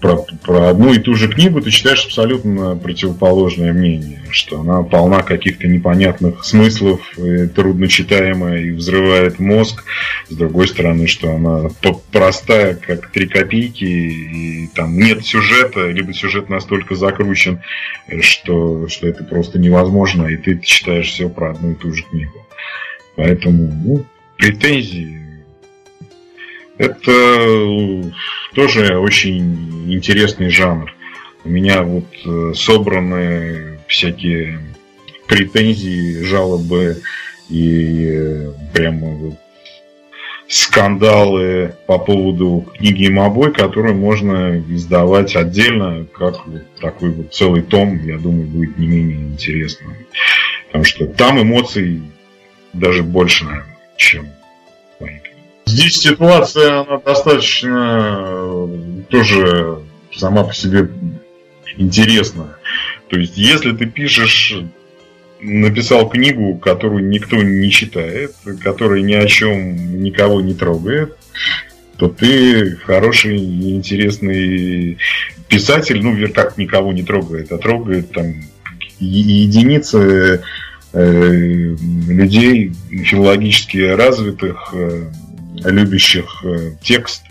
про, 0.00 0.16
про 0.42 0.70
одну 0.70 0.92
и 0.92 0.98
ту 0.98 1.14
же 1.14 1.28
книгу 1.28 1.60
ты 1.60 1.70
читаешь 1.70 2.04
абсолютно 2.04 2.76
противоположное 2.76 3.72
мнение, 3.72 4.22
что 4.30 4.60
она 4.60 4.82
полна 4.82 5.22
каких-то 5.22 5.68
непонятных 5.68 6.44
смыслов, 6.44 7.00
трудночитаемая 7.54 8.62
и 8.62 8.70
взрывает 8.72 9.38
мозг. 9.38 9.84
С 10.28 10.34
другой 10.34 10.68
стороны, 10.68 11.06
что 11.06 11.34
она 11.34 11.70
простая, 12.10 12.74
как 12.74 13.10
три 13.10 13.26
копейки, 13.26 13.84
и 13.84 14.68
там 14.74 14.96
нет 14.98 15.24
сюжета, 15.24 15.88
либо 15.88 16.12
сюжет 16.12 16.48
настолько 16.48 16.94
закручен, 16.94 17.60
что, 18.20 18.88
что 18.88 19.06
это 19.06 19.24
просто 19.24 19.58
невозможно, 19.58 20.26
и 20.26 20.36
ты 20.36 20.58
читаешь 20.58 21.08
все 21.08 21.28
про 21.28 21.50
одну 21.52 21.72
и 21.72 21.74
ту 21.74 21.92
же 21.92 22.02
книгу. 22.04 22.46
Поэтому, 23.16 23.72
ну, 23.84 24.04
претензии 24.36 25.29
это 26.80 28.10
тоже 28.54 28.98
очень 28.98 29.92
интересный 29.92 30.48
жанр. 30.48 30.90
У 31.44 31.48
меня 31.50 31.82
вот 31.82 32.06
э, 32.24 32.54
собраны 32.54 33.78
всякие 33.86 34.60
претензии, 35.26 36.22
жалобы 36.22 37.02
и 37.50 38.06
э, 38.08 38.52
прямо 38.72 39.36
скандалы 40.48 41.74
по 41.86 41.98
поводу 41.98 42.66
книги 42.78 43.08
Мобой, 43.08 43.52
которые 43.52 43.94
можно 43.94 44.58
издавать 44.70 45.36
отдельно, 45.36 46.06
как 46.16 46.46
вот 46.46 46.62
такой 46.80 47.10
вот 47.10 47.34
целый 47.34 47.60
том, 47.60 48.02
я 48.06 48.16
думаю, 48.16 48.46
будет 48.46 48.78
не 48.78 48.86
менее 48.86 49.18
интересно. 49.18 49.94
Потому 50.68 50.84
что 50.84 51.06
там 51.06 51.40
эмоций 51.40 52.00
даже 52.72 53.02
больше, 53.02 53.44
наверное, 53.44 53.76
чем 53.98 54.30
Здесь 55.70 56.00
ситуация, 56.00 56.80
она 56.80 56.98
достаточно 56.98 58.18
э, 58.26 59.02
тоже 59.08 59.78
сама 60.12 60.42
по 60.42 60.52
себе 60.52 60.90
интересная. 61.76 62.56
То 63.08 63.16
есть, 63.16 63.36
если 63.36 63.70
ты 63.70 63.86
пишешь, 63.86 64.64
написал 65.40 66.08
книгу, 66.08 66.56
которую 66.58 67.08
никто 67.08 67.36
не 67.36 67.70
читает, 67.70 68.34
которая 68.64 69.00
ни 69.02 69.14
о 69.14 69.26
чем 69.26 70.02
никого 70.02 70.40
не 70.40 70.54
трогает, 70.54 71.16
то 71.96 72.08
ты 72.08 72.74
хороший 72.84 73.36
интересный 73.36 74.98
писатель, 75.48 76.02
ну, 76.02 76.16
как 76.34 76.58
никого 76.58 76.92
не 76.92 77.04
трогает, 77.04 77.52
а 77.52 77.58
трогает 77.58 78.10
там 78.10 78.34
единицы 78.98 80.42
э, 80.92 81.76
людей 82.08 82.72
филологически 83.04 83.78
развитых, 83.78 84.70
э, 84.72 85.04
любящих 85.64 86.44
э, 86.44 86.72
текст, 86.82 87.22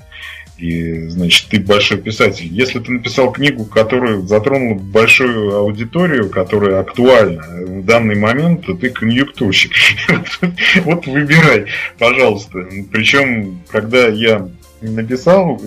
и, 0.59 1.07
значит, 1.07 1.47
ты 1.49 1.59
большой 1.59 1.99
писатель. 1.99 2.47
Если 2.51 2.79
ты 2.79 2.91
написал 2.91 3.31
книгу, 3.31 3.63
которая 3.63 4.19
затронула 4.21 4.77
большую 4.77 5.55
аудиторию, 5.55 6.29
которая 6.29 6.81
актуальна 6.81 7.43
в 7.65 7.85
данный 7.85 8.15
момент, 8.15 8.65
то 8.65 8.73
ты 8.73 8.89
конъюнктурщик. 8.89 9.71
Вот 10.83 11.07
выбирай, 11.07 11.67
пожалуйста. 11.97 12.67
Причем, 12.91 13.61
когда 13.69 14.07
я 14.07 14.49
написал 14.81 15.61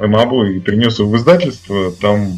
МАБУ 0.00 0.44
и 0.46 0.60
принес 0.60 0.98
его 0.98 1.10
в 1.10 1.16
издательство, 1.16 1.92
там 1.92 2.32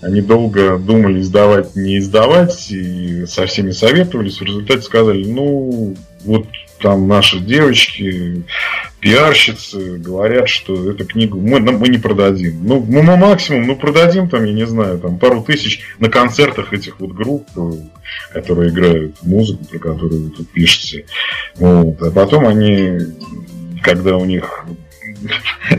они 0.00 0.20
долго 0.20 0.78
думали, 0.78 1.20
издавать, 1.20 1.76
не 1.76 1.98
издавать, 1.98 2.70
и 2.70 3.26
со 3.26 3.46
всеми 3.46 3.70
советовались. 3.70 4.40
В 4.40 4.44
результате 4.44 4.82
сказали, 4.82 5.24
ну, 5.26 5.94
вот 6.24 6.46
там 6.82 7.08
наши 7.08 7.38
девочки, 7.38 8.42
пиарщицы 9.00 9.98
говорят, 9.98 10.48
что 10.48 10.90
эту 10.90 11.06
книгу 11.06 11.40
мы, 11.40 11.60
мы 11.60 11.88
не 11.88 11.98
продадим. 11.98 12.66
Ну, 12.66 12.80
мы 12.80 13.02
максимум, 13.02 13.66
ну, 13.66 13.76
продадим 13.76 14.28
там, 14.28 14.44
я 14.44 14.52
не 14.52 14.66
знаю, 14.66 14.98
там 14.98 15.18
пару 15.18 15.42
тысяч 15.42 15.80
на 15.98 16.08
концертах 16.08 16.72
этих 16.72 17.00
вот 17.00 17.12
групп, 17.12 17.48
которые 18.32 18.70
играют 18.70 19.16
музыку, 19.22 19.64
про 19.64 19.78
которую 19.78 20.24
вы 20.24 20.30
тут 20.30 20.50
пишете. 20.50 21.06
Вот. 21.56 22.02
А 22.02 22.10
потом 22.10 22.46
они, 22.46 22.98
когда 23.82 24.16
у 24.16 24.24
них 24.24 24.66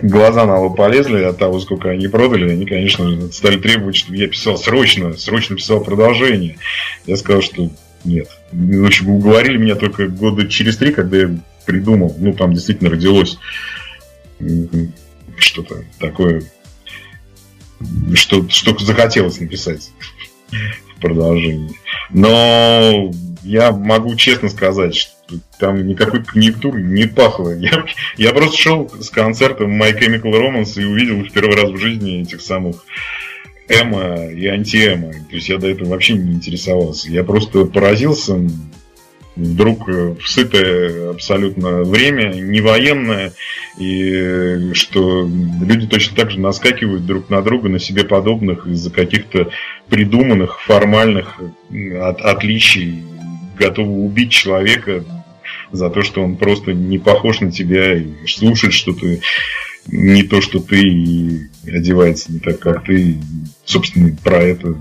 глаза 0.01 0.45
на 0.45 0.60
лоб 0.60 0.78
полезли 0.78 1.24
от 1.24 1.38
того, 1.38 1.60
сколько 1.60 1.89
они 1.89 2.08
продали, 2.08 2.51
они, 2.51 2.66
конечно, 2.66 3.32
стали 3.32 3.58
требовать, 3.58 3.95
чтобы 3.95 4.18
я 4.18 4.28
писал 4.28 4.58
срочно, 4.58 5.14
срочно 5.14 5.56
писал 5.56 5.82
продолжение. 5.82 6.58
Я 7.06 7.18
сказал, 7.18 7.41
что 7.41 7.70
нет. 8.06 8.28
В 8.51 8.86
общем, 8.86 9.10
уговорили 9.10 9.58
меня 9.58 9.76
только 9.76 10.08
года 10.08 10.47
через 10.47 10.78
три, 10.78 10.91
когда 10.91 11.18
я 11.18 11.38
придумал. 11.66 12.16
Ну, 12.18 12.34
там 12.34 12.54
действительно 12.54 12.89
родилось 12.89 13.38
что-то 15.38 15.84
такое, 15.99 16.43
что, 18.14 18.47
что 18.49 18.78
захотелось 18.78 19.39
написать 19.39 19.91
в 20.51 21.01
продолжении. 21.01 21.76
Но 22.10 23.12
я 23.43 23.72
могу 23.72 24.16
честно 24.16 24.49
сказать, 24.49 24.95
что 24.95 25.14
там 25.60 25.86
никакой 25.86 26.24
конъюнктуры 26.24 26.82
не 26.82 27.06
пахло. 27.06 27.56
Я, 27.56 27.86
я 28.18 28.34
просто 28.34 28.58
шел 28.58 28.89
с 28.89 29.10
концертом 29.10 29.82
My 29.82 29.97
Chemical 29.97 30.32
Romance 30.32 30.82
и 30.82 30.86
увидел 30.86 31.24
в 31.24 31.32
первый 31.32 31.56
раз 31.56 31.72
в 31.72 31.78
жизни 31.78 32.22
этих 32.22 32.41
самых 32.41 32.86
эмо 33.68 34.30
и 34.30 34.45
антиэмо. 34.47 35.11
То 35.30 35.36
есть 35.36 35.49
я 35.49 35.57
до 35.57 35.68
этого 35.68 35.89
вообще 35.89 36.14
не 36.14 36.34
интересовался. 36.34 37.09
Я 37.09 37.24
просто 37.24 37.66
поразился 37.66 38.39
вдруг 39.36 39.88
в 39.88 40.22
сытое 40.26 41.11
абсолютно 41.11 41.84
время, 41.84 42.34
не 42.34 42.61
военное, 42.61 43.34
и 43.80 44.74
что 44.74 45.28
люди 45.61 45.88
точно 45.88 46.16
так 46.16 46.32
же 46.32 46.39
наскакивают 46.39 47.05
друг 47.05 47.30
на 47.30 47.41
друга, 47.41 47.70
на 47.70 47.80
себе 47.80 48.03
подобных 48.03 48.68
из-за 48.68 48.91
каких-то 48.91 49.49
придуманных 49.89 50.61
формальных 50.61 51.39
от, 51.99 52.22
отличий, 52.22 53.03
готовы 53.57 54.03
убить 54.03 54.32
человека 54.32 55.03
за 55.72 55.89
то, 55.89 56.03
что 56.03 56.22
он 56.22 56.38
просто 56.38 56.74
не 56.74 56.99
похож 56.99 57.39
на 57.41 57.51
тебя 57.51 57.95
и 57.95 58.28
слушает 58.28 58.74
что-то 58.74 59.18
не 59.88 60.23
то, 60.23 60.41
что 60.41 60.59
ты, 60.59 60.81
и 60.81 61.49
одевается 61.67 62.31
не 62.31 62.39
так, 62.39 62.59
как 62.59 62.86
ты. 62.86 63.17
Собственно, 63.65 64.15
про 64.23 64.41
это 64.41 64.75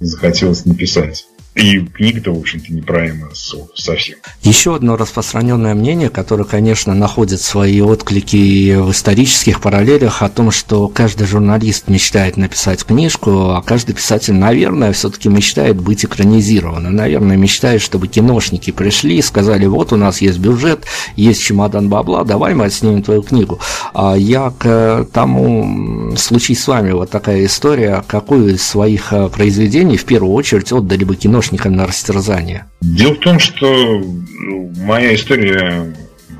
захотелось 0.00 0.64
написать. 0.64 1.26
И 1.56 1.80
книга-то, 1.80 2.34
в 2.34 2.38
общем-то, 2.38 2.70
не 2.70 2.82
про 2.82 3.08
МСО 3.14 3.66
совсем. 3.74 4.16
Еще 4.42 4.76
одно 4.76 4.94
распространенное 4.94 5.74
мнение, 5.74 6.10
которое, 6.10 6.44
конечно, 6.44 6.92
находит 6.92 7.40
свои 7.40 7.80
отклики 7.80 8.76
в 8.76 8.90
исторических 8.90 9.62
параллелях 9.62 10.20
о 10.20 10.28
том, 10.28 10.50
что 10.50 10.86
каждый 10.88 11.26
журналист 11.26 11.88
мечтает 11.88 12.36
написать 12.36 12.84
книжку, 12.84 13.52
а 13.52 13.62
каждый 13.62 13.94
писатель, 13.94 14.34
наверное, 14.34 14.92
все-таки 14.92 15.30
мечтает 15.30 15.80
быть 15.80 16.04
экранизированным. 16.04 16.94
Наверное, 16.94 17.38
мечтает, 17.38 17.80
чтобы 17.80 18.06
киношники 18.08 18.70
пришли 18.70 19.16
и 19.16 19.22
сказали, 19.22 19.64
вот 19.64 19.94
у 19.94 19.96
нас 19.96 20.20
есть 20.20 20.38
бюджет, 20.38 20.84
есть 21.16 21.42
чемодан 21.42 21.88
бабла, 21.88 22.24
давай 22.24 22.52
мы 22.52 22.66
отснимем 22.66 23.02
твою 23.02 23.22
книгу. 23.22 23.58
А 23.94 24.14
я 24.14 24.52
к 24.58 25.08
тому, 25.10 26.14
случись 26.18 26.62
с 26.62 26.68
вами 26.68 26.92
вот 26.92 27.08
такая 27.08 27.46
история, 27.46 28.04
какую 28.06 28.56
из 28.56 28.62
своих 28.62 29.14
э, 29.14 29.30
произведений 29.30 29.96
в 29.96 30.04
первую 30.04 30.34
очередь 30.34 30.70
отдали 30.70 31.04
бы 31.04 31.16
киношникам 31.16 31.45
помощником 31.46 31.76
на 31.76 31.86
растерзание? 31.86 32.66
Дело 32.80 33.14
в 33.14 33.20
том, 33.20 33.38
что 33.38 33.66
ну, 33.66 34.72
моя 34.78 35.14
история 35.14 35.94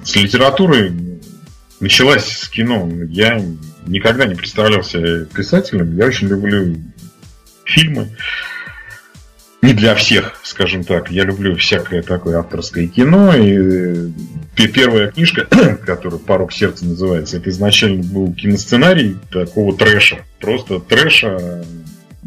с 0.05 0.15
литературой 0.17 0.93
началась 1.81 2.27
с 2.27 2.49
кино. 2.49 2.89
Я 3.09 3.43
никогда 3.87 4.27
не 4.27 4.35
представлял 4.35 4.83
себя 4.83 5.25
писателем. 5.27 5.97
Я 5.97 6.07
очень 6.07 6.29
люблю 6.29 6.77
фильмы. 7.65 8.17
Не 9.63 9.73
для 9.73 9.95
всех, 9.95 10.39
скажем 10.45 10.85
так. 10.85 11.11
Я 11.11 11.25
люблю 11.25 11.57
всякое 11.57 12.03
такое 12.03 12.39
авторское 12.39 12.87
кино. 12.87 13.35
И 13.35 14.13
первая 14.57 15.11
книжка, 15.11 15.47
которая 15.87 16.21
«Порог 16.21 16.53
сердца» 16.53 16.85
называется, 16.85 17.39
это 17.39 17.51
изначально 17.51 18.03
был 18.03 18.33
киносценарий 18.33 19.17
такого 19.33 19.77
трэша. 19.77 20.25
Просто 20.41 20.79
трэша 20.79 21.65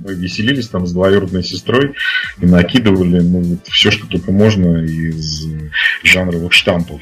мы 0.04 0.14
веселились 0.14 0.68
там 0.68 0.86
с 0.86 0.94
двоюродной 0.94 1.44
сестрой 1.44 1.94
и 2.40 2.46
накидывали 2.46 3.20
ну, 3.20 3.42
вот, 3.42 3.68
все, 3.68 3.92
что 3.92 4.08
только 4.08 4.32
можно 4.32 4.84
из 4.84 5.48
жанровых 6.04 6.54
штампов. 6.54 7.02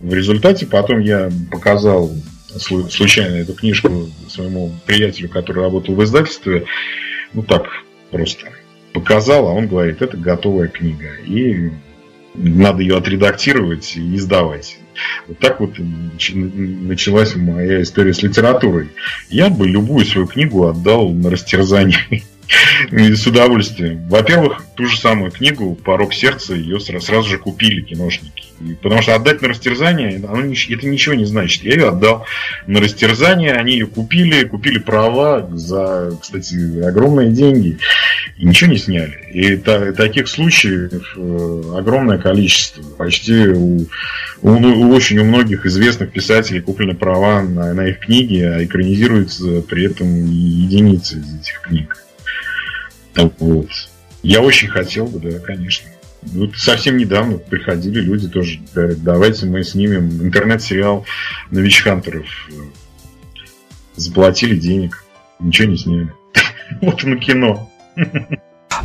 В 0.00 0.12
результате 0.12 0.66
потом 0.66 1.00
я 1.00 1.30
показал 1.50 2.12
случайно 2.58 3.36
эту 3.36 3.54
книжку 3.54 4.08
своему 4.28 4.72
приятелю, 4.86 5.28
который 5.28 5.62
работал 5.62 5.94
в 5.94 6.04
издательстве. 6.04 6.66
Ну 7.32 7.42
так, 7.42 7.66
просто 8.10 8.48
показал, 8.92 9.48
а 9.48 9.52
он 9.52 9.66
говорит, 9.66 10.02
это 10.02 10.16
готовая 10.16 10.68
книга. 10.68 11.08
И 11.26 11.70
надо 12.34 12.82
ее 12.82 12.96
отредактировать 12.96 13.96
и 13.96 14.16
издавать. 14.16 14.78
Вот 15.28 15.38
так 15.38 15.60
вот 15.60 15.74
началась 15.78 17.34
моя 17.36 17.82
история 17.82 18.14
с 18.14 18.22
литературой. 18.22 18.90
Я 19.28 19.48
бы 19.50 19.66
любую 19.66 20.04
свою 20.04 20.26
книгу 20.26 20.66
отдал 20.66 21.10
на 21.10 21.30
растерзание 21.30 22.24
С 22.90 23.26
удовольствием. 23.26 24.06
Во-первых, 24.08 24.62
ту 24.74 24.86
же 24.86 24.98
самую 24.98 25.30
книгу 25.30 25.74
«Порог 25.74 26.12
сердца» 26.12 26.54
ее 26.54 26.78
сразу 26.80 27.28
же 27.28 27.38
купили 27.38 27.80
киношники. 27.80 28.44
Потому 28.82 29.02
что 29.02 29.14
отдать 29.14 29.42
на 29.42 29.48
растерзание, 29.48 30.16
оно, 30.16 30.52
это 30.52 30.86
ничего 30.86 31.14
не 31.14 31.24
значит. 31.24 31.64
Я 31.64 31.74
ее 31.74 31.88
отдал 31.88 32.24
на 32.66 32.80
растерзание, 32.80 33.52
они 33.52 33.72
ее 33.72 33.86
купили, 33.86 34.44
купили 34.44 34.78
права 34.78 35.48
за, 35.52 36.16
кстати, 36.20 36.80
огромные 36.80 37.30
деньги. 37.30 37.78
И 38.36 38.46
ничего 38.46 38.70
не 38.70 38.78
сняли. 38.78 39.18
И 39.32 39.56
та, 39.56 39.92
таких 39.92 40.28
случаев 40.28 41.14
э, 41.16 41.62
огромное 41.76 42.18
количество. 42.18 42.82
Почти 42.96 43.48
у, 43.48 43.86
у, 44.42 44.50
у 44.50 44.94
очень 44.94 45.18
у 45.18 45.24
многих 45.24 45.66
известных 45.66 46.12
писателей 46.12 46.60
куплены 46.60 46.94
права 46.94 47.42
на, 47.42 47.74
на 47.74 47.88
их 47.88 48.00
книги, 48.00 48.40
а 48.40 48.64
экранизируются 48.64 49.62
при 49.62 49.86
этом 49.86 50.26
единицы 50.26 51.18
из 51.18 51.40
этих 51.40 51.60
книг. 51.62 51.96
Вот. 53.16 53.68
Я 54.22 54.40
очень 54.40 54.68
хотел 54.68 55.06
бы, 55.06 55.18
да, 55.18 55.38
конечно. 55.38 55.88
Вот 56.22 56.56
совсем 56.56 56.96
недавно 56.96 57.36
приходили 57.36 58.00
люди 58.00 58.28
тоже, 58.28 58.60
говорят, 58.74 59.02
давайте 59.02 59.46
мы 59.46 59.62
снимем 59.62 60.22
интернет-сериал 60.22 61.04
на 61.50 61.58
Вич-Хантеров. 61.58 62.26
Заплатили 63.96 64.56
денег, 64.56 65.04
ничего 65.38 65.68
не 65.68 65.76
сняли. 65.76 66.12
Вот 66.80 67.04
оно 67.04 67.16
кино. 67.16 67.70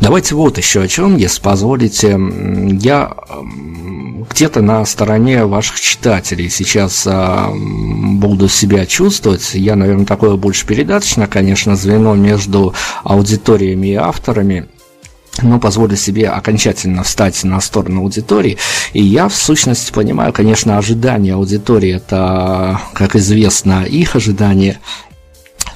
Давайте 0.00 0.34
вот 0.34 0.58
еще 0.58 0.82
о 0.82 0.88
чем, 0.88 1.16
если 1.16 1.42
позволите. 1.42 2.18
Я 2.80 3.16
где-то 4.30 4.62
на 4.62 4.84
стороне 4.84 5.44
ваших 5.44 5.80
читателей 5.80 6.48
сейчас 6.48 7.06
а, 7.06 7.50
буду 7.52 8.48
себя 8.48 8.86
чувствовать. 8.86 9.54
Я, 9.54 9.76
наверное, 9.76 10.06
такое 10.06 10.36
больше 10.36 10.66
передаточно, 10.66 11.26
конечно, 11.26 11.76
звено 11.76 12.14
между 12.14 12.74
аудиториями 13.04 13.88
и 13.88 13.94
авторами 13.94 14.68
но 15.42 15.58
позволю 15.58 15.96
себе 15.96 16.28
окончательно 16.28 17.02
встать 17.02 17.44
на 17.44 17.60
сторону 17.60 18.02
аудитории. 18.02 18.58
И 18.92 19.02
я, 19.02 19.28
в 19.28 19.34
сущности, 19.34 19.92
понимаю, 19.92 20.32
конечно, 20.32 20.76
ожидания 20.76 21.34
аудитории– 21.34 21.94
это, 21.96 22.80
как 22.92 23.16
известно, 23.16 23.84
их 23.84 24.16
ожидания. 24.16 24.80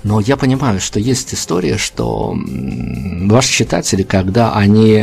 Но 0.05 0.21
я 0.21 0.37
понимаю, 0.37 0.81
что 0.81 1.01
есть 1.01 1.35
история, 1.35 1.79
что 1.79 2.37
ваши 3.23 3.53
читатели, 3.53 4.03
когда 4.03 4.53
они 4.53 5.03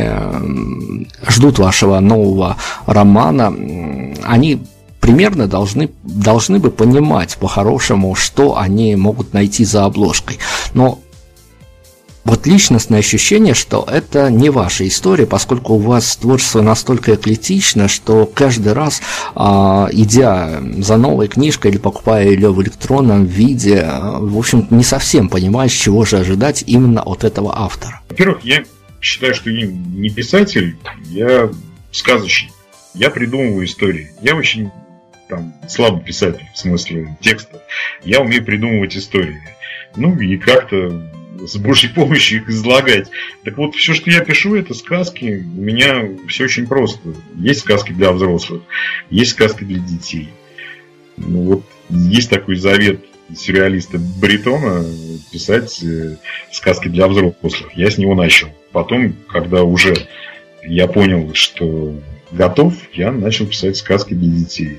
ждут 1.28 1.58
вашего 1.58 1.98
нового 2.00 2.56
романа, 2.86 3.54
они 4.24 4.62
примерно 5.00 5.48
должны, 5.48 5.90
должны 6.04 6.60
бы 6.60 6.70
понимать 6.70 7.36
по-хорошему, 7.36 8.14
что 8.14 8.56
они 8.56 8.94
могут 8.94 9.34
найти 9.34 9.64
за 9.64 9.84
обложкой. 9.84 10.38
Но 10.72 11.00
вот 12.24 12.46
личностное 12.46 13.00
ощущение, 13.00 13.54
что 13.54 13.86
это 13.90 14.30
не 14.30 14.50
ваша 14.50 14.86
история, 14.86 15.26
поскольку 15.26 15.74
у 15.74 15.78
вас 15.78 16.16
творчество 16.16 16.62
настолько 16.62 17.14
эклетично, 17.14 17.88
что 17.88 18.26
каждый 18.26 18.72
раз, 18.72 19.02
а, 19.34 19.88
идя 19.90 20.62
за 20.78 20.96
новой 20.96 21.28
книжкой 21.28 21.72
или 21.72 21.78
покупая 21.78 22.28
ее 22.28 22.52
в 22.52 22.62
электронном 22.62 23.24
виде, 23.24 23.84
в 24.20 24.38
общем, 24.38 24.66
не 24.70 24.84
совсем 24.84 25.28
понимаешь, 25.28 25.72
чего 25.72 26.04
же 26.04 26.18
ожидать 26.18 26.64
именно 26.66 27.02
от 27.02 27.24
этого 27.24 27.58
автора. 27.58 28.00
Во-первых, 28.08 28.44
я 28.44 28.62
считаю, 29.00 29.34
что 29.34 29.50
я 29.50 29.66
не 29.66 30.10
писатель, 30.10 30.76
я 31.06 31.50
сказочник. 31.90 32.52
Я 32.94 33.10
придумываю 33.10 33.64
истории. 33.64 34.12
Я 34.20 34.36
очень 34.36 34.70
там, 35.28 35.54
слабый 35.68 36.02
писатель, 36.02 36.46
в 36.54 36.58
смысле 36.58 37.16
текста. 37.20 37.62
Я 38.04 38.20
умею 38.20 38.44
придумывать 38.44 38.96
истории. 38.96 39.40
Ну 39.96 40.18
и 40.18 40.36
как-то 40.36 41.10
с 41.46 41.56
Божьей 41.56 41.90
помощью 41.90 42.40
их 42.40 42.48
излагать. 42.48 43.10
Так 43.44 43.56
вот, 43.58 43.74
все, 43.74 43.94
что 43.94 44.10
я 44.10 44.20
пишу, 44.20 44.54
это 44.54 44.74
сказки. 44.74 45.44
У 45.56 45.60
меня 45.60 46.08
все 46.28 46.44
очень 46.44 46.66
просто. 46.66 47.14
Есть 47.36 47.60
сказки 47.60 47.92
для 47.92 48.12
взрослых, 48.12 48.62
есть 49.10 49.32
сказки 49.32 49.64
для 49.64 49.78
детей. 49.78 50.28
Ну 51.16 51.42
вот, 51.42 51.64
есть 51.90 52.30
такой 52.30 52.56
завет 52.56 53.04
сюрреалиста 53.34 53.98
Бритона 54.20 54.84
писать 55.30 55.82
э, 55.82 56.16
сказки 56.50 56.88
для 56.88 57.08
взрослых. 57.08 57.72
Я 57.74 57.90
с 57.90 57.98
него 57.98 58.14
начал. 58.14 58.48
Потом, 58.72 59.14
когда 59.28 59.62
уже 59.62 59.94
я 60.64 60.86
понял, 60.86 61.32
что 61.34 61.94
готов, 62.30 62.74
я 62.92 63.10
начал 63.10 63.46
писать 63.46 63.76
сказки 63.76 64.14
для 64.14 64.28
детей 64.28 64.78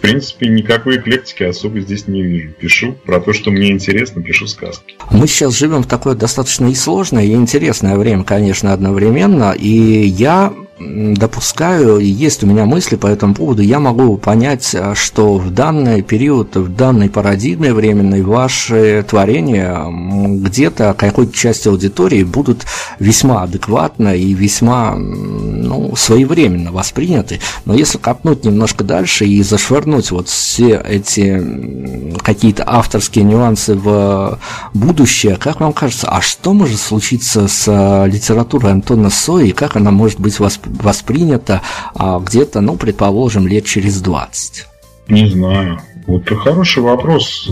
в 0.00 0.02
принципе, 0.02 0.48
никакой 0.48 0.96
эклектики 0.96 1.42
особо 1.42 1.80
здесь 1.80 2.08
не 2.08 2.22
вижу. 2.22 2.52
Пишу 2.58 2.92
про 3.04 3.20
то, 3.20 3.34
что 3.34 3.50
мне 3.50 3.70
интересно, 3.70 4.22
пишу 4.22 4.46
сказки. 4.46 4.94
Мы 5.10 5.26
сейчас 5.26 5.52
живем 5.52 5.82
в 5.82 5.86
такое 5.86 6.14
достаточно 6.14 6.70
и 6.70 6.74
сложное, 6.74 7.24
и 7.24 7.32
интересное 7.32 7.98
время, 7.98 8.24
конечно, 8.24 8.72
одновременно, 8.72 9.52
и 9.52 9.68
я 9.68 10.54
допускаю, 10.80 11.98
и 11.98 12.06
есть 12.06 12.42
у 12.42 12.46
меня 12.46 12.64
мысли 12.64 12.96
по 12.96 13.06
этому 13.06 13.34
поводу, 13.34 13.62
я 13.62 13.78
могу 13.78 14.16
понять, 14.16 14.74
а, 14.74 14.94
что 14.94 15.36
в 15.36 15.50
данный 15.50 16.00
период, 16.02 16.56
в 16.56 16.74
данной 16.74 17.10
парадигме 17.10 17.74
временной 17.74 18.22
ваши 18.22 19.04
творения 19.08 19.84
где-то 19.88 20.94
какой-то 20.96 21.32
части 21.36 21.68
аудитории 21.68 22.24
будут 22.24 22.64
весьма 22.98 23.42
адекватно 23.42 24.16
и 24.16 24.32
весьма 24.32 24.94
ну, 24.96 25.94
своевременно 25.96 26.72
восприняты. 26.72 27.40
Но 27.66 27.74
если 27.74 27.98
копнуть 27.98 28.44
немножко 28.44 28.82
дальше 28.82 29.26
и 29.26 29.42
зашвырнуть 29.42 30.10
вот 30.10 30.28
все 30.28 30.82
эти 30.88 32.16
какие-то 32.22 32.64
авторские 32.66 33.24
нюансы 33.24 33.74
в 33.74 34.38
будущее, 34.72 35.36
как 35.36 35.60
вам 35.60 35.74
кажется, 35.74 36.08
а 36.08 36.22
что 36.22 36.54
может 36.54 36.80
случиться 36.80 37.48
с 37.48 37.66
а, 37.68 38.06
литературой 38.06 38.72
Антона 38.72 39.10
Сои 39.10 39.48
и 39.48 39.52
как 39.52 39.76
она 39.76 39.90
может 39.90 40.20
быть 40.20 40.38
воспринята 40.38 40.69
воспринято 40.70 41.62
а, 41.94 42.18
где-то, 42.20 42.60
ну, 42.60 42.76
предположим, 42.76 43.46
лет 43.46 43.64
через 43.64 44.00
20? 44.00 44.66
Не 45.08 45.28
знаю. 45.28 45.80
Вот 46.06 46.28
хороший 46.28 46.82
вопрос. 46.82 47.50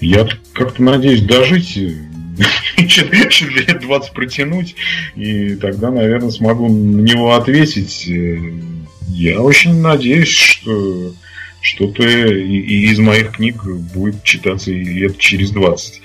Я 0.00 0.26
как-то 0.52 0.82
надеюсь 0.82 1.22
дожить 1.22 1.76
еще 2.76 3.46
лет 3.46 3.80
20 3.80 4.12
протянуть, 4.12 4.74
и 5.14 5.54
тогда, 5.56 5.90
наверное, 5.90 6.30
смогу 6.30 6.68
на 6.68 7.00
него 7.00 7.34
ответить. 7.34 8.10
Я 9.08 9.40
очень 9.40 9.80
надеюсь, 9.80 10.28
что 10.28 11.12
что-то 11.60 12.02
из 12.02 12.98
моих 12.98 13.32
книг 13.32 13.62
будет 13.64 14.22
читаться 14.22 14.70
лет 14.70 15.18
через 15.18 15.50
20. 15.50 16.00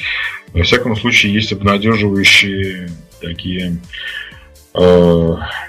Во 0.53 0.63
всяком 0.63 0.95
случае, 0.95 1.33
есть 1.33 1.53
обнадеживающие 1.53 2.89
такие 3.21 3.77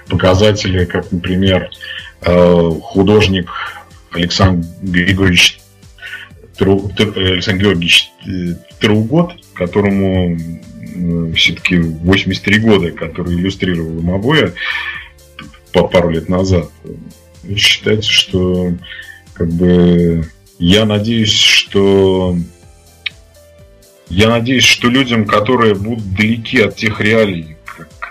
показатели, 0.08 0.84
как, 0.84 1.12
например, 1.12 1.70
э, 2.22 2.70
художник 2.82 3.50
Александр 4.10 4.66
Григорьевич 4.82 5.60
Александр 6.58 7.62
Георгиевич 7.62 8.10
э, 8.26 8.54
Тругот, 8.80 9.34
которому 9.54 10.38
все-таки 11.34 11.76
83 11.76 12.58
года, 12.60 12.90
который 12.90 13.34
иллюстрировал 13.34 13.98
им 13.98 14.10
обои 14.10 14.52
по 15.72 15.86
пару 15.86 16.10
лет 16.10 16.28
назад. 16.28 16.70
Считается, 17.56 18.10
что 18.10 18.72
как 19.34 19.48
бы 19.48 20.24
я 20.58 20.86
надеюсь, 20.86 21.32
что 21.32 22.36
я 24.08 24.30
надеюсь, 24.30 24.64
что 24.64 24.88
людям, 24.88 25.26
которые 25.26 25.74
будут 25.74 26.14
далеки 26.14 26.60
от 26.60 26.76
тех 26.76 27.00
реалий, 27.00 27.55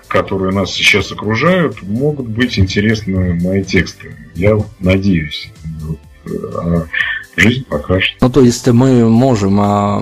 которые 0.08 0.54
нас 0.54 0.72
сейчас 0.72 1.12
окружают, 1.12 1.82
могут 1.82 2.28
быть 2.28 2.58
интересны 2.60 3.34
мои 3.42 3.64
тексты. 3.64 4.16
Я 4.36 4.58
надеюсь. 4.80 5.52
А 6.56 6.86
жизнь 7.38 7.66
покажет. 7.66 8.16
Ну, 8.22 8.30
то 8.30 8.42
есть 8.42 8.68
мы 8.68 9.10
можем 9.10 9.60
а, 9.60 10.02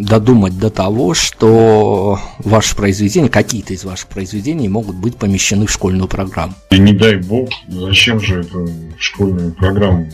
додумать 0.00 0.58
до 0.58 0.70
того, 0.70 1.14
что 1.14 2.18
ваши 2.38 2.76
произведения, 2.76 3.28
какие-то 3.28 3.74
из 3.74 3.84
ваших 3.84 4.08
произведений 4.08 4.68
могут 4.68 4.96
быть 4.96 5.16
помещены 5.16 5.66
в 5.66 5.70
школьную 5.70 6.08
программу. 6.08 6.54
И 6.70 6.78
не 6.78 6.92
дай 6.92 7.16
бог, 7.16 7.50
зачем 7.68 8.20
же 8.20 8.40
это 8.40 8.58
в 8.58 8.94
школьную 8.98 9.52
программу? 9.52 10.10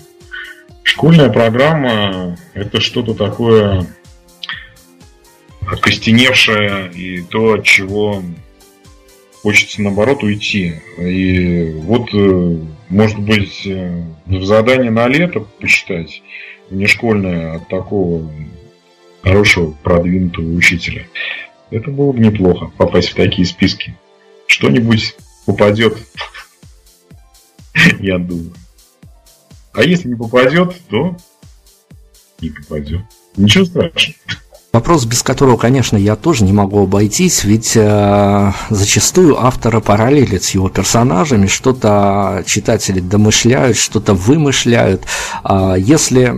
Школьная 0.83 1.31
программа– 1.31 2.37
это 2.55 2.81
что-то 2.81 3.15
такое 3.15 3.87
окостеневшее 5.67 6.93
и 6.93 7.23
то, 7.23 7.55
от 7.55 7.65
чего 7.65 8.23
хочется 9.45 9.83
наоборот 9.83 10.23
уйти. 10.23 10.77
И 10.99 11.71
вот, 11.83 12.09
э, 12.15 12.59
может 12.89 13.19
быть, 13.19 13.67
э, 13.67 14.03
в 14.25 14.43
задание 14.43 14.91
на 14.91 15.07
лето 15.07 15.47
посчитать, 15.61 16.23
внешкольное 16.71 17.57
от 17.57 17.69
такого 17.69 18.33
хорошего 19.23 19.73
продвинутого 19.83 20.51
учителя. 20.51 21.07
Это 21.71 21.91
было 21.91 22.13
бы 22.13 22.21
неплохо, 22.21 22.73
попасть 22.79 23.11
в 23.11 23.17
такие 23.17 23.47
списки. 23.47 23.95
Что-нибудь 24.47 25.15
попадет, 25.45 25.99
я 28.01 28.17
думаю. 28.17 28.55
А 29.75 29.83
если 29.83 30.09
не 30.09 30.15
попадет, 30.15 30.75
то 30.89 31.19
не 32.41 32.49
попадет. 32.49 33.03
Ничего 33.37 33.67
страшного. 33.67 34.17
Вопрос, 34.75 35.05
без 35.05 35.23
которого, 35.23 35.57
конечно, 35.57 35.97
я 35.97 36.17
тоже 36.17 36.43
не 36.43 36.53
могу 36.53 36.83
обойтись, 36.83 37.45
ведь 37.45 37.75
э, 37.77 38.53
зачастую 38.71 39.41
автора 39.41 39.79
параллелит 39.79 40.43
с 40.43 40.51
его 40.51 40.69
персонажами, 40.69 41.47
что-то 41.47 42.43
читатели 42.45 42.99
домышляют, 42.99 43.77
что-то 43.77 44.15
вымышляют. 44.15 45.05
Э, 45.45 45.77
если 45.79 46.35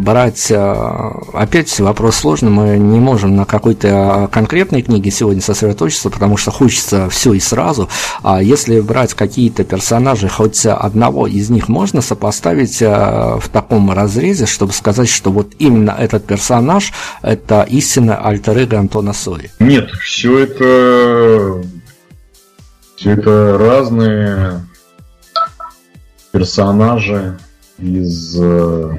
брать, 0.00 0.46
э, 0.48 1.10
опять 1.32 1.80
вопрос 1.80 2.18
сложный, 2.18 2.50
мы 2.50 2.78
не 2.78 3.00
можем 3.00 3.34
на 3.34 3.44
какой-то 3.44 4.28
конкретной 4.30 4.82
книге 4.82 5.10
сегодня 5.10 5.42
сосредоточиться, 5.42 6.08
потому 6.08 6.36
что 6.36 6.52
хочется 6.52 7.10
все 7.10 7.32
и 7.32 7.40
сразу. 7.40 7.88
А 8.22 8.40
если 8.40 8.78
брать 8.78 9.14
какие-то 9.14 9.64
персонажи, 9.64 10.28
хоть 10.28 10.64
одного 10.66 11.26
из 11.26 11.50
них 11.50 11.66
можно 11.66 12.00
сопоставить 12.00 12.80
э, 12.80 12.86
в 12.86 13.48
таком 13.48 13.90
разрезе, 13.90 14.46
чтобы 14.46 14.72
сказать, 14.72 15.08
что 15.08 15.32
вот 15.32 15.54
именно 15.58 15.96
этот 15.98 16.24
персонаж– 16.26 16.92
это 17.40 17.62
истинно 17.62 18.16
альтер 18.16 18.74
Антона 18.74 19.12
Сои? 19.12 19.50
Нет, 19.58 19.90
все 19.92 20.40
это 20.40 21.64
все 22.96 23.12
это 23.12 23.56
разные 23.58 24.60
персонажи 26.32 27.38
из 27.78 28.36
э, 28.38 28.98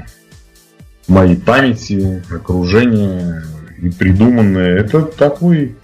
моей 1.08 1.38
памяти, 1.38 2.24
окружения 2.32 3.44
и 3.80 3.90
придуманные. 3.90 4.80
Это 4.80 5.04
такой 5.04 5.76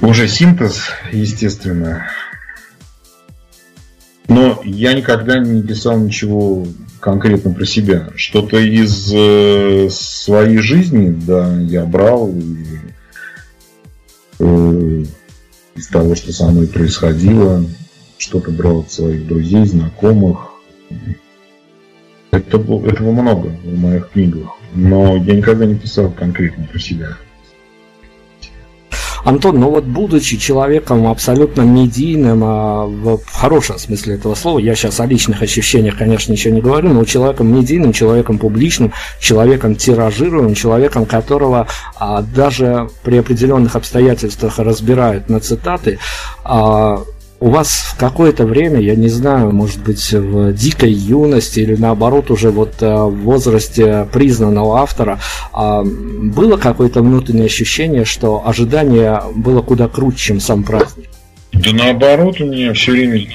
уже 0.00 0.28
синтез, 0.28 0.90
естественно. 1.12 2.06
Но 4.26 4.60
я 4.64 4.94
никогда 4.94 5.38
не 5.38 5.62
писал 5.62 5.98
ничего 5.98 6.66
конкретно 7.04 7.52
про 7.52 7.66
себя. 7.66 8.08
Что-то 8.16 8.58
из 8.58 9.12
э, 9.14 9.88
своей 9.90 10.56
жизни, 10.56 11.14
да, 11.26 11.54
я 11.60 11.84
брал 11.84 12.30
и, 12.30 12.64
э, 14.38 15.04
из 15.76 15.86
того, 15.88 16.14
что 16.14 16.32
со 16.32 16.48
мной 16.48 16.66
происходило, 16.66 17.62
что-то 18.16 18.50
брал 18.52 18.80
от 18.80 18.90
своих 18.90 19.28
друзей, 19.28 19.66
знакомых. 19.66 20.54
Это, 22.30 22.56
этого 22.56 23.12
много 23.12 23.48
в 23.48 23.78
моих 23.78 24.08
книгах, 24.08 24.56
но 24.72 25.18
я 25.18 25.34
никогда 25.34 25.66
не 25.66 25.74
писал 25.74 26.10
конкретно 26.10 26.64
про 26.64 26.78
себя. 26.78 27.18
Антон, 29.24 29.58
ну 29.58 29.70
вот 29.70 29.84
будучи 29.84 30.36
человеком 30.36 31.06
абсолютно 31.06 31.62
медийным, 31.62 32.42
а 32.44 32.84
в 32.84 33.20
хорошем 33.32 33.78
смысле 33.78 34.16
этого 34.16 34.34
слова, 34.34 34.58
я 34.58 34.74
сейчас 34.74 35.00
о 35.00 35.06
личных 35.06 35.40
ощущениях, 35.40 35.96
конечно, 35.96 36.32
ничего 36.32 36.54
не 36.54 36.60
говорю, 36.60 36.90
но 36.90 37.04
человеком 37.04 37.56
медийным, 37.56 37.94
человеком 37.94 38.38
публичным, 38.38 38.92
человеком 39.18 39.76
тиражируемым, 39.76 40.54
человеком, 40.54 41.06
которого 41.06 41.66
а, 41.96 42.20
даже 42.20 42.90
при 43.02 43.16
определенных 43.16 43.76
обстоятельствах 43.76 44.58
разбирают 44.58 45.30
на 45.30 45.40
цитаты, 45.40 45.98
а, 46.44 47.02
у 47.44 47.50
вас 47.50 47.92
в 47.92 47.98
какое-то 47.98 48.46
время, 48.46 48.80
я 48.80 48.94
не 48.94 49.08
знаю, 49.08 49.52
может 49.52 49.82
быть, 49.82 50.12
в 50.12 50.54
дикой 50.54 50.92
юности 50.92 51.60
или 51.60 51.76
наоборот 51.76 52.30
уже 52.30 52.50
вот 52.50 52.76
э, 52.80 52.86
в 52.86 53.16
возрасте 53.18 54.08
признанного 54.10 54.78
автора, 54.78 55.20
а, 55.52 55.84
было 55.84 56.56
какое-то 56.56 57.02
внутреннее 57.02 57.44
ощущение, 57.44 58.06
что 58.06 58.48
ожидание 58.48 59.20
было 59.34 59.60
куда 59.60 59.88
круче, 59.88 60.16
чем 60.16 60.40
сам 60.40 60.64
праздник? 60.64 61.10
Да 61.52 61.72
наоборот, 61.72 62.40
у 62.40 62.46
меня 62.46 62.72
все 62.72 62.92
время 62.92 63.26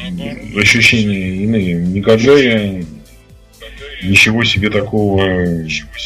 ощущения 0.57 1.43
иные. 1.43 1.76
Никогда 1.76 2.34
я 2.34 2.84
ничего 4.01 4.43
себе 4.43 4.72
такого 4.72 5.22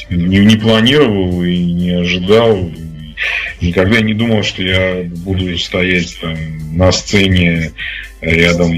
не, 0.10 0.40
не 0.40 0.58
планировал 0.58 1.42
и 1.42 1.58
не 1.58 1.92
ожидал. 1.92 2.70
Никогда 3.64 4.02
не 4.02 4.14
думал, 4.14 4.44
что 4.44 4.62
я 4.62 5.04
буду 5.04 5.58
стоять 5.58 6.20
там 6.20 6.38
на 6.76 6.92
сцене 6.92 7.72
рядом 8.20 8.74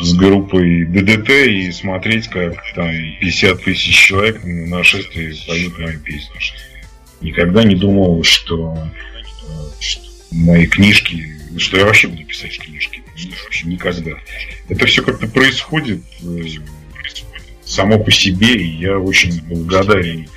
с 0.00 0.12
группой 0.14 0.84
ДДТ 0.84 1.30
и 1.30 1.70
смотреть, 1.70 2.26
как 2.26 2.56
там 2.74 2.90
50 3.20 3.62
тысяч 3.62 3.96
человек 3.96 4.42
на 4.42 4.78
нашествии 4.78 5.36
поют 5.46 5.78
мои 5.78 5.96
песни. 5.98 6.34
Никогда 7.20 7.62
не 7.62 7.76
думал, 7.76 8.24
что, 8.24 8.76
что 9.78 10.02
мои 10.32 10.66
книжки, 10.66 11.24
что 11.56 11.78
я 11.78 11.84
вообще 11.84 12.08
буду 12.08 12.24
писать 12.24 12.58
книжки. 12.58 13.02
Никогда. 13.64 14.12
Это 14.68 14.86
все 14.86 15.00
как-то 15.02 15.28
происходит 15.28 16.02
э, 16.24 16.42
само 17.64 18.00
по 18.00 18.10
себе, 18.10 18.56
и 18.56 18.78
я 18.78 18.98
очень 18.98 19.40
благодарен 19.44 20.28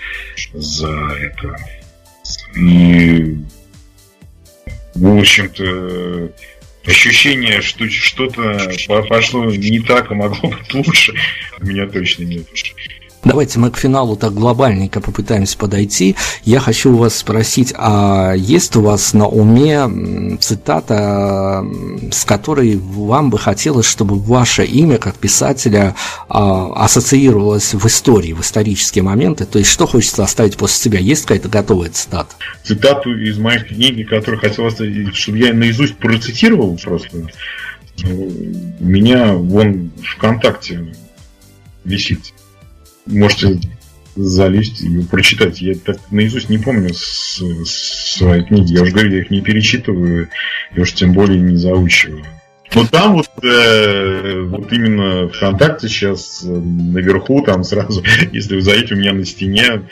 за 0.54 1.16
это. 1.20 1.58
И, 2.56 3.38
в 4.96 5.18
общем-то, 5.20 6.32
ощущение, 6.86 7.62
что 7.62 7.90
что-то 7.90 8.72
пошло 9.10 9.46
не 9.46 9.80
так, 9.80 10.12
а 10.12 10.16
могло 10.16 10.50
быть 10.50 10.74
лучше, 10.74 11.14
у 11.60 11.66
меня 11.66 11.88
точно 11.88 12.24
нет. 12.24 12.48
Давайте 13.28 13.60
мы 13.60 13.72
к 13.72 13.78
финалу 13.78 14.16
так 14.16 14.34
глобальненько 14.34 15.02
попытаемся 15.02 15.58
подойти. 15.58 16.16
Я 16.46 16.62
хочу 16.62 16.94
у 16.94 16.96
вас 16.96 17.18
спросить, 17.18 17.74
а 17.78 18.32
есть 18.34 18.78
у 18.78 18.82
вас 18.82 19.14
на 19.14 19.28
уме 19.28 20.38
цитата, 20.40 21.62
с 22.10 22.24
которой 22.24 22.78
вам 22.78 23.30
бы 23.30 23.38
хотелось, 23.38 23.86
чтобы 23.86 24.18
ваше 24.18 24.64
имя 24.64 24.98
как 24.98 25.16
писателя 25.16 25.94
а, 26.30 26.72
ассоциировалось 26.86 27.74
в 27.74 27.86
истории, 27.86 28.32
в 28.32 28.40
исторические 28.40 29.04
моменты? 29.04 29.46
То 29.46 29.60
есть, 29.60 29.72
что 29.72 29.88
хочется 29.88 30.24
оставить 30.24 30.56
после 30.56 30.82
себя? 30.82 31.00
Есть 31.00 31.24
какая-то 31.24 31.50
готовая 31.50 31.90
цитата? 31.90 32.34
Цитату 32.64 33.14
из 33.14 33.38
моей 33.38 33.60
книги, 33.60 34.04
которую 34.04 34.40
хотел 34.40 34.68
оставить, 34.68 35.14
чтобы 35.18 35.40
я 35.40 35.54
наизусть 35.54 35.98
процитировал 35.98 36.78
просто. 36.82 37.28
У 38.06 38.86
меня 38.86 39.34
вон 39.34 39.92
ВКонтакте 40.16 40.96
висит 41.84 42.34
можете 43.08 43.60
залезть 44.16 44.82
и 44.82 45.04
прочитать. 45.04 45.62
Я 45.62 45.76
так 45.76 45.98
наизусть 46.12 46.50
не 46.50 46.58
помню 46.58 46.94
с, 46.94 47.40
с 47.40 48.18
своей 48.18 48.44
книги. 48.44 48.74
Я 48.74 48.84
уже 48.84 48.92
говорю, 48.92 49.12
я 49.12 49.22
их 49.22 49.30
не 49.30 49.42
перечитываю, 49.42 50.30
и 50.76 50.80
уж 50.80 50.94
тем 50.94 51.14
более 51.14 51.40
не 51.40 51.56
заучиваю. 51.56 52.26
Но 52.76 52.86
там 52.86 53.14
вот, 53.14 53.30
э, 53.44 54.42
вот 54.42 54.72
именно 54.74 55.30
ВКонтакте 55.30 55.88
сейчас 55.88 56.44
э, 56.44 56.48
наверху, 56.50 57.42
там 57.42 57.64
сразу, 57.64 58.04
если 58.32 58.56
вы 58.56 58.62
зайдете, 58.62 58.96
у 58.96 58.98
меня 58.98 59.14
на 59.14 59.26
стене 59.26 59.84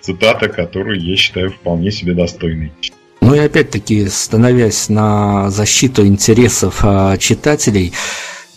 цитата, 0.00 0.48
которую 0.48 1.00
я 1.00 1.16
считаю 1.16 1.50
вполне 1.50 1.90
себе 1.90 2.14
достойной. 2.14 2.72
Ну 3.20 3.34
и 3.34 3.38
опять-таки, 3.38 4.08
становясь 4.08 4.88
на 4.88 5.50
защиту 5.50 6.06
интересов 6.06 6.80
э, 6.82 7.16
читателей, 7.18 7.92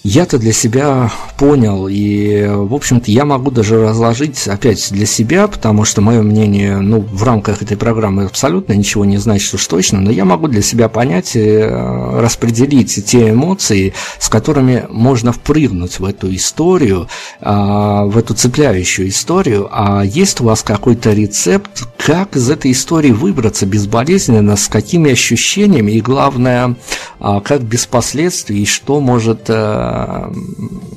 я-то 0.06 0.38
для 0.38 0.54
себя 0.54 1.12
понял, 1.40 1.88
и, 1.90 2.46
в 2.48 2.76
общем-то, 2.76 3.10
я 3.10 3.26
могу 3.26 3.50
даже 3.50 3.82
разложить 3.82 4.48
опять 4.48 4.92
для 4.92 5.08
себя, 5.08 5.48
потому 5.48 5.84
что 5.84 6.02
мое 6.02 6.22
мнение, 6.22 6.78
ну, 6.78 7.00
в 7.00 7.24
рамках 7.24 7.64
этой 7.64 7.76
программы 7.76 8.26
абсолютно 8.26 8.74
ничего 8.74 9.04
не 9.04 9.18
значит 9.18 9.52
уж 9.56 9.66
точно, 9.66 10.02
но 10.02 10.12
я 10.12 10.24
могу 10.24 10.48
для 10.48 10.62
себя 10.62 10.90
понять 10.90 11.36
и 11.36 11.40
э, 11.40 12.20
распределить 12.22 13.04
те 13.04 13.32
эмоции, 13.32 13.96
с 14.20 14.30
которыми 14.30 14.86
можно 14.92 15.32
впрыгнуть 15.32 15.98
в 15.98 16.06
эту 16.06 16.34
историю, 16.36 17.08
а, 17.42 18.06
в 18.06 18.16
эту 18.16 18.36
цепляющую 18.36 19.10
историю, 19.10 19.70
а 19.72 20.04
есть 20.04 20.40
у 20.40 20.44
вас 20.44 20.62
какой-то 20.62 21.14
рецепт, 21.14 21.88
как 21.98 22.36
из 22.36 22.48
этой 22.52 22.74
истории 22.74 23.12
выбраться 23.12 23.66
безболезненно, 23.66 24.56
с 24.56 24.68
какими 24.68 25.12
ощущениями, 25.12 25.94
и 25.94 26.02
главное, 26.02 26.76
а, 27.20 27.42
как 27.42 27.64
без 27.64 27.88
последствий, 27.88 28.62
и 28.62 28.66
что 28.68 29.00
может 29.00 29.46
э, 29.50 29.95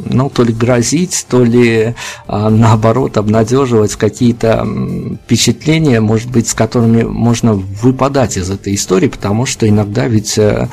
ну, 0.04 0.30
то 0.30 0.42
ли 0.42 0.52
грозить, 0.52 1.26
то 1.28 1.44
ли 1.44 1.94
а, 2.26 2.50
наоборот 2.50 3.16
обнадеживать 3.16 3.94
какие-то 3.96 4.66
впечатления, 5.24 6.00
может 6.00 6.30
быть, 6.30 6.48
с 6.48 6.54
которыми 6.54 7.02
можно 7.02 7.54
выпадать 7.54 8.36
из 8.36 8.50
этой 8.50 8.74
истории, 8.74 9.08
потому 9.08 9.46
что 9.46 9.68
иногда 9.68 10.06
ведь 10.06 10.38
э, 10.38 10.68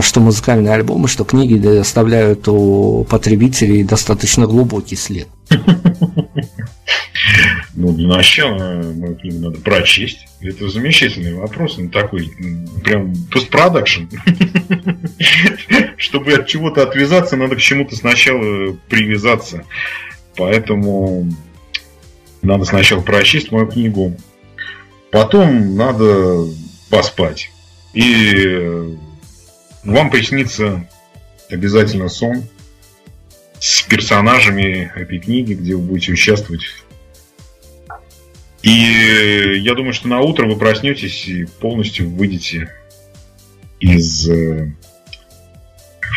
что 0.00 0.20
музыкальные 0.20 0.74
альбомы, 0.74 1.08
что 1.08 1.24
книги 1.24 1.78
оставляют 1.78 2.48
у 2.48 3.06
потребителей 3.08 3.84
достаточно 3.84 4.46
глубокий 4.46 4.96
след. 4.96 5.28
Ну, 7.74 7.92
для 7.92 8.08
начала 8.08 8.82
мою 8.94 9.16
книгу 9.16 9.38
надо 9.38 9.60
прочесть. 9.60 10.26
Это 10.40 10.68
замечательный 10.68 11.34
вопрос, 11.34 11.78
он 11.78 11.90
такой, 11.90 12.32
прям 12.82 13.14
постпродакшн. 13.30 14.04
Чтобы 15.98 16.32
от 16.32 16.46
чего-то 16.46 16.82
отвязаться, 16.82 17.36
надо 17.36 17.56
к 17.56 17.60
чему-то 17.60 17.94
сначала 17.94 18.72
привязаться. 18.88 19.64
Поэтому 20.36 21.30
надо 22.40 22.64
сначала 22.64 23.02
прочесть 23.02 23.52
мою 23.52 23.66
книгу, 23.66 24.16
потом 25.10 25.76
надо 25.76 26.46
поспать. 26.88 27.50
И 27.92 28.96
вам 29.84 30.10
приснится 30.10 30.88
обязательно 31.50 32.08
сон 32.08 32.44
с 33.60 33.82
персонажами 33.82 34.92
этой 34.94 35.18
книги, 35.18 35.54
где 35.54 35.74
вы 35.74 35.82
будете 35.82 36.12
участвовать 36.12 36.62
И 38.62 39.60
я 39.60 39.74
думаю, 39.74 39.92
что 39.92 40.08
на 40.08 40.20
утро 40.20 40.46
вы 40.46 40.56
проснетесь 40.56 41.26
и 41.26 41.44
полностью 41.44 42.10
выйдете 42.10 42.70
из 43.80 44.28
э, 44.28 44.72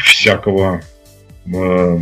всякого 0.04 0.82
э, 1.46 2.02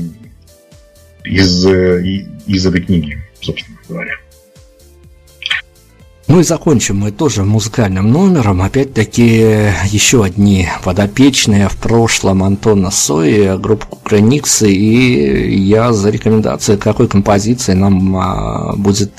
из, 1.23 1.65
э, 1.65 2.01
из 2.45 2.65
этой 2.65 2.81
книги, 2.81 3.19
собственно 3.41 3.77
говоря. 3.88 4.13
Ну 6.38 6.41
и 6.41 6.43
закончим 6.43 6.97
мы 6.97 7.09
тоже 7.09 7.43
музыкальным 7.43 8.11
номером. 8.11 8.61
Опять-таки 8.61 9.71
еще 9.85 10.23
одни 10.23 10.69
подопечные 10.83 11.67
в 11.67 11.75
прошлом 11.77 12.43
Антона 12.43 12.91
Сои, 12.91 13.57
группа 13.57 13.88
Кукрыниксы. 13.88 14.71
И 14.71 15.57
я 15.57 15.93
за 15.93 16.11
рекомендацией 16.11 16.77
какой 16.77 17.07
композиции 17.07 17.73
нам 17.73 18.15
а, 18.15 18.75
будет 18.75 19.13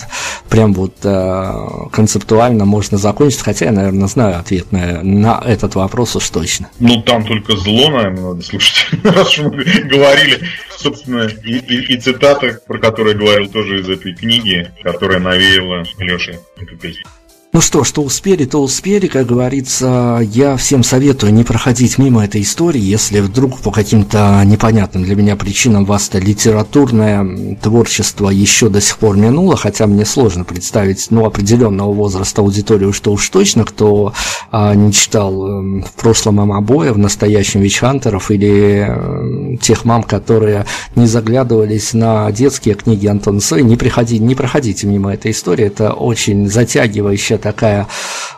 прям 0.48 0.74
вот 0.74 0.94
а, 1.02 1.88
концептуально 1.90 2.64
можно 2.66 2.98
закончить. 2.98 3.40
Хотя 3.40 3.64
я, 3.64 3.72
наверное, 3.72 4.06
знаю 4.06 4.38
ответ 4.38 4.70
на, 4.70 5.02
на 5.02 5.42
этот 5.44 5.74
вопрос 5.74 6.14
уж 6.14 6.30
точно. 6.30 6.68
Ну 6.78 7.02
там 7.02 7.26
только 7.26 7.56
зло, 7.56 7.90
наверное, 7.90 8.28
надо 8.28 8.44
слушать. 8.44 8.86
Раз 9.02 9.36
мы 9.38 9.50
говорили, 9.90 10.38
собственно, 10.78 11.26
и, 11.26 11.58
и, 11.58 11.94
и 11.94 12.00
цитата, 12.00 12.60
про 12.66 12.78
которую 12.78 13.14
я 13.14 13.20
говорил 13.20 13.50
тоже 13.50 13.80
из 13.80 13.88
этой 13.88 14.14
книги, 14.14 14.70
которая 14.82 15.18
навеяла 15.18 15.84
Леше 15.98 16.40
эту 16.56 16.76
песню. 16.76 17.04
Ну 17.50 17.62
что, 17.62 17.82
что 17.82 18.02
успели, 18.02 18.44
то 18.44 18.62
успели, 18.62 19.06
как 19.06 19.24
говорится. 19.24 20.20
Я 20.22 20.58
всем 20.58 20.82
советую 20.82 21.32
не 21.32 21.44
проходить 21.44 21.96
мимо 21.96 22.22
этой 22.22 22.42
истории, 22.42 22.80
если 22.80 23.20
вдруг 23.20 23.60
по 23.60 23.70
каким-то 23.70 24.42
непонятным 24.44 25.04
для 25.04 25.16
меня 25.16 25.34
причинам 25.34 25.86
вас 25.86 26.10
это 26.10 26.18
литературное 26.18 27.56
творчество 27.62 28.28
еще 28.28 28.68
до 28.68 28.82
сих 28.82 28.98
пор 28.98 29.16
минуло, 29.16 29.56
хотя 29.56 29.86
мне 29.86 30.04
сложно 30.04 30.44
представить, 30.44 31.06
ну, 31.08 31.24
определенного 31.24 31.90
возраста 31.90 32.42
аудиторию, 32.42 32.92
что 32.92 33.12
уж 33.12 33.26
точно, 33.30 33.64
кто 33.64 34.12
а, 34.50 34.74
не 34.74 34.92
читал 34.92 35.32
э, 35.32 35.82
в 35.82 35.92
прошлом 35.94 36.34
мамобоя, 36.36 36.92
в 36.92 36.98
настоящем 36.98 37.60
Вичхантеров 37.60 38.30
или 38.30 38.88
э, 38.90 39.56
тех 39.56 39.86
мам, 39.86 40.02
которые 40.02 40.66
не 40.96 41.06
заглядывались 41.06 41.94
на 41.94 42.30
детские 42.30 42.74
книги 42.74 43.06
Антона 43.06 43.40
Сой, 43.40 43.62
не, 43.62 43.76
приходи, 43.76 44.18
не 44.18 44.34
проходите 44.34 44.86
мимо 44.86 45.14
этой 45.14 45.30
истории, 45.30 45.64
это 45.64 45.94
очень 45.94 46.50
затягивающая 46.50 47.37
такая 47.38 47.86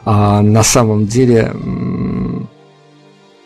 а, 0.04 0.40
на 0.42 0.62
самом 0.62 1.06
деле 1.06 1.52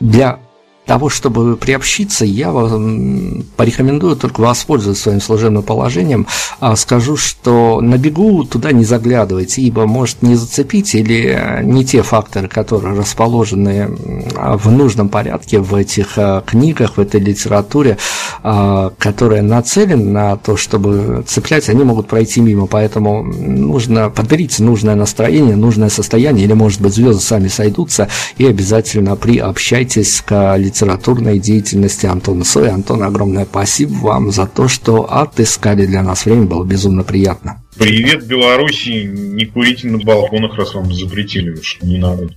для 0.01 0.39
того, 0.87 1.09
чтобы 1.09 1.57
приобщиться, 1.57 2.24
я 2.24 2.51
вам 2.51 3.45
порекомендую 3.57 4.16
только 4.16 4.41
воспользоваться 4.41 5.05
своим 5.05 5.20
служебным 5.20 5.62
положением. 5.62 6.26
А 6.61 6.76
скажу, 6.76 7.16
что 7.16 7.80
на 7.80 7.97
бегу 7.97 8.45
туда 8.45 8.72
не 8.72 8.85
заглядывайте, 8.85 9.62
ибо 9.62 9.87
может 9.87 10.22
не 10.22 10.35
зацепить 10.35 10.95
или 10.95 11.61
не 11.62 11.85
те 11.85 12.03
факторы, 12.03 12.49
которые 12.49 12.99
расположены 12.99 13.89
в 14.35 14.70
нужном 14.70 15.09
порядке 15.09 15.59
в 15.59 15.74
этих 15.74 16.18
а, 16.18 16.43
книгах, 16.43 16.97
в 16.97 17.01
этой 17.01 17.20
литературе, 17.20 17.97
а, 18.43 18.93
которая 18.99 19.43
нацелена 19.43 20.05
на 20.05 20.37
то, 20.37 20.57
чтобы 20.57 21.24
цеплять, 21.26 21.68
они 21.68 21.82
могут 21.82 22.09
пройти 22.09 22.41
мимо. 22.41 22.66
Поэтому 22.66 23.22
нужно 23.22 24.11
подберите 24.11 24.62
нужное 24.62 24.95
настроение, 24.95 25.57
нужное 25.57 25.89
состояние, 25.89 26.45
или, 26.45 26.53
может 26.53 26.80
быть, 26.80 26.95
звезды 26.95 27.22
сами 27.22 27.49
сойдутся, 27.49 28.09
и 28.37 28.47
обязательно 28.47 29.16
приобщайтесь 29.16 30.20
к 30.20 30.57
литературе 30.57 30.74
литературной 30.75 31.39
деятельности 31.39 32.07
Антона 32.07 32.45
Соя. 32.45 32.75
Антон, 32.75 33.05
огромное 33.05 33.45
спасибо 33.45 33.95
вам 33.95 34.33
за 34.33 34.47
то, 34.47 34.66
что 34.66 35.05
отыскали 35.11 35.87
для 35.87 36.03
нас 36.03 36.25
время, 36.25 36.47
было 36.47 36.64
безумно 36.64 37.05
приятно. 37.05 37.62
Привет, 37.79 38.27
Беларуси, 38.27 39.05
не 39.05 39.47
курите 39.47 39.87
на 39.89 39.99
балконах, 39.99 40.57
раз 40.57 40.75
вам 40.75 40.93
запретили 40.93 41.51
уж, 41.51 41.79
не 41.81 41.99
надо. 41.99 42.29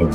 Вот. 0.00 0.14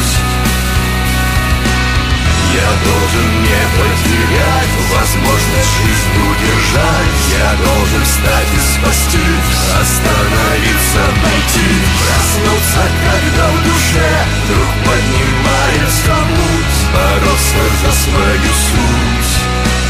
Я 2.53 2.69
должен 2.83 3.43
не 3.43 3.61
потерять 3.79 4.73
возможность 4.91 5.71
жизнь 5.79 6.15
удержать. 6.19 7.21
Я 7.39 7.55
должен 7.63 8.03
встать 8.03 8.51
и 8.53 8.59
спасти, 8.59 9.25
остановиться, 9.79 11.03
найти 11.23 11.71
Проснуться, 12.03 12.83
когда 13.07 13.47
в 13.51 13.63
душе 13.63 14.11
вдруг 14.43 14.67
поднимает 14.83 15.91
хомут 16.05 16.71
Бороться 16.93 17.63
за 17.83 17.91
свою 18.03 18.51
суть. 18.51 19.80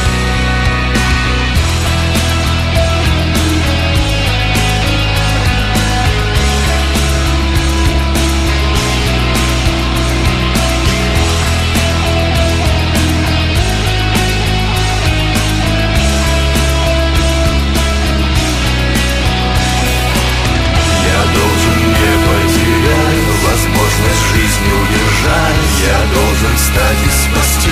Встать 26.71 27.03
и 27.03 27.09
спасти, 27.09 27.69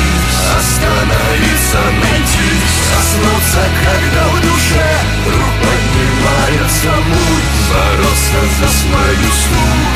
остановиться, 0.57 1.79
найти 2.01 2.49
Проснуться, 2.91 3.63
когда 3.85 4.27
в 4.27 4.41
душе 4.41 4.85
вдруг 5.25 5.49
поднимается 5.61 6.91
муть 7.07 7.49
Бороться 7.69 8.41
за 8.59 8.67
свою 8.67 9.31
судьбу 9.31 9.88